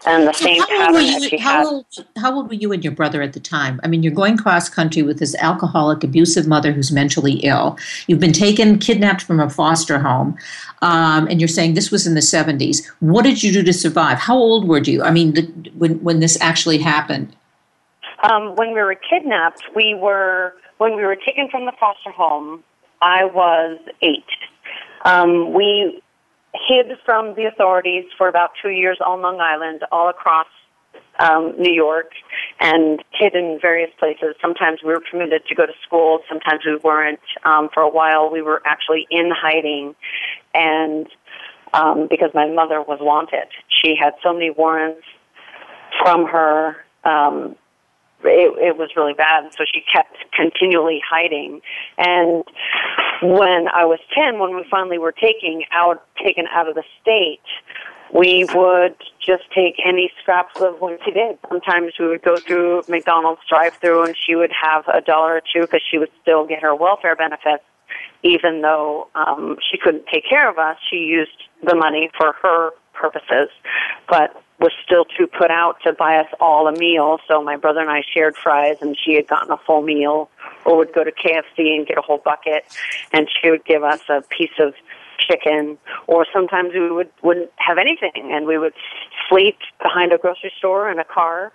and 0.05 0.27
the 0.27 0.33
same 0.33 0.61
how 0.61 0.95
old, 0.95 1.23
she 1.23 1.37
how, 1.37 1.65
old, 1.65 1.85
how 2.17 2.35
old 2.35 2.47
were 2.47 2.53
you 2.53 2.71
and 2.71 2.83
your 2.83 2.93
brother 2.93 3.21
at 3.21 3.33
the 3.33 3.39
time? 3.39 3.79
I 3.83 3.87
mean, 3.87 4.03
you're 4.03 4.13
going 4.13 4.37
cross 4.37 4.69
country 4.69 5.01
with 5.01 5.19
this 5.19 5.35
alcoholic, 5.35 6.03
abusive 6.03 6.47
mother 6.47 6.71
who's 6.71 6.91
mentally 6.91 7.33
ill. 7.43 7.77
You've 8.07 8.19
been 8.19 8.33
taken, 8.33 8.79
kidnapped 8.79 9.23
from 9.23 9.39
a 9.39 9.49
foster 9.49 9.99
home, 9.99 10.37
um, 10.81 11.27
and 11.27 11.41
you're 11.41 11.47
saying 11.47 11.73
this 11.73 11.91
was 11.91 12.05
in 12.05 12.13
the 12.13 12.21
70s. 12.21 12.87
What 12.99 13.23
did 13.23 13.43
you 13.43 13.51
do 13.51 13.63
to 13.63 13.73
survive? 13.73 14.19
How 14.19 14.37
old 14.37 14.67
were 14.67 14.79
you? 14.79 15.01
I 15.03 15.11
mean, 15.11 15.33
the, 15.33 15.43
when 15.75 16.03
when 16.03 16.19
this 16.19 16.39
actually 16.41 16.77
happened? 16.77 17.35
Um, 18.23 18.55
when 18.55 18.73
we 18.73 18.81
were 18.81 18.95
kidnapped, 18.95 19.63
we 19.75 19.95
were 19.95 20.53
when 20.77 20.95
we 20.95 21.03
were 21.03 21.15
taken 21.15 21.49
from 21.49 21.65
the 21.65 21.73
foster 21.79 22.11
home. 22.11 22.63
I 23.01 23.25
was 23.25 23.79
eight. 24.01 24.25
Um, 25.05 25.53
we 25.53 26.01
hid 26.53 26.97
from 27.05 27.35
the 27.35 27.45
authorities 27.45 28.05
for 28.17 28.27
about 28.27 28.51
two 28.61 28.69
years 28.69 28.97
on 29.05 29.21
Long 29.21 29.39
Island, 29.39 29.83
all 29.91 30.09
across 30.09 30.47
um, 31.19 31.53
New 31.57 31.73
York, 31.73 32.11
and 32.59 33.03
hid 33.11 33.35
in 33.35 33.59
various 33.61 33.91
places. 33.99 34.35
Sometimes 34.41 34.79
we 34.83 34.89
were 34.89 35.01
permitted 35.11 35.45
to 35.47 35.55
go 35.55 35.65
to 35.65 35.73
school. 35.85 36.19
Sometimes 36.29 36.61
we 36.65 36.77
weren't. 36.83 37.19
Um, 37.43 37.69
for 37.73 37.81
a 37.83 37.89
while, 37.89 38.29
we 38.31 38.41
were 38.41 38.61
actually 38.65 39.07
in 39.09 39.31
hiding, 39.35 39.95
and 40.53 41.07
um, 41.73 42.07
because 42.09 42.31
my 42.33 42.47
mother 42.47 42.81
was 42.81 42.99
wanted, 43.01 43.47
she 43.69 43.95
had 43.99 44.13
so 44.23 44.33
many 44.33 44.51
warrants 44.51 45.03
from 46.01 46.25
her. 46.27 46.77
Um, 47.03 47.55
it, 48.23 48.51
it 48.59 48.77
was 48.77 48.89
really 48.95 49.13
bad, 49.13 49.43
and 49.45 49.53
so 49.53 49.63
she 49.71 49.81
kept 49.93 50.17
continually 50.33 51.01
hiding. 51.07 51.61
And 51.97 52.43
when 53.21 53.67
I 53.67 53.85
was 53.85 53.99
ten, 54.13 54.39
when 54.39 54.55
we 54.55 54.65
finally 54.69 54.97
were 54.97 55.11
taking 55.11 55.65
out 55.71 56.03
taken 56.23 56.45
out 56.51 56.67
of 56.67 56.75
the 56.75 56.83
state, 57.01 57.41
we 58.13 58.45
would 58.55 58.95
just 59.19 59.43
take 59.53 59.75
any 59.85 60.11
scraps 60.21 60.59
of 60.61 60.79
what 60.79 60.99
she 61.03 61.11
did. 61.11 61.37
Sometimes 61.49 61.93
we 61.99 62.07
would 62.07 62.21
go 62.21 62.37
through 62.37 62.83
McDonald's 62.87 63.41
drive-through, 63.49 64.05
and 64.05 64.15
she 64.25 64.35
would 64.35 64.51
have 64.51 64.87
a 64.87 65.01
dollar 65.01 65.35
or 65.35 65.41
two 65.41 65.61
because 65.61 65.81
she 65.89 65.97
would 65.97 66.11
still 66.21 66.47
get 66.47 66.61
her 66.61 66.73
welfare 66.73 67.15
benefits, 67.15 67.63
even 68.23 68.61
though 68.61 69.09
um, 69.15 69.57
she 69.69 69.77
couldn't 69.77 70.05
take 70.11 70.23
care 70.27 70.49
of 70.49 70.57
us. 70.57 70.77
She 70.89 70.97
used 70.97 71.43
the 71.63 71.75
money 71.75 72.09
for 72.17 72.33
her 72.41 72.71
purposes, 72.93 73.49
but 74.07 74.41
was 74.59 74.71
still 74.83 75.05
too 75.05 75.27
put 75.27 75.51
out 75.51 75.77
to 75.83 75.93
buy 75.93 76.17
us 76.17 76.27
all 76.39 76.67
a 76.67 76.71
meal. 76.71 77.19
So 77.27 77.43
my 77.43 77.57
brother 77.57 77.79
and 77.79 77.89
I 77.89 78.01
shared 78.13 78.35
fries, 78.35 78.77
and 78.81 78.97
she 78.97 79.13
had 79.13 79.27
gotten 79.27 79.51
a 79.51 79.57
full 79.57 79.81
meal, 79.81 80.29
or 80.65 80.77
would 80.77 80.93
go 80.93 81.03
to 81.03 81.11
KFC 81.11 81.75
and 81.75 81.85
get 81.85 81.97
a 81.97 82.01
whole 82.01 82.17
bucket, 82.17 82.65
and 83.13 83.27
she 83.29 83.51
would 83.51 83.65
give 83.65 83.83
us 83.83 84.01
a 84.09 84.21
piece 84.21 84.57
of 84.59 84.73
chicken. 85.19 85.77
Or 86.07 86.25
sometimes 86.33 86.73
we 86.73 86.91
would 86.91 87.11
wouldn't 87.21 87.51
have 87.57 87.77
anything, 87.77 88.31
and 88.33 88.47
we 88.47 88.57
would 88.57 88.73
sleep 89.29 89.57
behind 89.81 90.11
a 90.11 90.17
grocery 90.17 90.51
store 90.57 90.89
in 90.89 90.99
a 90.99 91.05
car. 91.05 91.51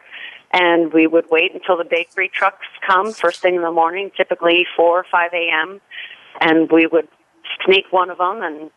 And 0.55 0.93
we 0.93 1.07
would 1.07 1.31
wait 1.31 1.55
until 1.55 1.79
the 1.79 1.85
bakery 1.85 2.29
trucks 2.29 2.67
come 2.87 3.12
first 3.12 3.41
thing 3.41 3.55
in 3.55 3.62
the 3.62 3.71
morning, 3.71 4.11
typically 4.15 4.67
4 4.77 4.99
or 4.99 5.07
5 5.11 5.31
a.m. 5.33 5.81
And 6.43 6.71
we 6.71 6.87
would 6.87 7.09
sneak 7.65 7.87
one 7.91 8.11
of 8.11 8.19
them 8.19 8.43
and 8.43 8.71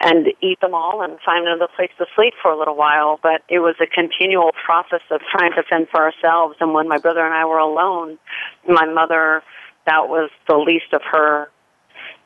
and 0.00 0.28
eat 0.42 0.60
them 0.60 0.74
all 0.74 1.02
and 1.02 1.18
find 1.24 1.46
another 1.46 1.68
place 1.74 1.90
to 1.98 2.06
sleep 2.14 2.34
for 2.42 2.50
a 2.50 2.58
little 2.58 2.76
while. 2.76 3.18
But 3.22 3.42
it 3.48 3.60
was 3.60 3.76
a 3.80 3.86
continual 3.86 4.50
process 4.64 5.00
of 5.10 5.20
trying 5.30 5.52
to 5.52 5.62
fend 5.62 5.88
for 5.90 6.02
ourselves. 6.02 6.56
And 6.60 6.74
when 6.74 6.88
my 6.88 6.98
brother 6.98 7.24
and 7.24 7.34
I 7.34 7.44
were 7.44 7.58
alone, 7.58 8.18
my 8.68 8.86
mother, 8.86 9.42
that 9.86 10.08
was 10.08 10.30
the 10.48 10.56
least 10.56 10.92
of 10.92 11.00
her 11.10 11.48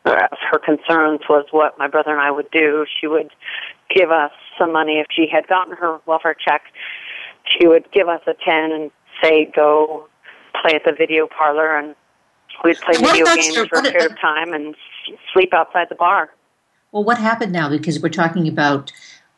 uh, 0.05 0.29
her 0.51 0.59
concerns 0.59 1.21
was 1.29 1.47
what 1.51 1.79
my 1.79 1.87
brother 1.87 2.11
and 2.11 2.21
I 2.21 2.31
would 2.31 2.51
do. 2.51 2.87
She 3.01 3.07
would 3.07 3.31
give 3.95 4.11
us 4.11 4.31
some 4.59 4.73
money 4.73 4.99
if 4.99 5.07
she 5.15 5.27
had 5.31 5.47
gotten 5.47 5.77
her 5.77 5.99
welfare 6.07 6.35
check. 6.35 6.63
She 7.45 7.67
would 7.67 7.91
give 7.93 8.09
us 8.09 8.21
a 8.27 8.33
ten 8.33 8.73
and 8.73 8.91
say, 9.23 9.51
"Go 9.55 10.09
play 10.63 10.75
at 10.75 10.85
the 10.85 10.93
video 10.93 11.27
parlor," 11.27 11.77
and 11.77 11.95
we'd 12.65 12.79
play 12.79 12.99
What 12.99 13.13
video 13.13 13.27
games 13.27 13.57
for 13.69 13.79
a 13.79 13.83
period 13.83 14.13
of 14.13 14.19
time 14.21 14.55
and 14.55 14.75
sleep 15.35 15.53
outside 15.53 15.89
the 15.91 15.97
bar. 15.97 16.31
Well, 16.93 17.05
what 17.05 17.19
happened 17.19 17.53
now? 17.53 17.69
Because 17.69 18.01
we're 18.01 18.09
talking 18.09 18.49
about 18.49 18.93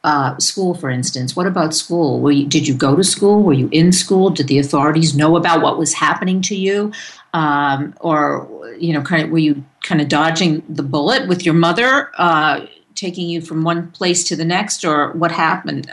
uh, 0.04 0.36
school, 0.38 0.74
for 0.74 0.90
instance. 0.90 1.36
What 1.36 1.46
about 1.46 1.74
school? 1.74 2.20
Were 2.20 2.32
you, 2.32 2.46
did 2.46 2.66
you 2.66 2.74
go 2.74 2.96
to 2.96 3.04
school? 3.04 3.42
Were 3.42 3.52
you 3.52 3.68
in 3.72 3.92
school? 3.92 4.30
Did 4.30 4.48
the 4.48 4.58
authorities 4.58 5.14
know 5.14 5.36
about 5.36 5.62
what 5.62 5.78
was 5.78 5.94
happening 5.94 6.40
to 6.42 6.56
you? 6.56 6.92
Um, 7.34 7.94
or, 8.00 8.74
you 8.78 8.92
know, 8.92 9.02
kind 9.02 9.24
of 9.24 9.30
were 9.30 9.38
you 9.38 9.64
kind 9.82 10.00
of 10.00 10.08
dodging 10.08 10.62
the 10.68 10.82
bullet 10.82 11.28
with 11.28 11.44
your 11.44 11.54
mother, 11.54 12.10
uh, 12.16 12.66
taking 12.94 13.28
you 13.28 13.40
from 13.40 13.62
one 13.62 13.90
place 13.92 14.24
to 14.24 14.36
the 14.36 14.44
next, 14.44 14.84
or 14.84 15.12
what 15.12 15.30
happened? 15.30 15.90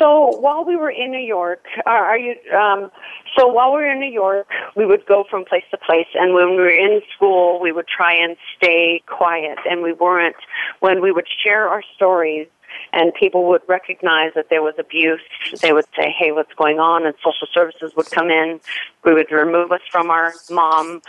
So 0.00 0.34
while 0.38 0.64
we 0.64 0.76
were 0.76 0.90
in 0.90 1.10
New 1.10 1.18
York, 1.18 1.62
uh, 1.86 1.90
are 1.90 2.18
you? 2.18 2.34
Um, 2.58 2.90
so 3.36 3.46
while 3.46 3.70
we 3.74 3.82
were 3.82 3.92
in 3.92 4.00
New 4.00 4.10
York, 4.10 4.48
we 4.74 4.86
would 4.86 5.04
go 5.04 5.24
from 5.30 5.44
place 5.44 5.64
to 5.72 5.76
place, 5.76 6.06
and 6.14 6.32
when 6.32 6.52
we 6.52 6.56
were 6.56 6.70
in 6.70 7.02
school, 7.14 7.60
we 7.60 7.70
would 7.70 7.86
try 7.86 8.14
and 8.14 8.36
stay 8.56 9.02
quiet, 9.06 9.58
and 9.68 9.82
we 9.82 9.92
weren't. 9.92 10.36
When 10.80 11.02
we 11.02 11.12
would 11.12 11.26
share 11.44 11.68
our 11.68 11.82
stories, 11.96 12.48
and 12.94 13.12
people 13.12 13.46
would 13.50 13.60
recognize 13.68 14.32
that 14.36 14.48
there 14.48 14.62
was 14.62 14.74
abuse, 14.78 15.20
they 15.60 15.74
would 15.74 15.84
say, 15.94 16.14
"Hey, 16.18 16.32
what's 16.32 16.54
going 16.54 16.80
on?" 16.80 17.04
And 17.04 17.14
social 17.22 17.48
services 17.52 17.94
would 17.94 18.10
come 18.10 18.30
in. 18.30 18.58
We 19.04 19.12
would 19.12 19.30
remove 19.30 19.70
us 19.70 19.82
from 19.92 20.10
our 20.10 20.32
mom, 20.50 21.02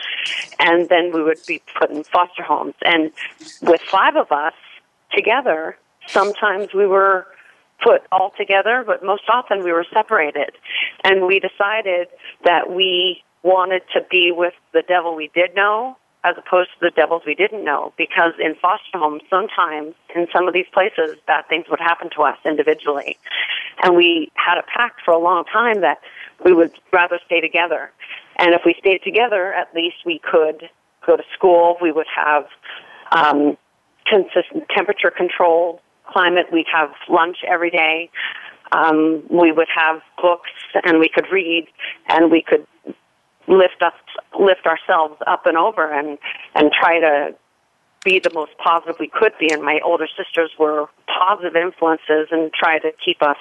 and 0.60 0.89
then 0.89 1.13
we 1.13 1.23
would 1.23 1.39
be 1.47 1.62
put 1.80 1.91
in 1.91 2.04
foster 2.04 2.43
homes. 2.43 2.75
And 2.84 3.13
with 3.62 3.82
five 3.84 4.17
of 4.17 4.34
us 4.34 4.54
together, 5.13 5.77
sometimes 6.08 6.73
we 6.73 6.86
were 6.86 7.27
put 7.83 8.01
all 8.11 8.31
together, 8.37 8.83
but 8.85 9.03
most 9.03 9.23
often 9.31 9.63
we 9.63 9.71
were 9.71 9.85
separated. 9.93 10.51
And 11.03 11.25
we 11.25 11.39
decided 11.39 12.07
that 12.45 12.71
we 12.71 13.23
wanted 13.43 13.81
to 13.93 14.01
be 14.09 14.31
with 14.31 14.53
the 14.73 14.83
devil 14.87 15.15
we 15.15 15.31
did 15.33 15.55
know 15.55 15.97
as 16.23 16.35
opposed 16.37 16.69
to 16.69 16.77
the 16.81 16.91
devils 16.91 17.23
we 17.25 17.33
didn't 17.33 17.65
know. 17.65 17.93
Because 17.97 18.33
in 18.39 18.53
foster 18.61 18.99
homes 18.99 19.23
sometimes 19.29 19.95
in 20.15 20.27
some 20.31 20.47
of 20.47 20.53
these 20.53 20.67
places 20.71 21.17
bad 21.25 21.47
things 21.49 21.65
would 21.69 21.79
happen 21.79 22.09
to 22.15 22.21
us 22.21 22.38
individually. 22.45 23.17
And 23.82 23.95
we 23.95 24.32
had 24.36 24.59
a 24.59 24.63
pact 24.63 25.01
for 25.03 25.11
a 25.11 25.17
long 25.17 25.45
time 25.45 25.82
that 25.82 25.99
we 26.45 26.53
would 26.53 26.71
rather 26.93 27.19
stay 27.25 27.41
together. 27.41 27.91
And 28.38 28.53
if 28.53 28.61
we 28.63 28.75
stayed 28.79 29.01
together 29.03 29.51
at 29.53 29.73
least 29.73 29.97
we 30.05 30.19
could 30.19 30.69
go 31.05 31.17
to 31.17 31.23
school. 31.34 31.77
We 31.82 31.91
would 31.91 32.07
have 32.15 32.45
um, 33.11 33.57
consistent 34.05 34.65
temperature 34.75 35.11
controlled 35.11 35.79
climate. 36.12 36.47
We'd 36.51 36.68
have 36.74 36.91
lunch 37.09 37.38
every 37.47 37.70
day. 37.70 38.09
Um, 38.72 39.24
we 39.30 39.51
would 39.51 39.68
have 39.76 40.01
books, 40.22 40.49
and 40.86 40.99
we 40.99 41.09
could 41.09 41.26
read, 41.32 41.68
and 42.07 42.32
we 42.32 42.41
could 42.41 42.66
lift 43.47 43.82
us, 43.82 43.93
lift 44.39 44.66
ourselves 44.66 45.16
up 45.28 45.45
and 45.45 45.57
over, 45.57 45.91
and 45.91 46.18
and 46.55 46.72
try 46.72 46.99
to 46.99 47.36
be 48.03 48.20
the 48.20 48.32
most 48.34 48.51
positive 48.57 48.95
we 48.99 49.07
could 49.07 49.34
be. 49.39 49.51
And 49.51 49.62
my 49.62 49.80
older 49.84 50.07
sisters 50.18 50.51
were 50.57 50.86
positive 51.07 51.55
influences, 51.55 52.28
and 52.32 52.51
try 52.53 52.80
to 52.80 52.91
keep 53.03 53.22
us 53.22 53.38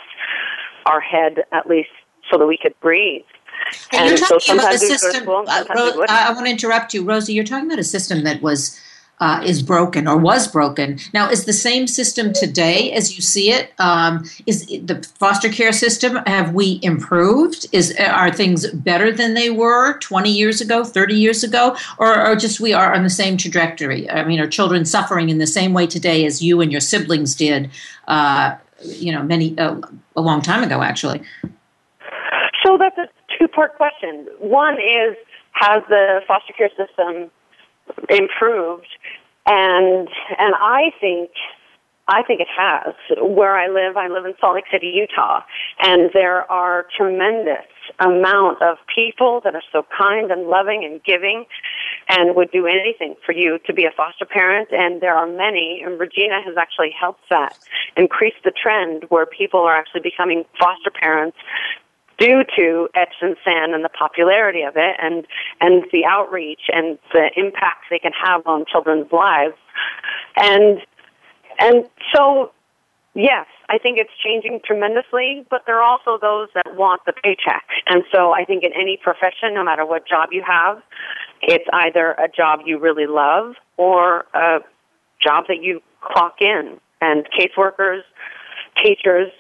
our 0.87 1.01
head 1.01 1.45
at 1.53 1.68
least 1.68 1.91
so 2.31 2.39
that 2.39 2.47
we 2.47 2.59
could 2.61 2.79
breathe. 2.81 3.23
And, 3.93 4.11
and 4.11 4.18
so 4.18 4.39
sometimes 4.39 4.81
we 4.81 4.89
go 4.89 4.95
to 4.95 5.21
school, 5.21 5.45
uh, 5.47 5.64
Ro- 5.75 6.05
I 6.09 6.33
want 6.33 6.47
to 6.47 6.51
interrupt 6.51 6.95
you, 6.95 7.05
Rosie. 7.05 7.35
You're 7.35 7.45
talking 7.45 7.66
about 7.66 7.79
a 7.79 7.85
system 7.85 8.25
that 8.25 8.43
was 8.43 8.81
uh, 9.21 9.43
is 9.45 9.62
broken 9.62 10.09
or 10.09 10.16
was 10.16 10.49
broken. 10.49 10.99
Now, 11.12 11.29
is 11.29 11.45
the 11.45 11.53
same 11.53 11.87
system 11.87 12.33
today 12.33 12.91
as 12.93 13.14
you 13.14 13.23
see 13.23 13.51
it? 13.51 13.73
Um, 13.79 14.25
is 14.47 14.66
the 14.66 15.07
foster 15.18 15.51
care 15.51 15.73
system 15.73 16.16
have 16.27 16.55
we 16.55 16.81
improved? 16.83 17.66
Is 17.73 17.95
are 17.99 18.33
things 18.33 18.68
better 18.71 19.12
than 19.12 19.35
they 19.35 19.51
were 19.51 19.99
20 19.99 20.31
years 20.31 20.61
ago, 20.61 20.85
30 20.85 21.14
years 21.14 21.45
ago, 21.45 21.77
or, 21.99 22.27
or 22.27 22.35
just 22.35 22.61
we 22.61 22.73
are 22.73 22.95
on 22.95 23.03
the 23.03 23.11
same 23.11 23.37
trajectory? 23.37 24.09
I 24.11 24.25
mean, 24.25 24.41
are 24.41 24.49
children 24.49 24.87
suffering 24.87 25.29
in 25.29 25.39
the 25.39 25.47
same 25.47 25.75
way 25.75 25.87
today 25.87 26.25
as 26.25 26.43
you 26.43 26.61
and 26.62 26.73
your 26.73 26.81
siblings 26.81 27.35
did? 27.35 27.71
Uh, 28.09 28.57
you 28.83 29.12
know, 29.12 29.23
many 29.23 29.57
uh, 29.59 29.79
a 30.16 30.21
long 30.23 30.41
time 30.41 30.62
ago, 30.62 30.83
actually. 30.83 31.21
So 32.64 32.79
that's 32.79 32.97
a 32.97 33.09
two-part 33.39 33.77
question. 33.77 34.27
One 34.39 34.75
is 34.75 35.16
has 35.53 35.83
the 35.91 36.21
foster 36.27 36.55
care 36.55 36.71
system 36.71 37.31
improved 38.09 38.88
and 39.47 40.09
and 40.38 40.55
I 40.55 40.93
think 41.01 41.30
I 42.09 42.22
think 42.24 42.41
it 42.41 42.49
has. 42.57 42.95
Where 43.22 43.57
I 43.57 43.68
live, 43.68 43.97
I 43.97 44.09
live 44.09 44.24
in 44.24 44.34
Salt 44.41 44.57
Lake 44.57 44.64
City, 44.72 44.88
Utah, 44.88 45.43
and 45.80 46.11
there 46.12 46.51
are 46.51 46.86
tremendous 46.97 47.66
amount 47.99 48.61
of 48.62 48.78
people 48.93 49.41
that 49.45 49.55
are 49.55 49.62
so 49.72 49.84
kind 49.97 50.30
and 50.30 50.49
loving 50.49 50.84
and 50.84 51.03
giving 51.05 51.45
and 52.09 52.34
would 52.36 52.51
do 52.51 52.66
anything 52.66 53.14
for 53.24 53.32
you 53.32 53.59
to 53.66 53.72
be 53.72 53.84
a 53.84 53.91
foster 53.97 54.24
parent 54.24 54.68
and 54.70 55.01
there 55.01 55.14
are 55.14 55.26
many 55.26 55.82
and 55.84 55.99
Regina 55.99 56.41
has 56.45 56.57
actually 56.57 56.91
helped 56.99 57.22
that 57.30 57.59
increase 57.97 58.34
the 58.45 58.53
trend 58.53 59.05
where 59.09 59.26
people 59.26 59.61
are 59.61 59.74
actually 59.74 60.03
becoming 60.03 60.45
foster 60.59 60.91
parents 60.91 61.36
due 62.21 62.45
to 62.57 62.89
Etched 62.95 63.23
in 63.23 63.35
Sand 63.43 63.75
and 63.75 63.83
the 63.83 63.89
popularity 63.89 64.62
of 64.62 64.75
it 64.77 64.97
and, 65.01 65.27
and 65.61 65.85
the 65.91 66.05
outreach 66.05 66.61
and 66.73 66.99
the 67.12 67.31
impact 67.35 67.87
they 67.91 67.99
can 67.99 68.12
have 68.12 68.47
on 68.47 68.66
children's 68.71 69.11
lives. 69.11 69.57
And, 70.37 70.81
and 71.59 71.87
so, 72.14 72.53
yes, 73.14 73.47
I 73.71 73.79
think 73.79 73.99
it's 73.99 74.11
changing 74.23 74.61
tremendously, 74.64 75.47
but 75.49 75.62
there 75.66 75.81
are 75.81 75.83
also 75.83 76.18
those 76.21 76.49
that 76.55 76.77
want 76.77 77.01
the 77.07 77.14
paycheck. 77.25 77.64
And 77.89 78.05
so 78.12 78.33
I 78.33 78.45
think 78.45 78.64
in 78.64 78.73
any 78.75 78.99
profession, 79.03 79.55
no 79.55 79.64
matter 79.64 79.87
what 79.87 80.07
job 80.07 80.29
you 80.31 80.45
have, 80.47 80.83
it's 81.41 81.64
either 81.73 82.12
a 82.12 82.29
job 82.29 82.61
you 82.66 82.79
really 82.79 83.07
love 83.07 83.55
or 83.79 84.27
a 84.35 84.59
job 85.23 85.45
that 85.49 85.62
you 85.62 85.81
clock 86.03 86.37
in. 86.41 86.79
And 87.01 87.27
caseworkers, 87.33 88.03
teachers, 88.85 89.31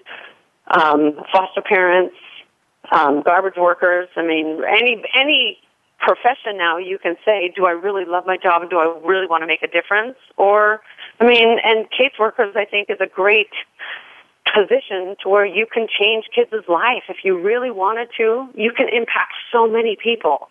um, 0.68 1.20
foster 1.30 1.60
parents, 1.60 2.14
um, 2.90 3.22
garbage 3.22 3.56
workers. 3.56 4.08
I 4.16 4.22
mean, 4.22 4.62
any 4.68 5.02
any 5.14 5.58
profession 5.98 6.56
now 6.56 6.78
you 6.78 6.98
can 6.98 7.16
say, 7.24 7.52
do 7.54 7.66
I 7.66 7.72
really 7.72 8.04
love 8.04 8.24
my 8.26 8.36
job 8.36 8.68
do 8.70 8.78
I 8.78 8.98
really 9.04 9.26
want 9.26 9.42
to 9.42 9.46
make 9.46 9.62
a 9.62 9.68
difference? 9.68 10.16
Or, 10.36 10.80
I 11.20 11.26
mean, 11.26 11.58
and 11.62 11.86
caseworkers 11.90 12.56
I 12.56 12.64
think 12.64 12.88
is 12.88 12.98
a 13.00 13.06
great 13.06 13.50
position 14.52 15.14
to 15.22 15.28
where 15.28 15.44
you 15.44 15.66
can 15.66 15.86
change 15.86 16.24
kids' 16.34 16.64
life 16.68 17.04
if 17.08 17.18
you 17.22 17.38
really 17.40 17.70
wanted 17.70 18.08
to. 18.16 18.48
You 18.54 18.72
can 18.72 18.88
impact 18.88 19.34
so 19.52 19.68
many 19.68 19.96
people. 20.02 20.48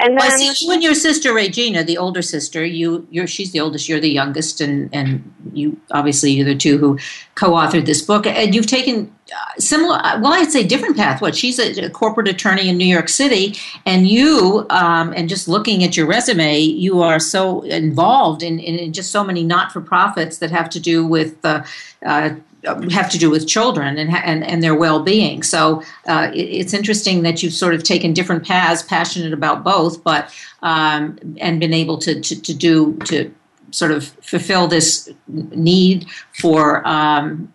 And 0.00 0.18
then, 0.18 0.28
well, 0.28 0.38
see, 0.54 0.66
you 0.66 0.72
and 0.72 0.82
your 0.82 0.94
sister 0.94 1.34
Regina, 1.34 1.84
the 1.84 1.98
older 1.98 2.22
sister, 2.22 2.64
you, 2.64 3.06
you're 3.10 3.26
she's 3.26 3.52
the 3.52 3.60
oldest, 3.60 3.86
you're 3.86 4.00
the 4.00 4.10
youngest, 4.10 4.60
and 4.62 4.88
and 4.94 5.30
you 5.52 5.78
obviously 5.90 6.30
you're 6.32 6.46
the 6.46 6.54
two 6.54 6.78
who 6.78 6.98
co-authored 7.34 7.84
this 7.84 8.00
book, 8.00 8.26
and 8.26 8.54
you've 8.54 8.66
taken 8.66 9.14
uh, 9.30 9.58
similar. 9.58 9.96
Uh, 9.96 10.18
well, 10.20 10.32
I'd 10.32 10.50
say 10.50 10.64
different 10.64 10.96
path. 10.96 11.20
What 11.20 11.36
she's 11.36 11.58
a, 11.58 11.84
a 11.84 11.90
corporate 11.90 12.28
attorney 12.28 12.70
in 12.70 12.78
New 12.78 12.86
York 12.86 13.10
City, 13.10 13.56
and 13.84 14.08
you, 14.08 14.66
um, 14.70 15.12
and 15.14 15.28
just 15.28 15.48
looking 15.48 15.84
at 15.84 15.98
your 15.98 16.06
resume, 16.06 16.58
you 16.58 17.02
are 17.02 17.20
so 17.20 17.60
involved 17.62 18.42
in, 18.42 18.58
in 18.58 18.92
just 18.94 19.10
so 19.10 19.22
many 19.22 19.44
not-for-profits 19.44 20.38
that 20.38 20.50
have 20.50 20.70
to 20.70 20.80
do 20.80 21.06
with. 21.06 21.44
Uh, 21.44 21.62
uh, 22.06 22.30
have 22.64 23.10
to 23.10 23.18
do 23.18 23.30
with 23.30 23.46
children 23.46 23.98
and 23.98 24.10
and, 24.10 24.44
and 24.44 24.62
their 24.62 24.74
well 24.74 25.02
being. 25.02 25.42
So 25.42 25.82
uh, 26.06 26.30
it, 26.34 26.40
it's 26.40 26.74
interesting 26.74 27.22
that 27.22 27.42
you've 27.42 27.52
sort 27.52 27.74
of 27.74 27.82
taken 27.82 28.12
different 28.12 28.46
paths, 28.46 28.82
passionate 28.82 29.32
about 29.32 29.64
both, 29.64 30.02
but 30.04 30.32
um, 30.62 31.18
and 31.38 31.60
been 31.60 31.74
able 31.74 31.98
to, 31.98 32.20
to 32.20 32.40
to 32.40 32.54
do 32.54 32.96
to 33.04 33.32
sort 33.70 33.92
of 33.92 34.04
fulfill 34.22 34.68
this 34.68 35.08
need 35.28 36.06
for. 36.32 36.86
Um, 36.86 37.52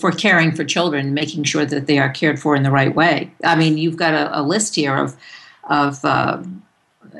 for 0.00 0.10
caring 0.10 0.50
for 0.50 0.64
children, 0.64 1.14
making 1.14 1.44
sure 1.44 1.64
that 1.64 1.86
they 1.86 1.96
are 1.96 2.10
cared 2.10 2.40
for 2.40 2.56
in 2.56 2.64
the 2.64 2.70
right 2.70 2.96
way. 2.96 3.32
I 3.44 3.54
mean, 3.54 3.78
you've 3.78 3.96
got 3.96 4.12
a, 4.12 4.40
a 4.40 4.42
list 4.42 4.74
here 4.74 4.96
of 4.96 5.16
of 5.70 6.04
uh, 6.04 6.42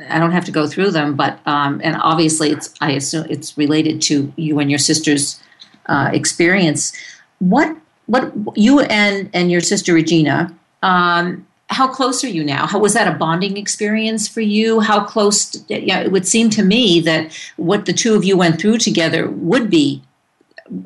I 0.08 0.18
don't 0.18 0.32
have 0.32 0.44
to 0.46 0.52
go 0.52 0.66
through 0.66 0.90
them, 0.90 1.14
but 1.14 1.38
um, 1.46 1.80
and 1.84 1.96
obviously 2.02 2.50
it's 2.50 2.74
I 2.80 2.92
assume 2.92 3.26
it's 3.30 3.56
related 3.56 4.02
to 4.02 4.32
you 4.36 4.58
and 4.58 4.70
your 4.70 4.78
sister's 4.78 5.40
uh, 5.86 6.10
experience. 6.12 6.92
What 7.38 7.76
what 8.06 8.32
you 8.56 8.80
and 8.80 9.30
and 9.32 9.50
your 9.50 9.60
sister 9.60 9.94
Regina? 9.94 10.54
Um, 10.82 11.46
how 11.68 11.88
close 11.88 12.22
are 12.22 12.28
you 12.28 12.44
now? 12.44 12.66
How 12.66 12.78
was 12.78 12.92
that 12.94 13.08
a 13.08 13.16
bonding 13.16 13.56
experience 13.56 14.28
for 14.28 14.42
you? 14.42 14.80
How 14.80 15.04
close? 15.04 15.64
Yeah, 15.68 16.00
it 16.00 16.12
would 16.12 16.26
seem 16.26 16.50
to 16.50 16.62
me 16.62 17.00
that 17.00 17.32
what 17.56 17.86
the 17.86 17.92
two 17.92 18.14
of 18.14 18.24
you 18.24 18.36
went 18.36 18.60
through 18.60 18.78
together 18.78 19.30
would 19.30 19.70
be 19.70 20.02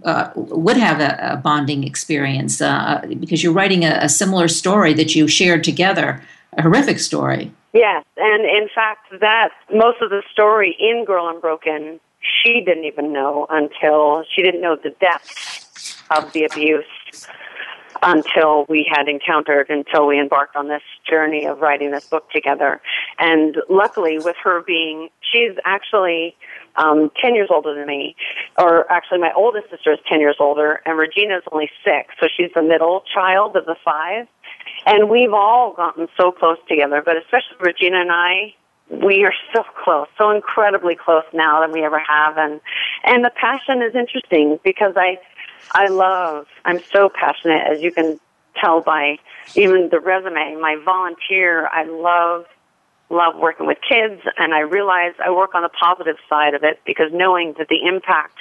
uh, 0.05 0.30
would 0.34 0.76
have 0.76 1.01
a, 1.01 1.34
a 1.34 1.36
bonding 1.36 1.84
experience 1.84 2.61
uh, 2.61 3.05
because 3.20 3.42
you're 3.42 3.53
writing 3.53 3.84
a, 3.84 3.99
a, 4.03 4.09
similar 4.09 4.49
story 4.49 4.92
that 4.94 5.14
you 5.14 5.28
shared 5.28 5.62
together, 5.62 6.22
a 6.55 6.62
horrific 6.62 6.99
story. 6.99 7.53
Yes, 7.72 8.05
and 8.16 8.44
in 8.44 8.68
fact, 8.74 9.07
that 9.20 9.51
most 9.72 10.01
of 10.01 10.11
the 10.11 10.22
story 10.32 10.74
in 10.78 11.05
Girl 11.05 11.28
Unbroken, 11.28 12.01
she 12.47 12.61
didn't 12.61 12.84
even 12.84 13.12
know 13.12 13.47
until 13.51 14.24
she 14.34 14.42
didn't 14.42 14.61
know 14.61 14.76
the 14.76 14.90
depth 15.01 16.05
of 16.11 16.32
the 16.32 16.44
abuse 16.44 16.84
until 18.03 18.66
we 18.68 18.86
had 18.88 19.09
encountered, 19.09 19.70
until 19.70 20.07
we 20.07 20.20
embarked 20.20 20.55
on 20.55 20.68
this 20.68 20.82
journey 21.09 21.47
of 21.47 21.61
writing 21.61 21.90
this 21.90 22.07
book 22.07 22.30
together. 22.30 22.80
And 23.18 23.57
luckily, 23.70 24.18
with 24.18 24.36
her 24.44 24.62
being, 24.62 25.09
she's 25.32 25.53
actually 25.64 26.36
um, 26.76 27.11
10 27.20 27.34
years 27.34 27.49
older 27.51 27.74
than 27.74 27.86
me, 27.86 28.14
or 28.59 28.90
actually, 28.92 29.18
my 29.18 29.32
oldest 29.34 29.70
sister 29.70 29.92
is 29.92 29.99
10 30.09 30.20
years 30.20 30.36
older, 30.38 30.82
and 30.84 30.99
Regina's 30.99 31.42
only 31.53 31.70
six, 31.82 32.14
so 32.20 32.28
she's 32.36 32.51
the 32.55 32.62
middle 32.62 33.03
child 33.14 33.57
of 33.57 33.64
the 33.64 33.76
five. 33.82 34.26
And 34.84 35.09
we've 35.09 35.32
all 35.32 35.72
gotten 35.74 36.07
so 36.20 36.30
close 36.30 36.59
together, 36.68 37.03
but 37.05 37.16
especially 37.16 37.57
Regina 37.61 38.01
and 38.03 38.12
I, 38.12 38.55
we 38.91 39.24
are 39.24 39.34
so 39.55 39.64
close, 39.82 40.07
so 40.16 40.30
incredibly 40.30 40.95
close 40.95 41.24
now 41.32 41.61
than 41.61 41.72
we 41.72 41.84
ever 41.84 41.99
have. 41.99 42.39
And, 42.39 42.61
and 43.05 43.24
the 43.24 43.30
passion 43.30 43.82
is 43.82 43.95
interesting 43.95 44.59
because 44.62 44.95
I, 44.97 45.18
I 45.72 45.89
love, 45.89 46.47
I'm 46.64 46.80
so 46.93 47.09
passionate, 47.09 47.62
as 47.66 47.82
you 47.82 47.93
can 47.93 48.20
tell 48.61 48.80
by 48.80 49.18
even 49.55 49.89
the 49.91 50.01
resume, 50.01 50.57
my 50.61 50.76
volunteer, 50.84 51.68
I 51.68 51.84
love, 51.84 52.47
love 53.11 53.37
working 53.37 53.66
with 53.66 53.78
kids, 53.87 54.22
and 54.39 54.55
I 54.55 54.61
realize 54.61 55.12
I 55.24 55.30
work 55.30 55.55
on 55.55 55.62
the 55.62 55.68
positive 55.68 56.16
side 56.28 56.55
of 56.55 56.62
it 56.62 56.80
because 56.87 57.12
knowing 57.12 57.55
that 57.59 57.68
the 57.68 57.87
impact 57.87 58.39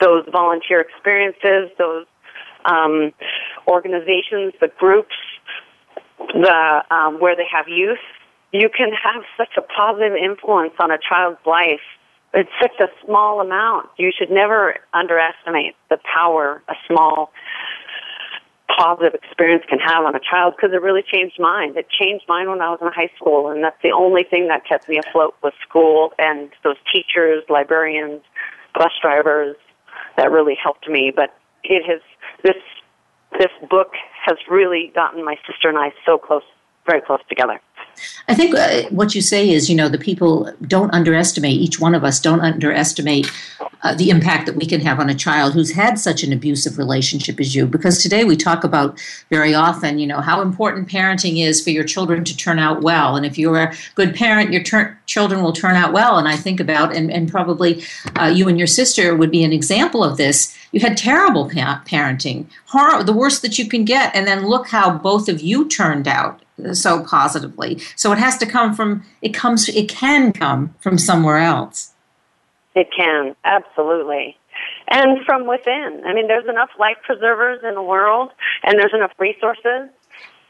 those 0.00 0.24
volunteer 0.30 0.80
experiences, 0.80 1.70
those 1.78 2.06
um, 2.64 3.12
organizations, 3.68 4.52
the 4.60 4.70
groups, 4.78 5.14
the 6.18 6.82
um, 6.90 7.20
where 7.20 7.36
they 7.36 7.46
have 7.50 7.68
youth, 7.68 7.98
you 8.54 8.70
can 8.70 8.90
have 8.92 9.22
such 9.36 9.56
a 9.58 9.62
positive 9.62 10.14
influence 10.14 10.74
on 10.78 10.90
a 10.90 10.98
child's 10.98 11.44
life 11.44 11.84
it's 12.34 12.50
such 12.60 12.80
a 12.80 12.88
small 13.06 13.40
amount. 13.40 13.90
You 13.96 14.10
should 14.16 14.30
never 14.30 14.76
underestimate 14.92 15.76
the 15.88 15.98
power 16.02 16.62
a 16.68 16.74
small 16.88 17.30
positive 18.76 19.14
experience 19.14 19.62
can 19.68 19.78
have 19.78 20.04
on 20.04 20.16
a 20.16 20.20
child 20.20 20.54
because 20.56 20.74
it 20.74 20.82
really 20.82 21.02
changed 21.02 21.38
mine. 21.38 21.74
It 21.76 21.86
changed 21.88 22.24
mine 22.28 22.50
when 22.50 22.60
I 22.60 22.70
was 22.70 22.80
in 22.82 22.88
high 22.88 23.10
school, 23.16 23.50
and 23.50 23.62
that's 23.62 23.80
the 23.84 23.92
only 23.92 24.24
thing 24.24 24.48
that 24.48 24.66
kept 24.66 24.88
me 24.88 24.98
afloat 24.98 25.36
was 25.44 25.52
school 25.66 26.12
and 26.18 26.50
those 26.64 26.76
teachers, 26.92 27.44
librarians, 27.48 28.22
bus 28.74 28.90
drivers 29.00 29.56
that 30.16 30.32
really 30.32 30.56
helped 30.60 30.88
me. 30.88 31.12
But 31.14 31.36
it 31.62 31.84
has 31.86 32.00
this 32.42 32.60
this 33.38 33.52
book 33.70 33.92
has 34.26 34.38
really 34.50 34.90
gotten 34.94 35.24
my 35.24 35.36
sister 35.46 35.68
and 35.68 35.78
I 35.78 35.92
so 36.04 36.18
close, 36.18 36.42
very 36.86 37.00
close 37.00 37.20
together. 37.28 37.60
I 38.28 38.34
think 38.34 38.54
uh, 38.54 38.82
what 38.90 39.14
you 39.14 39.20
say 39.20 39.50
is, 39.50 39.68
you 39.68 39.76
know, 39.76 39.88
the 39.88 39.98
people 39.98 40.52
don't 40.62 40.92
underestimate, 40.94 41.60
each 41.60 41.78
one 41.78 41.94
of 41.94 42.04
us 42.04 42.20
don't 42.20 42.40
underestimate 42.40 43.30
uh, 43.82 43.94
the 43.94 44.08
impact 44.08 44.46
that 44.46 44.56
we 44.56 44.64
can 44.64 44.80
have 44.80 44.98
on 44.98 45.10
a 45.10 45.14
child 45.14 45.52
who's 45.52 45.72
had 45.72 45.98
such 45.98 46.22
an 46.22 46.32
abusive 46.32 46.78
relationship 46.78 47.38
as 47.38 47.54
you. 47.54 47.66
Because 47.66 48.02
today 48.02 48.24
we 48.24 48.36
talk 48.36 48.64
about 48.64 48.98
very 49.28 49.54
often, 49.54 49.98
you 49.98 50.06
know, 50.06 50.20
how 50.20 50.40
important 50.40 50.88
parenting 50.88 51.44
is 51.44 51.62
for 51.62 51.70
your 51.70 51.84
children 51.84 52.24
to 52.24 52.36
turn 52.36 52.58
out 52.58 52.80
well. 52.80 53.14
And 53.14 53.26
if 53.26 53.36
you're 53.36 53.58
a 53.58 53.74
good 53.94 54.14
parent, 54.14 54.52
your 54.52 54.62
ter- 54.62 54.98
children 55.04 55.42
will 55.42 55.52
turn 55.52 55.76
out 55.76 55.92
well. 55.92 56.16
And 56.16 56.26
I 56.26 56.36
think 56.36 56.60
about, 56.60 56.96
and, 56.96 57.12
and 57.12 57.30
probably 57.30 57.82
uh, 58.18 58.32
you 58.34 58.48
and 58.48 58.58
your 58.58 58.66
sister 58.66 59.14
would 59.14 59.30
be 59.30 59.44
an 59.44 59.52
example 59.52 60.02
of 60.02 60.16
this. 60.16 60.56
You 60.72 60.80
had 60.80 60.96
terrible 60.96 61.50
pa- 61.50 61.82
parenting, 61.86 62.46
horror, 62.66 63.04
the 63.04 63.12
worst 63.12 63.42
that 63.42 63.58
you 63.58 63.68
can 63.68 63.84
get. 63.84 64.14
And 64.16 64.26
then 64.26 64.46
look 64.46 64.68
how 64.68 64.96
both 64.96 65.28
of 65.28 65.42
you 65.42 65.68
turned 65.68 66.08
out 66.08 66.40
so 66.72 67.04
positively. 67.04 67.80
So 67.96 68.12
it 68.12 68.18
has 68.18 68.38
to 68.38 68.46
come 68.46 68.74
from 68.74 69.04
it 69.22 69.34
comes 69.34 69.68
it 69.68 69.88
can 69.88 70.32
come 70.32 70.74
from 70.80 70.98
somewhere 70.98 71.38
else. 71.38 71.92
It 72.74 72.88
can 72.96 73.36
absolutely. 73.44 74.36
And 74.88 75.24
from 75.24 75.46
within. 75.46 76.02
I 76.06 76.12
mean, 76.12 76.28
there's 76.28 76.48
enough 76.48 76.70
life 76.78 76.96
preservers 77.04 77.60
in 77.66 77.74
the 77.74 77.82
world, 77.82 78.30
and 78.62 78.78
there's 78.78 78.92
enough 78.94 79.12
resources. 79.18 79.88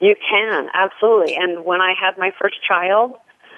You 0.01 0.15
can 0.29 0.69
absolutely. 0.75 1.37
And 1.37 1.65
when 1.65 1.81
I 1.81 1.95
had 1.99 2.19
my 2.19 2.33
first 2.39 2.57
child, 2.67 3.15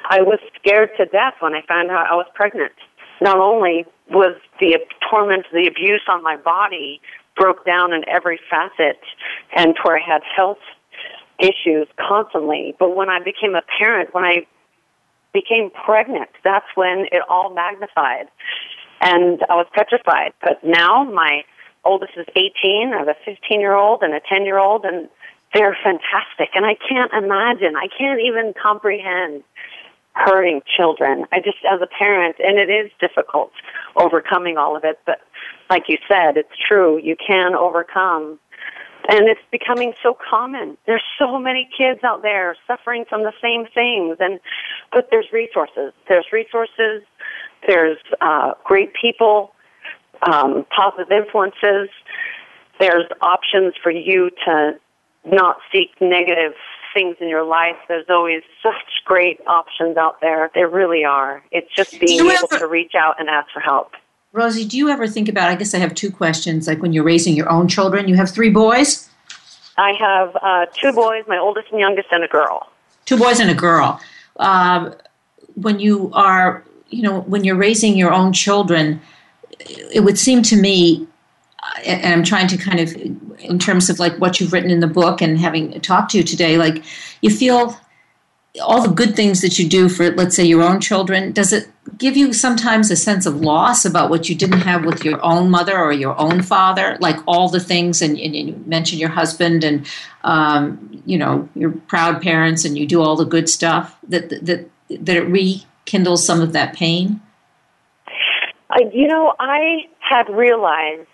I 0.09 0.23
was 0.23 0.39
scared 0.57 0.91
to 0.99 1.07
death 1.07 1.35
when 1.41 1.55
I 1.55 1.63
found 1.67 1.91
out 1.91 2.07
I 2.07 2.15
was 2.15 2.27
pregnant. 2.35 2.73
Not 3.21 3.39
only 3.39 3.87
was 4.11 4.37
the 4.61 4.79
torment, 5.11 5.47
the 5.53 5.67
abuse 5.67 6.03
on 6.09 6.23
my 6.23 6.37
body 6.37 7.01
broke 7.37 7.65
down 7.65 7.93
in 7.93 8.09
every 8.09 8.39
facet, 8.49 9.01
and 9.57 9.77
where 9.83 9.97
I 9.97 10.01
had 10.01 10.23
health 10.35 10.59
issues 11.39 11.89
constantly. 11.97 12.75
But 12.79 12.97
when 12.97 13.09
I 13.09 13.19
became 13.19 13.55
a 13.55 13.63
parent, 13.79 14.15
when 14.15 14.25
I 14.25 14.47
became 15.33 15.71
pregnant, 15.71 16.31
that's 16.45 16.67
when 16.75 17.07
it 17.13 17.23
all 17.29 17.53
magnified. 17.55 18.27
And 19.01 19.43
I 19.49 19.55
was 19.55 19.67
petrified. 19.75 20.33
But 20.41 20.65
now 20.65 21.05
my 21.05 21.45
oldest 21.85 22.13
is 22.17 22.27
18. 22.35 22.93
I 22.95 22.99
have 22.99 23.09
a 23.09 23.17
15 23.25 23.61
year 23.61 23.75
old 23.75 24.03
and 24.03 24.15
a 24.15 24.21
10 24.29 24.45
year 24.45 24.59
old, 24.59 24.85
and 24.85 25.09
they're 25.55 25.77
fantastic. 25.83 26.51
And 26.55 26.65
I 26.65 26.77
can't 26.89 27.13
imagine, 27.13 27.77
I 27.77 27.89
can't 27.97 28.21
even 28.21 28.55
comprehend 28.61 29.43
hurting 30.15 30.63
children. 30.77 31.27
I 31.31 31.41
just, 31.41 31.59
as 31.71 31.81
a 31.83 31.87
parent, 31.87 32.37
and 32.39 32.59
it 32.59 32.71
is 32.71 32.91
difficult 32.99 33.53
overcoming 33.97 34.57
all 34.57 34.77
of 34.77 34.85
it, 34.85 34.99
but 35.05 35.21
like 35.69 35.85
you 35.89 35.99
said, 36.09 36.37
it's 36.37 36.57
true. 36.69 36.99
You 36.99 37.17
can 37.17 37.55
overcome 37.55 38.39
and 39.09 39.29
it's 39.29 39.41
becoming 39.51 39.95
so 40.03 40.17
common. 40.29 40.77
There's 40.87 41.03
so 41.19 41.39
many 41.39 41.69
kids 41.77 42.01
out 42.03 42.23
there 42.23 42.57
suffering 42.67 43.05
from 43.09 43.23
the 43.23 43.33
same 43.43 43.67
things, 43.73 44.17
and 44.21 44.41
but 44.93 45.09
there's 45.11 45.27
resources. 45.33 45.93
There's 46.09 46.27
resources. 46.33 47.03
There's 47.67 47.99
uh, 48.21 48.53
great 48.65 48.93
people, 49.01 49.53
um, 50.23 50.67
positive 50.75 51.11
influences. 51.11 51.89
There's 52.79 53.07
options 53.21 53.75
for 53.83 53.91
you 53.91 54.31
to 54.45 54.79
not 55.25 55.57
seek 55.73 55.91
negative 56.01 56.53
things 56.95 57.17
in 57.21 57.29
your 57.29 57.45
life. 57.45 57.77
There's 57.89 58.07
always 58.09 58.43
such 58.63 59.05
great 59.05 59.41
options 59.47 59.97
out 59.97 60.21
there. 60.21 60.51
There 60.55 60.69
really 60.69 61.05
are. 61.05 61.43
It's 61.51 61.73
just 61.75 61.99
being 62.01 62.21
able 62.21 62.49
to 62.49 62.67
reach 62.67 62.93
out 62.95 63.17
and 63.19 63.29
ask 63.29 63.51
for 63.53 63.61
help. 63.61 63.93
Rosie, 64.37 64.67
do 64.67 64.77
you 64.77 64.91
ever 64.91 65.09
think 65.09 65.31
about? 65.31 65.49
I 65.49 65.55
guess 65.55 65.73
I 65.73 65.79
have 65.79 65.95
two 65.95 66.11
questions. 66.11 66.69
Like 66.69 66.83
when 66.83 66.93
you're 66.93 67.05
raising 67.05 67.35
your 67.35 67.49
own 67.49 67.69
children, 67.69 68.07
you 68.07 68.17
have 68.17 68.31
three 68.31 68.51
boys. 68.51 69.09
I 69.79 69.93
have 69.93 70.37
uh, 70.43 70.67
two 70.75 70.93
boys, 70.93 71.25
my 71.27 71.39
oldest 71.39 71.71
and 71.71 71.81
youngest, 71.81 72.09
and 72.13 72.23
a 72.23 72.29
girl. 72.29 72.69
Two 73.07 73.17
boys 73.17 73.41
and 73.41 73.51
a 73.51 73.55
girl. 73.55 73.99
Um, 74.37 74.95
when 75.55 75.81
you 75.81 76.11
are, 76.13 76.63
you 76.91 77.03
know, 77.03 77.21
when 77.23 77.45
you're 77.45 77.57
raising 77.57 77.97
your 77.97 78.13
own 78.13 78.35
children, 78.35 79.01
it 79.59 80.05
would 80.05 80.19
seem 80.19 80.43
to 80.43 80.57
me, 80.57 81.07
and 81.87 82.05
I'm 82.07 82.23
trying 82.23 82.49
to 82.49 82.59
kind 82.59 82.79
of, 82.79 82.95
in 83.39 83.59
terms 83.59 83.89
of 83.89 83.99
like 83.99 84.17
what 84.19 84.39
you've 84.39 84.53
written 84.53 84.71
in 84.71 84.81
the 84.81 84.87
book 84.87 85.23
and 85.23 85.39
having 85.39 85.81
talked 85.81 86.11
to 86.11 86.19
you 86.19 86.25
today, 86.25 86.59
like 86.59 86.85
you 87.23 87.31
feel 87.31 87.81
all 88.63 88.83
the 88.83 88.93
good 88.93 89.17
things 89.17 89.41
that 89.41 89.59
you 89.59 89.67
do 89.67 89.89
for, 89.89 90.11
let's 90.11 90.37
say, 90.37 90.45
your 90.45 90.63
own 90.63 90.81
children, 90.81 91.33
does 91.33 91.55
it 91.55 91.69
give 91.99 92.17
you 92.17 92.33
sometimes 92.33 92.91
a 92.91 92.97
sense 92.97 93.27
of 93.27 93.41
loss 93.41 93.85
about 93.85 94.11
what 94.11 94.29
you 94.29 94.35
didn't 94.35 94.61
have 94.61 94.85
with 94.85 95.05
your 95.05 95.25
own 95.25 95.51
mother 95.51 95.79
or 95.79 95.93
your 95.93 96.19
own 96.19 96.43
father? 96.43 96.97
Like 97.01 97.17
all 97.27 97.49
the 97.49 97.61
things, 97.61 98.03
and, 98.03 98.19
and 98.19 98.37
you 98.37 98.63
mentioned 98.67 99.01
your 99.01 99.11
husband 99.11 99.65
and, 99.65 99.87
um, 100.25 101.03
you 101.07 101.19
know, 101.19 101.49
your 101.55 101.71
proud 101.71 102.23
parents, 102.23 102.65
and 102.65 102.77
you 102.77 102.87
do 102.87 103.01
all 103.01 103.17
the 103.17 103.25
good 103.25 103.49
stuff, 103.49 103.97
that, 104.09 104.29
that, 104.29 104.69
that 104.91 105.17
it 105.17 105.29
rekindles 105.29 106.25
some 106.25 106.41
of 106.41 106.53
that 106.53 106.75
pain? 106.75 107.21
I, 108.71 108.91
you 108.93 109.07
know, 109.07 109.35
I 109.39 109.87
had 110.01 110.29
realized 110.29 111.09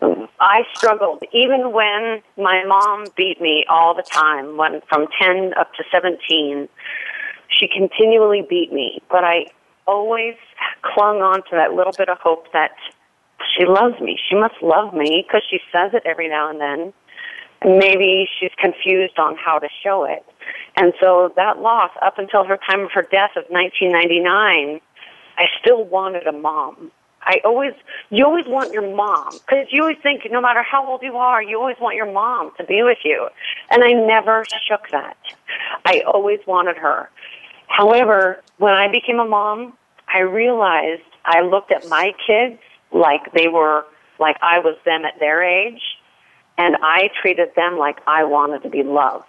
I 0.00 0.62
struggled 0.74 1.22
even 1.32 1.72
when 1.72 2.22
my 2.36 2.64
mom 2.66 3.06
beat 3.16 3.40
me 3.40 3.64
all 3.68 3.94
the 3.94 4.02
time, 4.02 4.56
when 4.56 4.82
from 4.88 5.06
10 5.20 5.54
up 5.58 5.72
to 5.74 5.84
17. 5.90 6.68
She 7.48 7.68
continually 7.68 8.44
beat 8.46 8.72
me, 8.72 9.00
but 9.08 9.24
I 9.24 9.46
always 9.86 10.34
clung 10.82 11.22
on 11.22 11.42
to 11.44 11.50
that 11.52 11.72
little 11.72 11.92
bit 11.92 12.08
of 12.08 12.18
hope 12.18 12.52
that 12.52 12.72
she 13.56 13.64
loves 13.64 14.00
me. 14.00 14.18
She 14.28 14.34
must 14.36 14.54
love 14.62 14.94
me 14.94 15.24
because 15.26 15.42
she 15.48 15.58
says 15.72 15.92
it 15.94 16.02
every 16.04 16.28
now 16.28 16.50
and 16.50 16.60
then. 16.60 16.92
Maybe 17.64 18.28
she's 18.38 18.52
confused 18.58 19.18
on 19.18 19.36
how 19.36 19.58
to 19.58 19.68
show 19.82 20.04
it. 20.04 20.24
And 20.76 20.92
so 21.00 21.32
that 21.36 21.58
loss, 21.58 21.90
up 22.02 22.18
until 22.18 22.44
her 22.44 22.58
time 22.68 22.80
of 22.80 22.92
her 22.92 23.02
death 23.02 23.30
of 23.36 23.44
1999, 23.48 24.80
I 25.38 25.44
still 25.60 25.84
wanted 25.84 26.26
a 26.26 26.32
mom. 26.32 26.92
I 27.22 27.40
always, 27.44 27.72
you 28.10 28.24
always 28.24 28.46
want 28.46 28.72
your 28.72 28.94
mom 28.94 29.32
because 29.32 29.66
you 29.70 29.82
always 29.82 29.96
think 30.02 30.22
no 30.30 30.40
matter 30.40 30.62
how 30.62 30.86
old 30.86 31.02
you 31.02 31.16
are, 31.16 31.42
you 31.42 31.58
always 31.58 31.76
want 31.80 31.96
your 31.96 32.10
mom 32.10 32.52
to 32.56 32.64
be 32.64 32.82
with 32.84 32.98
you. 33.04 33.28
And 33.70 33.82
I 33.82 33.92
never 33.92 34.44
shook 34.68 34.88
that. 34.92 35.16
I 35.84 36.02
always 36.06 36.38
wanted 36.46 36.76
her. 36.76 37.10
However, 37.68 38.42
when 38.58 38.74
I 38.74 38.90
became 38.90 39.18
a 39.18 39.24
mom, 39.24 39.74
I 40.12 40.20
realized 40.20 41.02
I 41.24 41.40
looked 41.42 41.72
at 41.72 41.88
my 41.88 42.12
kids 42.26 42.60
like 42.92 43.32
they 43.34 43.48
were, 43.48 43.84
like 44.18 44.36
I 44.42 44.60
was 44.60 44.76
them 44.84 45.04
at 45.04 45.18
their 45.18 45.42
age, 45.42 45.82
and 46.56 46.76
I 46.82 47.10
treated 47.20 47.48
them 47.56 47.76
like 47.78 47.98
I 48.06 48.24
wanted 48.24 48.62
to 48.62 48.70
be 48.70 48.82
loved. 48.82 49.24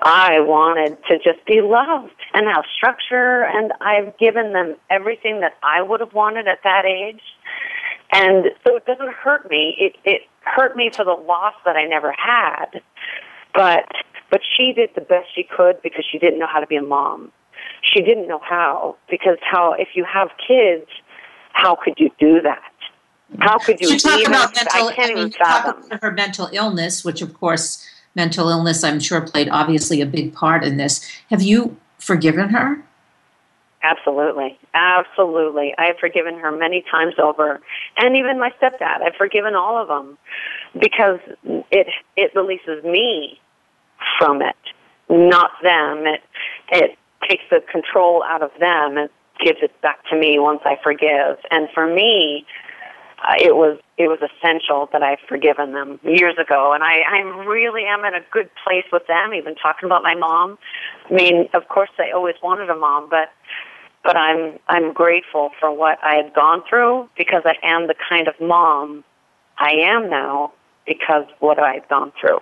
I 0.00 0.40
wanted 0.40 0.96
to 1.08 1.18
just 1.18 1.44
be 1.44 1.60
loved 1.60 2.14
and 2.32 2.46
have 2.46 2.64
structure, 2.76 3.42
and 3.42 3.72
I've 3.80 4.16
given 4.18 4.52
them 4.52 4.76
everything 4.90 5.40
that 5.40 5.54
I 5.62 5.82
would 5.82 6.00
have 6.00 6.14
wanted 6.14 6.46
at 6.46 6.60
that 6.62 6.84
age. 6.84 7.20
And 8.12 8.46
so 8.66 8.76
it 8.76 8.86
doesn't 8.86 9.12
hurt 9.12 9.50
me. 9.50 9.74
It, 9.78 9.96
it 10.04 10.22
hurt 10.40 10.76
me 10.76 10.90
for 10.90 11.04
the 11.04 11.12
loss 11.12 11.54
that 11.64 11.76
I 11.76 11.84
never 11.84 12.12
had. 12.12 12.80
But, 13.54 13.86
but 14.30 14.40
she 14.56 14.72
did 14.72 14.90
the 14.94 15.00
best 15.00 15.26
she 15.34 15.42
could 15.42 15.82
because 15.82 16.04
she 16.10 16.18
didn't 16.18 16.38
know 16.38 16.46
how 16.46 16.60
to 16.60 16.66
be 16.66 16.76
a 16.76 16.82
mom. 16.82 17.32
She 17.82 18.02
didn't 18.02 18.28
know 18.28 18.40
how 18.42 18.96
because 19.10 19.38
how, 19.40 19.72
if 19.72 19.88
you 19.94 20.04
have 20.04 20.28
kids, 20.46 20.86
how 21.52 21.76
could 21.76 21.94
you 21.98 22.10
do 22.18 22.40
that? 22.42 22.62
How 23.40 23.58
could 23.58 23.80
you, 23.80 23.88
even, 23.88 24.26
about 24.26 24.54
mental, 24.54 24.88
I 24.88 24.94
can't 24.94 25.10
I 25.10 25.14
mean, 25.14 25.18
even 25.18 25.30
talk 25.32 25.64
fathom. 25.64 25.82
about 25.84 26.02
her 26.02 26.10
mental 26.10 26.48
illness, 26.52 27.04
which 27.04 27.20
of 27.20 27.34
course 27.34 27.86
mental 28.14 28.48
illness, 28.48 28.82
I'm 28.82 29.00
sure, 29.00 29.20
played 29.20 29.48
obviously 29.50 30.00
a 30.00 30.06
big 30.06 30.32
part 30.32 30.64
in 30.64 30.78
this. 30.78 31.04
Have 31.30 31.42
you 31.42 31.76
forgiven 31.98 32.48
her? 32.50 32.82
Absolutely. 33.82 34.58
Absolutely. 34.74 35.74
I 35.78 35.86
have 35.86 35.96
forgiven 36.00 36.38
her 36.38 36.50
many 36.50 36.84
times 36.90 37.14
over. 37.22 37.60
And 37.96 38.16
even 38.16 38.38
my 38.38 38.50
stepdad. 38.60 39.02
I've 39.02 39.14
forgiven 39.16 39.54
all 39.54 39.80
of 39.80 39.88
them 39.88 40.18
because 40.80 41.20
it 41.70 41.86
it 42.16 42.32
releases 42.34 42.82
me 42.82 43.40
from 44.18 44.42
it, 44.42 44.56
not 45.08 45.50
them. 45.62 46.06
It 46.06 46.22
it 46.72 46.98
takes 47.28 47.44
the 47.50 47.60
control 47.70 48.22
out 48.24 48.42
of 48.42 48.50
them 48.60 48.96
and 48.96 49.10
gives 49.44 49.58
it 49.62 49.80
back 49.80 49.98
to 50.10 50.16
me 50.18 50.38
once 50.38 50.60
I 50.64 50.76
forgive. 50.82 51.38
And 51.50 51.68
for 51.72 51.86
me, 51.86 52.46
uh, 53.22 53.34
it 53.40 53.56
was 53.56 53.78
it 53.96 54.08
was 54.08 54.20
essential 54.22 54.88
that 54.92 55.02
I've 55.02 55.18
forgiven 55.28 55.72
them 55.72 55.98
years 56.04 56.36
ago, 56.38 56.72
and 56.72 56.84
I 56.84 57.00
I 57.00 57.18
really 57.46 57.84
am 57.84 58.04
in 58.04 58.14
a 58.14 58.20
good 58.30 58.48
place 58.64 58.84
with 58.92 59.06
them. 59.08 59.34
Even 59.34 59.56
talking 59.56 59.86
about 59.86 60.02
my 60.02 60.14
mom, 60.14 60.58
I 61.10 61.14
mean, 61.14 61.48
of 61.54 61.68
course, 61.68 61.90
I 61.98 62.12
always 62.12 62.36
wanted 62.42 62.70
a 62.70 62.76
mom, 62.76 63.08
but 63.10 63.30
but 64.04 64.16
I'm 64.16 64.58
I'm 64.68 64.92
grateful 64.92 65.50
for 65.58 65.72
what 65.72 65.98
I 66.02 66.14
had 66.14 66.32
gone 66.32 66.62
through 66.68 67.08
because 67.16 67.42
I 67.44 67.54
am 67.66 67.88
the 67.88 67.96
kind 68.08 68.28
of 68.28 68.34
mom 68.40 69.04
I 69.58 69.72
am 69.72 70.08
now 70.08 70.52
because 70.86 71.24
what 71.40 71.58
I've 71.58 71.88
gone 71.88 72.12
through. 72.20 72.38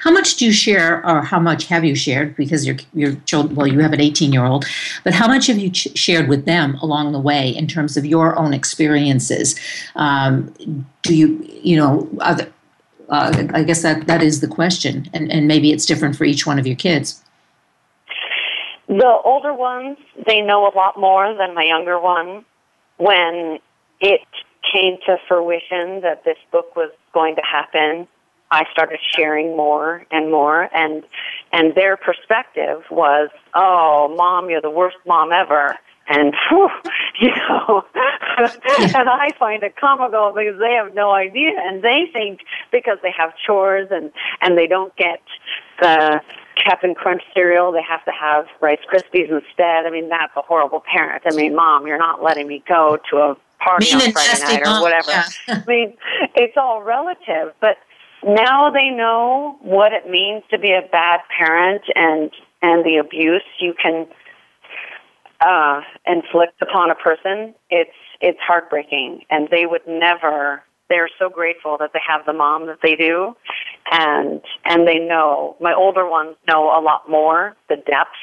How 0.00 0.10
much 0.10 0.36
do 0.36 0.44
you 0.44 0.52
share, 0.52 1.06
or 1.06 1.22
how 1.22 1.38
much 1.38 1.66
have 1.66 1.84
you 1.84 1.94
shared? 1.94 2.34
Because 2.36 2.66
your 2.66 2.76
your 2.92 3.14
children, 3.26 3.54
well, 3.54 3.66
you 3.66 3.80
have 3.80 3.92
an 3.92 4.00
18 4.00 4.32
year 4.32 4.44
old, 4.44 4.64
but 5.04 5.14
how 5.14 5.28
much 5.28 5.46
have 5.46 5.58
you 5.58 5.70
ch- 5.70 5.96
shared 5.96 6.28
with 6.28 6.44
them 6.44 6.74
along 6.82 7.12
the 7.12 7.20
way 7.20 7.50
in 7.50 7.66
terms 7.66 7.96
of 7.96 8.04
your 8.04 8.36
own 8.38 8.52
experiences? 8.52 9.58
Um, 9.94 10.52
do 11.02 11.14
you, 11.14 11.48
you 11.62 11.76
know, 11.76 12.08
uh, 12.20 12.44
I 13.08 13.62
guess 13.62 13.82
that 13.82 14.06
that 14.06 14.22
is 14.22 14.40
the 14.40 14.48
question, 14.48 15.08
and 15.12 15.30
and 15.30 15.46
maybe 15.46 15.72
it's 15.72 15.86
different 15.86 16.16
for 16.16 16.24
each 16.24 16.46
one 16.46 16.58
of 16.58 16.66
your 16.66 16.76
kids. 16.76 17.22
The 18.88 19.20
older 19.24 19.52
ones, 19.52 19.98
they 20.26 20.40
know 20.40 20.66
a 20.66 20.74
lot 20.74 20.98
more 20.98 21.34
than 21.34 21.54
my 21.54 21.64
younger 21.64 21.98
one. 22.00 22.44
When 22.98 23.58
it 24.00 24.22
came 24.72 24.96
to 25.06 25.18
fruition 25.28 26.00
that 26.00 26.24
this 26.24 26.38
book 26.50 26.76
was 26.76 26.90
going 27.12 27.36
to 27.36 27.42
happen, 27.42 28.08
I 28.50 28.64
started 28.70 29.00
sharing 29.16 29.56
more 29.56 30.04
and 30.10 30.30
more 30.30 30.68
and 30.74 31.02
and 31.52 31.74
their 31.74 31.96
perspective 31.96 32.82
was, 32.90 33.30
"Oh, 33.54 34.12
mom, 34.16 34.50
you're 34.50 34.60
the 34.60 34.70
worst 34.70 34.96
mom 35.06 35.32
ever." 35.32 35.76
And 36.08 36.34
whew, 36.48 36.68
you 37.20 37.30
know, 37.34 37.84
and 37.94 39.08
I 39.08 39.30
find 39.38 39.62
it 39.62 39.76
comical 39.76 40.32
because 40.34 40.58
they 40.60 40.72
have 40.72 40.94
no 40.94 41.10
idea, 41.10 41.50
and 41.56 41.82
they 41.82 42.04
think 42.12 42.40
because 42.70 42.98
they 43.02 43.12
have 43.16 43.32
chores 43.44 43.88
and 43.90 44.12
and 44.40 44.56
they 44.56 44.66
don't 44.66 44.94
get 44.96 45.20
the 45.80 46.20
Captain 46.62 46.94
Crunch 46.94 47.22
cereal. 47.34 47.72
They 47.72 47.82
have 47.82 48.04
to 48.04 48.12
have 48.12 48.46
Rice 48.60 48.80
Krispies 48.90 49.30
instead. 49.30 49.86
I 49.86 49.90
mean, 49.90 50.08
that's 50.08 50.32
a 50.36 50.42
horrible 50.42 50.80
parent. 50.80 51.22
I 51.30 51.34
mean, 51.34 51.54
mom, 51.54 51.86
you're 51.86 51.98
not 51.98 52.22
letting 52.22 52.46
me 52.46 52.62
go 52.68 52.98
to 53.10 53.16
a 53.16 53.36
party 53.58 53.92
on 53.92 54.12
Friday 54.12 54.40
night 54.42 54.62
or 54.62 54.66
mom, 54.66 54.82
whatever. 54.82 55.10
yeah. 55.10 55.28
I 55.48 55.64
mean, 55.66 55.96
it's 56.34 56.56
all 56.56 56.82
relative, 56.82 57.52
but 57.60 57.76
now 58.24 58.70
they 58.70 58.90
know 58.90 59.56
what 59.60 59.92
it 59.92 60.08
means 60.08 60.42
to 60.50 60.58
be 60.58 60.72
a 60.72 60.86
bad 60.90 61.20
parent 61.38 61.82
and 61.94 62.30
and 62.62 62.84
the 62.84 62.96
abuse 62.96 63.44
you 63.60 63.74
can 63.80 64.06
uh, 65.40 65.80
inflict 66.06 66.60
upon 66.62 66.90
a 66.90 66.94
person. 66.94 67.54
It's 67.70 67.90
it's 68.20 68.38
heartbreaking, 68.40 69.22
and 69.30 69.48
they 69.50 69.66
would 69.66 69.86
never. 69.86 70.62
They're 70.88 71.10
so 71.18 71.28
grateful 71.28 71.76
that 71.80 71.90
they 71.92 72.00
have 72.06 72.24
the 72.26 72.32
mom 72.32 72.66
that 72.66 72.78
they 72.82 72.94
do, 72.94 73.36
and 73.90 74.40
and 74.64 74.86
they 74.86 74.98
know. 74.98 75.56
My 75.60 75.74
older 75.74 76.08
ones 76.08 76.36
know 76.48 76.68
a 76.68 76.80
lot 76.80 77.08
more 77.08 77.56
the 77.68 77.76
depths, 77.76 78.16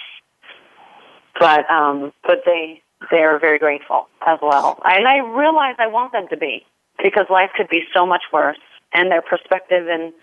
but 1.39 1.69
um, 1.69 2.13
but 2.23 2.39
they 2.45 2.81
they 3.11 3.17
are 3.17 3.39
very 3.39 3.59
grateful 3.59 4.07
as 4.25 4.39
well. 4.41 4.81
And 4.85 5.07
I 5.07 5.17
realize 5.17 5.75
I 5.77 5.87
want 5.87 6.13
them 6.13 6.27
to 6.29 6.37
be 6.37 6.65
because 7.01 7.25
life 7.29 7.49
could 7.55 7.67
be 7.69 7.81
so 7.93 8.05
much 8.05 8.23
worse, 8.31 8.57
and 8.93 9.11
their 9.11 9.21
perspective 9.21 9.87
and 9.89 10.13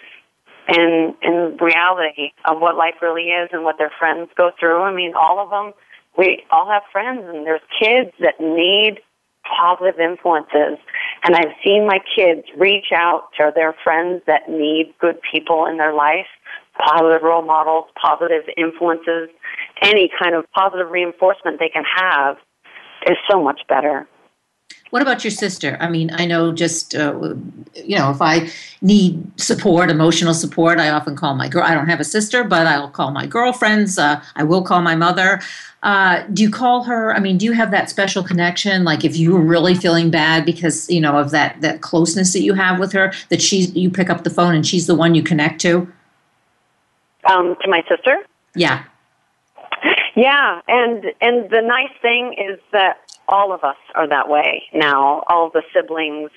and 0.68 1.14
in 1.22 1.56
reality 1.60 2.32
of 2.44 2.60
what 2.60 2.76
life 2.76 2.94
really 3.02 3.30
is 3.30 3.48
and 3.52 3.64
what 3.64 3.76
their 3.78 3.90
friends 3.98 4.30
go 4.36 4.50
through. 4.58 4.82
I 4.82 4.94
mean, 4.94 5.14
all 5.14 5.40
of 5.40 5.50
them. 5.50 5.72
We 6.18 6.44
all 6.50 6.68
have 6.68 6.82
friends, 6.92 7.22
and 7.24 7.46
there's 7.46 7.62
kids 7.80 8.10
that 8.20 8.40
need 8.40 9.00
positive 9.44 9.98
influences. 10.00 10.78
And 11.24 11.34
I've 11.34 11.54
seen 11.64 11.86
my 11.86 11.98
kids 12.16 12.46
reach 12.56 12.92
out 12.94 13.28
to 13.38 13.52
their 13.54 13.74
friends 13.84 14.22
that 14.26 14.48
need 14.48 14.94
good 15.00 15.18
people 15.32 15.66
in 15.66 15.76
their 15.76 15.94
life, 15.94 16.26
positive 16.78 17.22
role 17.22 17.42
models, 17.42 17.86
positive 18.00 18.42
influences, 18.56 19.28
any 19.82 20.10
kind 20.20 20.34
of 20.34 20.44
positive 20.52 20.90
reinforcement 20.90 21.58
they 21.58 21.68
can 21.68 21.84
have 21.96 22.36
is 23.06 23.16
so 23.30 23.42
much 23.42 23.60
better. 23.68 24.06
What 24.91 25.03
about 25.03 25.22
your 25.24 25.30
sister? 25.30 25.76
I 25.80 25.88
mean, 25.88 26.11
I 26.12 26.26
know 26.26 26.53
just, 26.53 26.95
uh, 26.95 27.34
you 27.74 27.97
know, 27.97 28.11
if 28.11 28.20
I 28.20 28.51
need 28.82 29.41
support, 29.41 29.88
emotional 29.88 30.34
support, 30.34 30.78
I 30.78 30.91
often 30.91 31.14
call 31.14 31.34
my 31.36 31.49
girl. 31.49 31.62
I 31.62 31.74
don't 31.74 31.88
have 31.88 32.01
a 32.01 32.05
sister, 32.05 32.43
but 32.43 32.66
I'll 32.66 32.91
call 32.91 33.12
my 33.12 33.26
girlfriends. 33.26 33.99
Uh, 33.99 34.22
I 34.34 34.43
will 34.43 34.62
call 34.62 34.82
my 34.82 34.97
mother. 34.97 35.41
Uh, 35.84 36.24
do 36.32 36.43
you 36.43 36.51
call 36.51 36.82
her? 36.84 37.14
I 37.14 37.20
mean, 37.20 37.38
do 37.38 37.47
you 37.47 37.53
have 37.53 37.70
that 37.70 37.88
special 37.88 38.24
connection? 38.24 38.84
Like 38.84 39.05
if 39.05 39.16
you 39.16 39.32
were 39.32 39.41
really 39.41 39.76
feeling 39.76 40.11
bad 40.11 40.45
because, 40.45 40.91
you 40.91 41.01
know, 41.01 41.16
of 41.16 41.30
that, 41.30 41.61
that 41.61 41.80
closeness 41.82 42.32
that 42.32 42.43
you 42.43 42.55
have 42.55 42.80
with 42.80 42.93
her, 42.93 43.12
that 43.28 43.41
she's, 43.41 43.74
you 43.74 43.91
pick 43.91 44.11
up 44.11 44.24
the 44.24 44.30
phone 44.30 44.55
and 44.55 44.66
she's 44.66 44.88
the 44.88 44.97
one 44.97 45.14
you 45.14 45.22
connect 45.22 45.61
to? 45.62 45.91
Um, 47.24 47.57
to 47.62 47.68
my 47.68 47.82
sister? 47.88 48.16
Yeah. 48.55 48.84
Yeah, 50.16 50.61
and 50.66 51.05
and 51.20 51.49
the 51.51 51.62
nice 51.62 51.93
thing 52.03 52.34
is 52.36 52.59
that 52.72 52.99
all 53.30 53.52
of 53.52 53.64
us 53.64 53.76
are 53.94 54.08
that 54.08 54.28
way 54.28 54.64
now. 54.74 55.24
All 55.28 55.50
the 55.50 55.62
siblings 55.74 56.30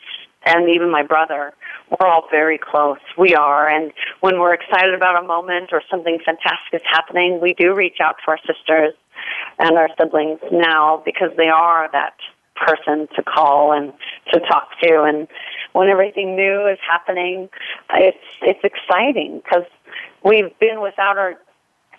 and 0.46 0.70
even 0.70 0.92
my 0.92 1.04
brother, 1.04 1.54
we're 1.90 2.08
all 2.08 2.28
very 2.30 2.58
close. 2.58 3.00
We 3.18 3.34
are, 3.34 3.68
and 3.68 3.94
when 4.20 4.40
we're 4.40 4.54
excited 4.54 4.94
about 4.94 5.22
a 5.24 5.26
moment 5.26 5.70
or 5.72 5.82
something 5.90 6.20
fantastic 6.24 6.74
is 6.74 6.82
happening, 6.90 7.40
we 7.42 7.54
do 7.54 7.74
reach 7.74 7.98
out 8.02 8.16
to 8.24 8.32
our 8.32 8.40
sisters 8.46 8.94
and 9.60 9.78
our 9.78 9.90
siblings 10.00 10.40
now 10.52 11.02
because 11.06 11.30
they 11.38 11.48
are 11.48 11.90
that 11.94 12.16
person 12.56 13.08
to 13.16 13.24
call 13.24 13.72
and 13.72 13.94
to 14.32 14.40
talk 14.42 14.70
to 14.82 15.04
and 15.04 15.28
when 15.72 15.90
everything 15.90 16.36
new 16.36 16.68
is 16.68 16.78
happening 16.88 17.50
it's 17.96 18.18
it's 18.44 18.64
exciting 18.64 19.42
because 19.44 19.66
we've 20.24 20.58
been 20.60 20.80
without 20.80 21.18
our 21.18 21.36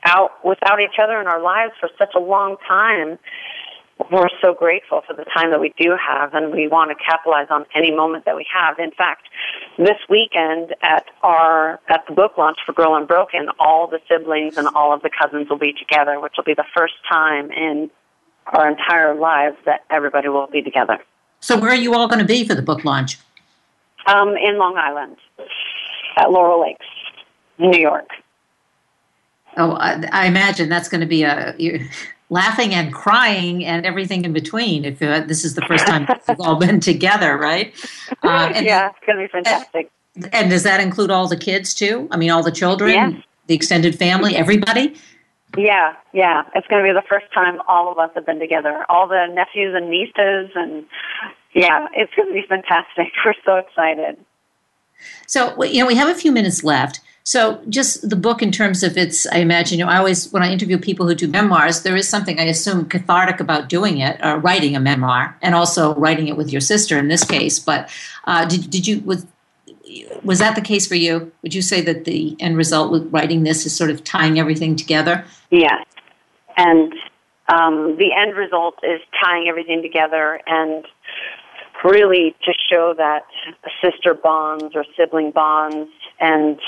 out 0.05 0.33
without 0.45 0.81
each 0.81 0.99
other 1.03 1.21
in 1.21 1.27
our 1.27 1.43
lives 1.43 1.73
for 1.81 1.89
such 1.99 2.15
a 2.15 2.21
long 2.21 2.57
time. 2.69 3.19
We're 4.11 4.29
so 4.43 4.55
grateful 4.55 5.03
for 5.07 5.15
the 5.15 5.25
time 5.25 5.51
that 5.51 5.61
we 5.61 5.73
do 5.79 5.97
have, 5.97 6.35
and 6.35 6.53
we 6.53 6.67
want 6.67 6.91
to 6.91 6.97
capitalize 6.97 7.47
on 7.49 7.65
any 7.77 7.93
moment 7.95 8.25
that 8.25 8.35
we 8.35 8.45
have. 8.53 8.79
In 8.81 8.91
fact, 8.91 9.29
this 9.79 9.99
weekend 10.11 10.75
at 10.83 11.07
our 11.23 11.81
at 11.89 12.05
the 12.09 12.15
book 12.15 12.37
launch 12.37 12.59
for 12.67 12.73
Girl 12.73 12.97
Unbroken, 12.97 13.49
all 13.61 13.87
the 13.87 14.01
siblings 14.09 14.57
and 14.57 14.67
all 14.75 14.93
of 14.93 15.03
the 15.03 15.11
cousins 15.11 15.49
will 15.49 15.59
be 15.59 15.73
together, 15.73 16.19
which 16.19 16.33
will 16.37 16.45
be 16.45 16.55
the 16.55 16.67
first 16.77 16.95
time 17.09 17.53
in 17.53 17.89
our 18.47 18.69
entire 18.69 19.15
lives 19.15 19.57
that 19.65 19.85
everybody 19.91 20.29
will 20.29 20.49
be 20.49 20.61
together. 20.61 20.99
So 21.41 21.57
where 21.59 21.71
are 21.71 21.77
you 21.77 21.95
all 21.95 22.09
going 22.09 22.19
to 22.19 22.27
be 22.27 22.47
for 22.47 22.55
the 22.55 22.63
book 22.63 22.85
launch? 22.85 23.19
Um, 24.07 24.37
in 24.37 24.59
Long 24.59 24.77
Island, 24.77 25.17
at 26.17 26.31
Laurel 26.31 26.63
Lakes, 26.63 26.87
New 27.59 27.79
York. 27.79 28.09
Oh, 29.57 29.73
I, 29.73 30.05
I 30.13 30.27
imagine 30.27 30.69
that's 30.69 30.89
going 30.89 31.01
to 31.01 31.07
be 31.07 31.23
a 31.23 31.55
laughing 32.31 32.75
and 32.75 32.93
crying 32.93 33.65
and 33.65 33.85
everything 33.87 34.25
in 34.25 34.33
between. 34.33 34.85
If 34.85 35.03
uh, 35.03 35.21
this 35.21 35.45
is 35.45 35.55
the 35.55 35.63
first 35.63 35.87
time 35.87 36.07
we've 36.29 36.41
all 36.41 36.57
been 36.57 36.81
together, 36.81 37.37
right? 37.37 37.75
Uh, 38.23 38.51
and, 38.55 38.65
yeah, 38.65 38.89
it's 38.89 38.99
going 39.07 39.19
to 39.19 39.25
be 39.25 39.29
fantastic. 39.29 39.91
And 40.33 40.49
does 40.49 40.63
that 40.63 40.81
include 40.81 41.11
all 41.11 41.29
the 41.29 41.37
kids 41.37 41.75
too? 41.75 42.09
I 42.11 42.17
mean, 42.17 42.31
all 42.31 42.43
the 42.43 42.53
children, 42.53 42.91
Yes. 42.91 43.23
the 43.49 43.55
extended 43.55 43.99
family, 43.99 44.35
everybody. 44.35 44.95
Yeah, 45.57 45.95
yeah. 46.13 46.45
It's 46.55 46.67
going 46.69 46.83
to 46.83 46.89
be 46.89 46.95
the 46.95 47.07
first 47.07 47.27
time 47.35 47.61
all 47.69 47.91
of 47.93 47.99
us 47.99 48.11
have 48.15 48.25
been 48.25 48.39
together. 48.39 48.85
All 48.89 49.07
the 49.07 49.27
nephews 49.33 49.75
and 49.75 49.91
nieces, 49.91 50.51
and 50.55 50.87
yeah, 51.53 51.87
it's 51.93 52.13
going 52.15 52.29
to 52.29 52.35
be 52.35 52.47
fantastic. 52.49 53.13
We're 53.25 53.35
so 53.45 53.57
excited. 53.57 54.17
So 55.27 55.63
you 55.65 55.81
know, 55.81 55.87
we 55.87 55.97
have 55.97 56.09
a 56.09 56.15
few 56.19 56.33
minutes 56.33 56.65
left. 56.65 57.01
So 57.27 57.59
just 57.71 58.09
the 58.09 58.17
book 58.17 58.43
in 58.43 58.53
terms 58.53 58.83
of 58.83 58.99
its, 58.99 59.27
I 59.27 59.39
imagine, 59.39 59.79
you 59.79 59.85
know, 59.87 59.91
I 59.91 59.97
always 59.97 60.31
when 60.31 60.43
I 60.43 60.53
interview 60.53 60.79
people 60.79 61.09
who 61.09 61.15
do 61.15 61.27
memoirs, 61.27 61.83
there 61.83 61.97
is 61.97 62.07
something 62.07 62.39
I 62.39 62.45
assume 62.45 62.85
cathartic 62.85 63.41
about 63.41 63.71
doing 63.71 63.99
it, 63.99 64.21
or 64.23 64.39
writing 64.39 64.77
a 64.77 64.81
memoir, 64.81 65.35
and 65.41 65.55
also 65.55 65.95
writing 65.95 66.29
it 66.29 66.37
with 66.37 66.53
your 66.53 66.61
sister 66.61 66.99
in 66.99 67.09
this 67.09 67.25
case. 67.25 67.59
But 67.59 67.89
uh, 68.25 68.45
did 68.45 68.69
did 68.69 68.87
you 68.87 69.01
was 69.01 69.27
was 70.23 70.39
that 70.41 70.55
the 70.55 70.61
case 70.61 70.87
for 70.87 70.97
you? 70.97 71.33
Would 71.43 71.55
you 71.55 71.63
say 71.63 71.81
that 71.81 72.05
the 72.05 72.37
end 72.41 72.59
result 72.59 72.93
with 72.93 73.11
writing 73.11 73.43
this 73.43 73.65
is 73.65 73.75
sort 73.75 73.91
of 73.91 74.05
tying 74.05 74.39
everything 74.39 74.77
together? 74.77 75.25
Yes, 75.51 75.87
and 76.59 76.93
um, 77.49 77.97
the 77.97 78.13
end 78.15 78.37
result 78.37 78.75
is 78.83 79.01
tying 79.23 79.49
everything 79.49 79.81
together 79.81 80.41
and 80.47 80.87
really 81.85 82.35
to 82.45 82.53
show 82.71 82.93
that 82.99 83.25
sister 83.83 84.13
bonds 84.13 84.75
or 84.75 84.85
sibling 84.95 85.31
bonds 85.31 85.91
and 86.21 86.59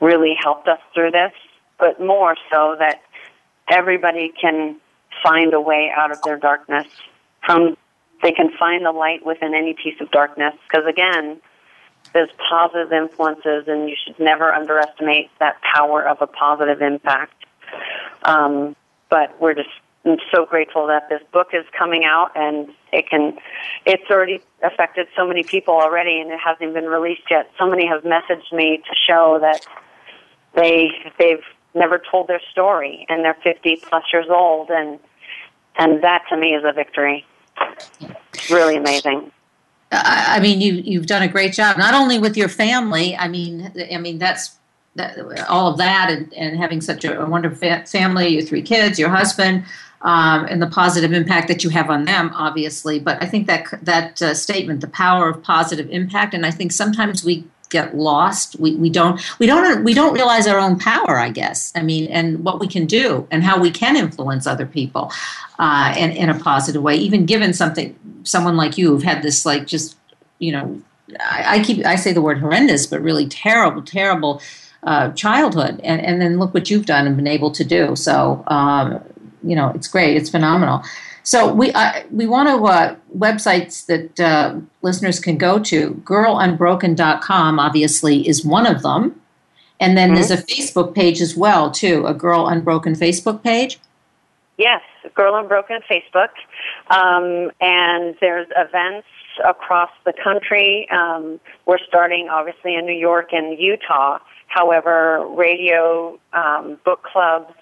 really 0.00 0.34
helped 0.40 0.68
us 0.68 0.80
through 0.94 1.10
this, 1.12 1.32
but 1.78 2.00
more 2.00 2.36
so 2.50 2.76
that 2.78 3.02
everybody 3.68 4.32
can 4.40 4.76
find 5.22 5.54
a 5.54 5.60
way 5.60 5.90
out 5.94 6.10
of 6.10 6.20
their 6.22 6.38
darkness. 6.38 6.86
From 7.44 7.76
they 8.22 8.32
can 8.32 8.50
find 8.58 8.84
the 8.84 8.92
light 8.92 9.24
within 9.24 9.54
any 9.54 9.74
piece 9.74 10.00
of 10.00 10.10
darkness 10.10 10.54
because 10.68 10.86
again 10.86 11.40
there's 12.12 12.30
positive 12.48 12.92
influences 12.92 13.64
and 13.66 13.88
you 13.88 13.96
should 14.04 14.18
never 14.18 14.52
underestimate 14.52 15.30
that 15.38 15.60
power 15.60 16.06
of 16.06 16.22
a 16.22 16.26
positive 16.26 16.80
impact. 16.80 17.44
Um, 18.22 18.76
but 19.10 19.40
we're 19.40 19.54
just 19.54 19.68
I'm 20.04 20.18
so 20.32 20.46
grateful 20.46 20.86
that 20.86 21.08
this 21.08 21.20
book 21.32 21.48
is 21.52 21.64
coming 21.76 22.04
out 22.04 22.30
and 22.36 22.68
it 22.92 23.10
can 23.10 23.38
it's 23.84 24.08
already 24.08 24.40
affected 24.62 25.08
so 25.16 25.26
many 25.26 25.42
people 25.42 25.74
already 25.74 26.20
and 26.20 26.30
it 26.30 26.38
hasn't 26.38 26.74
been 26.74 26.86
released 26.86 27.24
yet. 27.28 27.50
So 27.58 27.68
many 27.68 27.86
have 27.88 28.02
messaged 28.02 28.52
me 28.52 28.78
to 28.78 28.94
show 29.06 29.38
that 29.40 29.66
they 30.56 30.90
they've 31.18 31.44
never 31.74 32.02
told 32.10 32.26
their 32.26 32.40
story 32.50 33.06
and 33.08 33.24
they're 33.24 33.36
50 33.44 33.76
plus 33.88 34.04
years 34.12 34.26
old 34.28 34.70
and 34.70 34.98
and 35.76 36.02
that 36.02 36.24
to 36.30 36.36
me 36.36 36.54
is 36.54 36.64
a 36.64 36.72
victory 36.72 37.24
it's 38.32 38.50
really 38.50 38.76
amazing 38.76 39.30
I 39.92 40.40
mean, 40.40 40.60
you 40.60 40.72
you've 40.74 41.06
done 41.06 41.22
a 41.22 41.28
great 41.28 41.52
job, 41.52 41.78
not 41.78 41.94
only 41.94 42.18
with 42.18 42.36
your 42.36 42.48
family. 42.48 43.16
I 43.16 43.28
mean, 43.28 43.72
I 43.92 43.98
mean 43.98 44.18
that's 44.18 44.56
that, 44.96 45.16
all 45.48 45.70
of 45.70 45.78
that, 45.78 46.10
and, 46.10 46.32
and 46.34 46.58
having 46.58 46.80
such 46.80 47.04
a, 47.04 47.24
wonderful 47.26 47.58
fa- 47.58 47.84
family, 47.86 48.28
your 48.28 48.42
three 48.42 48.62
kids, 48.62 48.98
your 48.98 49.10
husband, 49.10 49.64
um, 50.02 50.46
and 50.46 50.60
the 50.60 50.66
positive 50.66 51.12
impact 51.12 51.48
that 51.48 51.62
you 51.62 51.70
have 51.70 51.90
on 51.90 52.04
them, 52.04 52.30
obviously. 52.34 52.98
But 52.98 53.22
I 53.22 53.26
think 53.26 53.46
that 53.46 53.66
that 53.82 54.20
uh, 54.20 54.34
statement, 54.34 54.80
the 54.80 54.88
power 54.88 55.28
of 55.28 55.42
positive 55.42 55.88
impact, 55.90 56.34
and 56.34 56.44
I 56.44 56.50
think 56.50 56.72
sometimes 56.72 57.24
we 57.24 57.44
get 57.70 57.96
lost. 57.96 58.58
We, 58.58 58.76
we 58.76 58.90
don't 58.90 59.20
we 59.38 59.46
don't 59.46 59.84
we 59.84 59.94
don't 59.94 60.14
realize 60.14 60.46
our 60.46 60.58
own 60.58 60.78
power. 60.78 61.18
I 61.18 61.30
guess. 61.30 61.72
I 61.74 61.82
mean, 61.82 62.06
and 62.08 62.44
what 62.44 62.60
we 62.60 62.68
can 62.68 62.86
do, 62.86 63.26
and 63.30 63.42
how 63.42 63.60
we 63.60 63.70
can 63.70 63.96
influence 63.96 64.46
other 64.46 64.66
people, 64.66 65.12
uh, 65.58 65.94
in 65.96 66.10
in 66.12 66.30
a 66.30 66.38
positive 66.38 66.82
way. 66.82 66.96
Even 66.96 67.26
given 67.26 67.52
something, 67.52 67.96
someone 68.22 68.56
like 68.56 68.78
you 68.78 68.88
who've 68.88 69.02
had 69.02 69.22
this 69.22 69.46
like 69.46 69.66
just 69.66 69.96
you 70.38 70.52
know, 70.52 70.80
I, 71.20 71.58
I 71.58 71.64
keep 71.64 71.84
I 71.84 71.96
say 71.96 72.12
the 72.12 72.22
word 72.22 72.38
horrendous, 72.38 72.86
but 72.86 73.00
really 73.00 73.26
terrible, 73.26 73.82
terrible 73.82 74.42
uh, 74.82 75.12
childhood, 75.12 75.80
and 75.82 76.00
and 76.00 76.20
then 76.20 76.38
look 76.38 76.54
what 76.54 76.70
you've 76.70 76.86
done 76.86 77.06
and 77.06 77.16
been 77.16 77.26
able 77.26 77.50
to 77.52 77.64
do. 77.64 77.96
So 77.96 78.44
um, 78.46 79.02
you 79.42 79.56
know, 79.56 79.70
it's 79.74 79.88
great, 79.88 80.16
it's 80.16 80.30
phenomenal. 80.30 80.82
So 81.26 81.52
we 81.52 81.72
uh, 81.72 82.02
we 82.12 82.24
want 82.24 82.48
to 82.48 82.64
uh, 82.66 82.94
websites 83.18 83.86
that 83.86 84.20
uh, 84.20 84.60
listeners 84.82 85.18
can 85.18 85.36
go 85.36 85.58
to. 85.58 85.90
Girlunbroken.com 86.04 87.58
obviously 87.58 88.28
is 88.28 88.44
one 88.44 88.64
of 88.66 88.82
them, 88.82 89.20
And 89.78 89.98
then 89.98 90.10
Mhm. 90.10 90.14
there's 90.14 90.30
a 90.30 90.38
Facebook 90.38 90.94
page 90.94 91.20
as 91.20 91.36
well, 91.36 91.70
too, 91.70 92.06
a 92.06 92.14
Girl 92.14 92.46
Unbroken 92.46 92.94
Facebook 92.94 93.42
page. 93.42 93.78
Yes, 94.56 94.80
Girl 95.14 95.34
Unbroken 95.36 95.80
Facebook. 95.90 96.30
Um, 96.88 97.50
and 97.60 98.14
there's 98.22 98.46
events 98.56 99.06
across 99.44 99.90
the 100.04 100.14
country. 100.14 100.88
Um, 100.90 101.38
we're 101.66 101.84
starting 101.86 102.30
obviously 102.30 102.74
in 102.74 102.86
New 102.86 103.00
York 103.10 103.32
and 103.32 103.58
Utah. 103.58 104.18
However, 104.46 105.26
radio, 105.44 106.18
um, 106.32 106.78
book 106.84 107.02
clubs, 107.02 107.52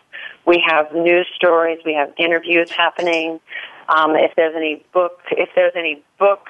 we 0.47 0.63
have 0.67 0.93
news 0.93 1.27
stories, 1.35 1.79
we 1.85 1.95
have 1.95 2.13
interviews 2.19 2.71
happening. 2.71 3.41
Um, 3.89 4.17
if 4.17 4.33
there's 4.37 4.55
any 4.57 4.85
book, 4.93 5.21
if 5.31 5.51
there's 5.55 5.73
any 5.77 6.03
book 6.19 6.47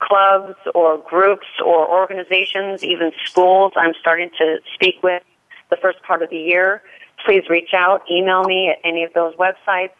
clubs 0.00 0.54
or 0.74 0.98
groups 0.98 1.46
or 1.64 1.88
organizations, 1.88 2.84
even 2.84 3.12
schools, 3.24 3.72
I'm 3.76 3.94
starting 4.00 4.30
to 4.38 4.58
speak 4.74 5.02
with 5.02 5.22
the 5.70 5.76
first 5.76 6.02
part 6.02 6.22
of 6.22 6.30
the 6.30 6.38
year. 6.38 6.82
Please 7.24 7.48
reach 7.50 7.74
out, 7.74 8.02
email 8.10 8.44
me 8.44 8.70
at 8.70 8.78
any 8.84 9.04
of 9.04 9.12
those 9.12 9.34
websites. 9.36 9.90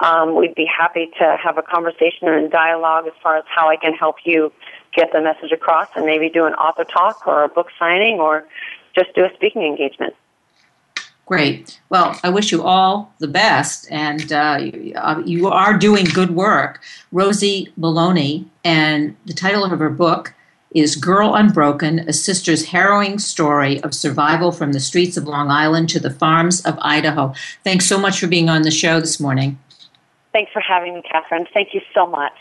Um, 0.00 0.34
we'd 0.34 0.54
be 0.54 0.66
happy 0.66 1.10
to 1.18 1.36
have 1.42 1.58
a 1.58 1.62
conversation 1.62 2.28
and 2.28 2.50
dialogue 2.50 3.06
as 3.06 3.12
far 3.22 3.36
as 3.36 3.44
how 3.46 3.68
I 3.68 3.76
can 3.76 3.92
help 3.92 4.16
you 4.24 4.52
get 4.94 5.12
the 5.12 5.20
message 5.20 5.52
across 5.52 5.88
and 5.94 6.06
maybe 6.06 6.30
do 6.30 6.46
an 6.46 6.54
author 6.54 6.84
talk 6.84 7.26
or 7.26 7.44
a 7.44 7.48
book 7.48 7.68
signing 7.78 8.18
or 8.18 8.46
just 8.94 9.14
do 9.14 9.24
a 9.24 9.32
speaking 9.34 9.62
engagement. 9.62 10.14
Great. 11.30 11.80
Well, 11.90 12.18
I 12.24 12.28
wish 12.28 12.50
you 12.50 12.64
all 12.64 13.14
the 13.20 13.28
best, 13.28 13.86
and 13.88 14.32
uh, 14.32 14.58
you, 14.60 14.94
uh, 14.96 15.22
you 15.24 15.46
are 15.46 15.78
doing 15.78 16.04
good 16.06 16.32
work. 16.32 16.80
Rosie 17.12 17.72
Maloney, 17.76 18.48
and 18.64 19.14
the 19.26 19.32
title 19.32 19.62
of 19.62 19.78
her 19.78 19.90
book 19.90 20.34
is 20.74 20.96
Girl 20.96 21.36
Unbroken 21.36 22.00
A 22.00 22.12
Sister's 22.12 22.64
Harrowing 22.70 23.20
Story 23.20 23.80
of 23.84 23.94
Survival 23.94 24.50
from 24.50 24.72
the 24.72 24.80
Streets 24.80 25.16
of 25.16 25.28
Long 25.28 25.52
Island 25.52 25.88
to 25.90 26.00
the 26.00 26.10
Farms 26.10 26.62
of 26.62 26.76
Idaho. 26.80 27.32
Thanks 27.62 27.86
so 27.86 27.96
much 27.96 28.18
for 28.18 28.26
being 28.26 28.48
on 28.48 28.62
the 28.62 28.72
show 28.72 28.98
this 28.98 29.20
morning. 29.20 29.56
Thanks 30.32 30.50
for 30.50 30.58
having 30.58 30.94
me, 30.94 31.02
Kathryn. 31.02 31.46
Thank 31.54 31.74
you 31.74 31.80
so 31.94 32.08
much. 32.08 32.34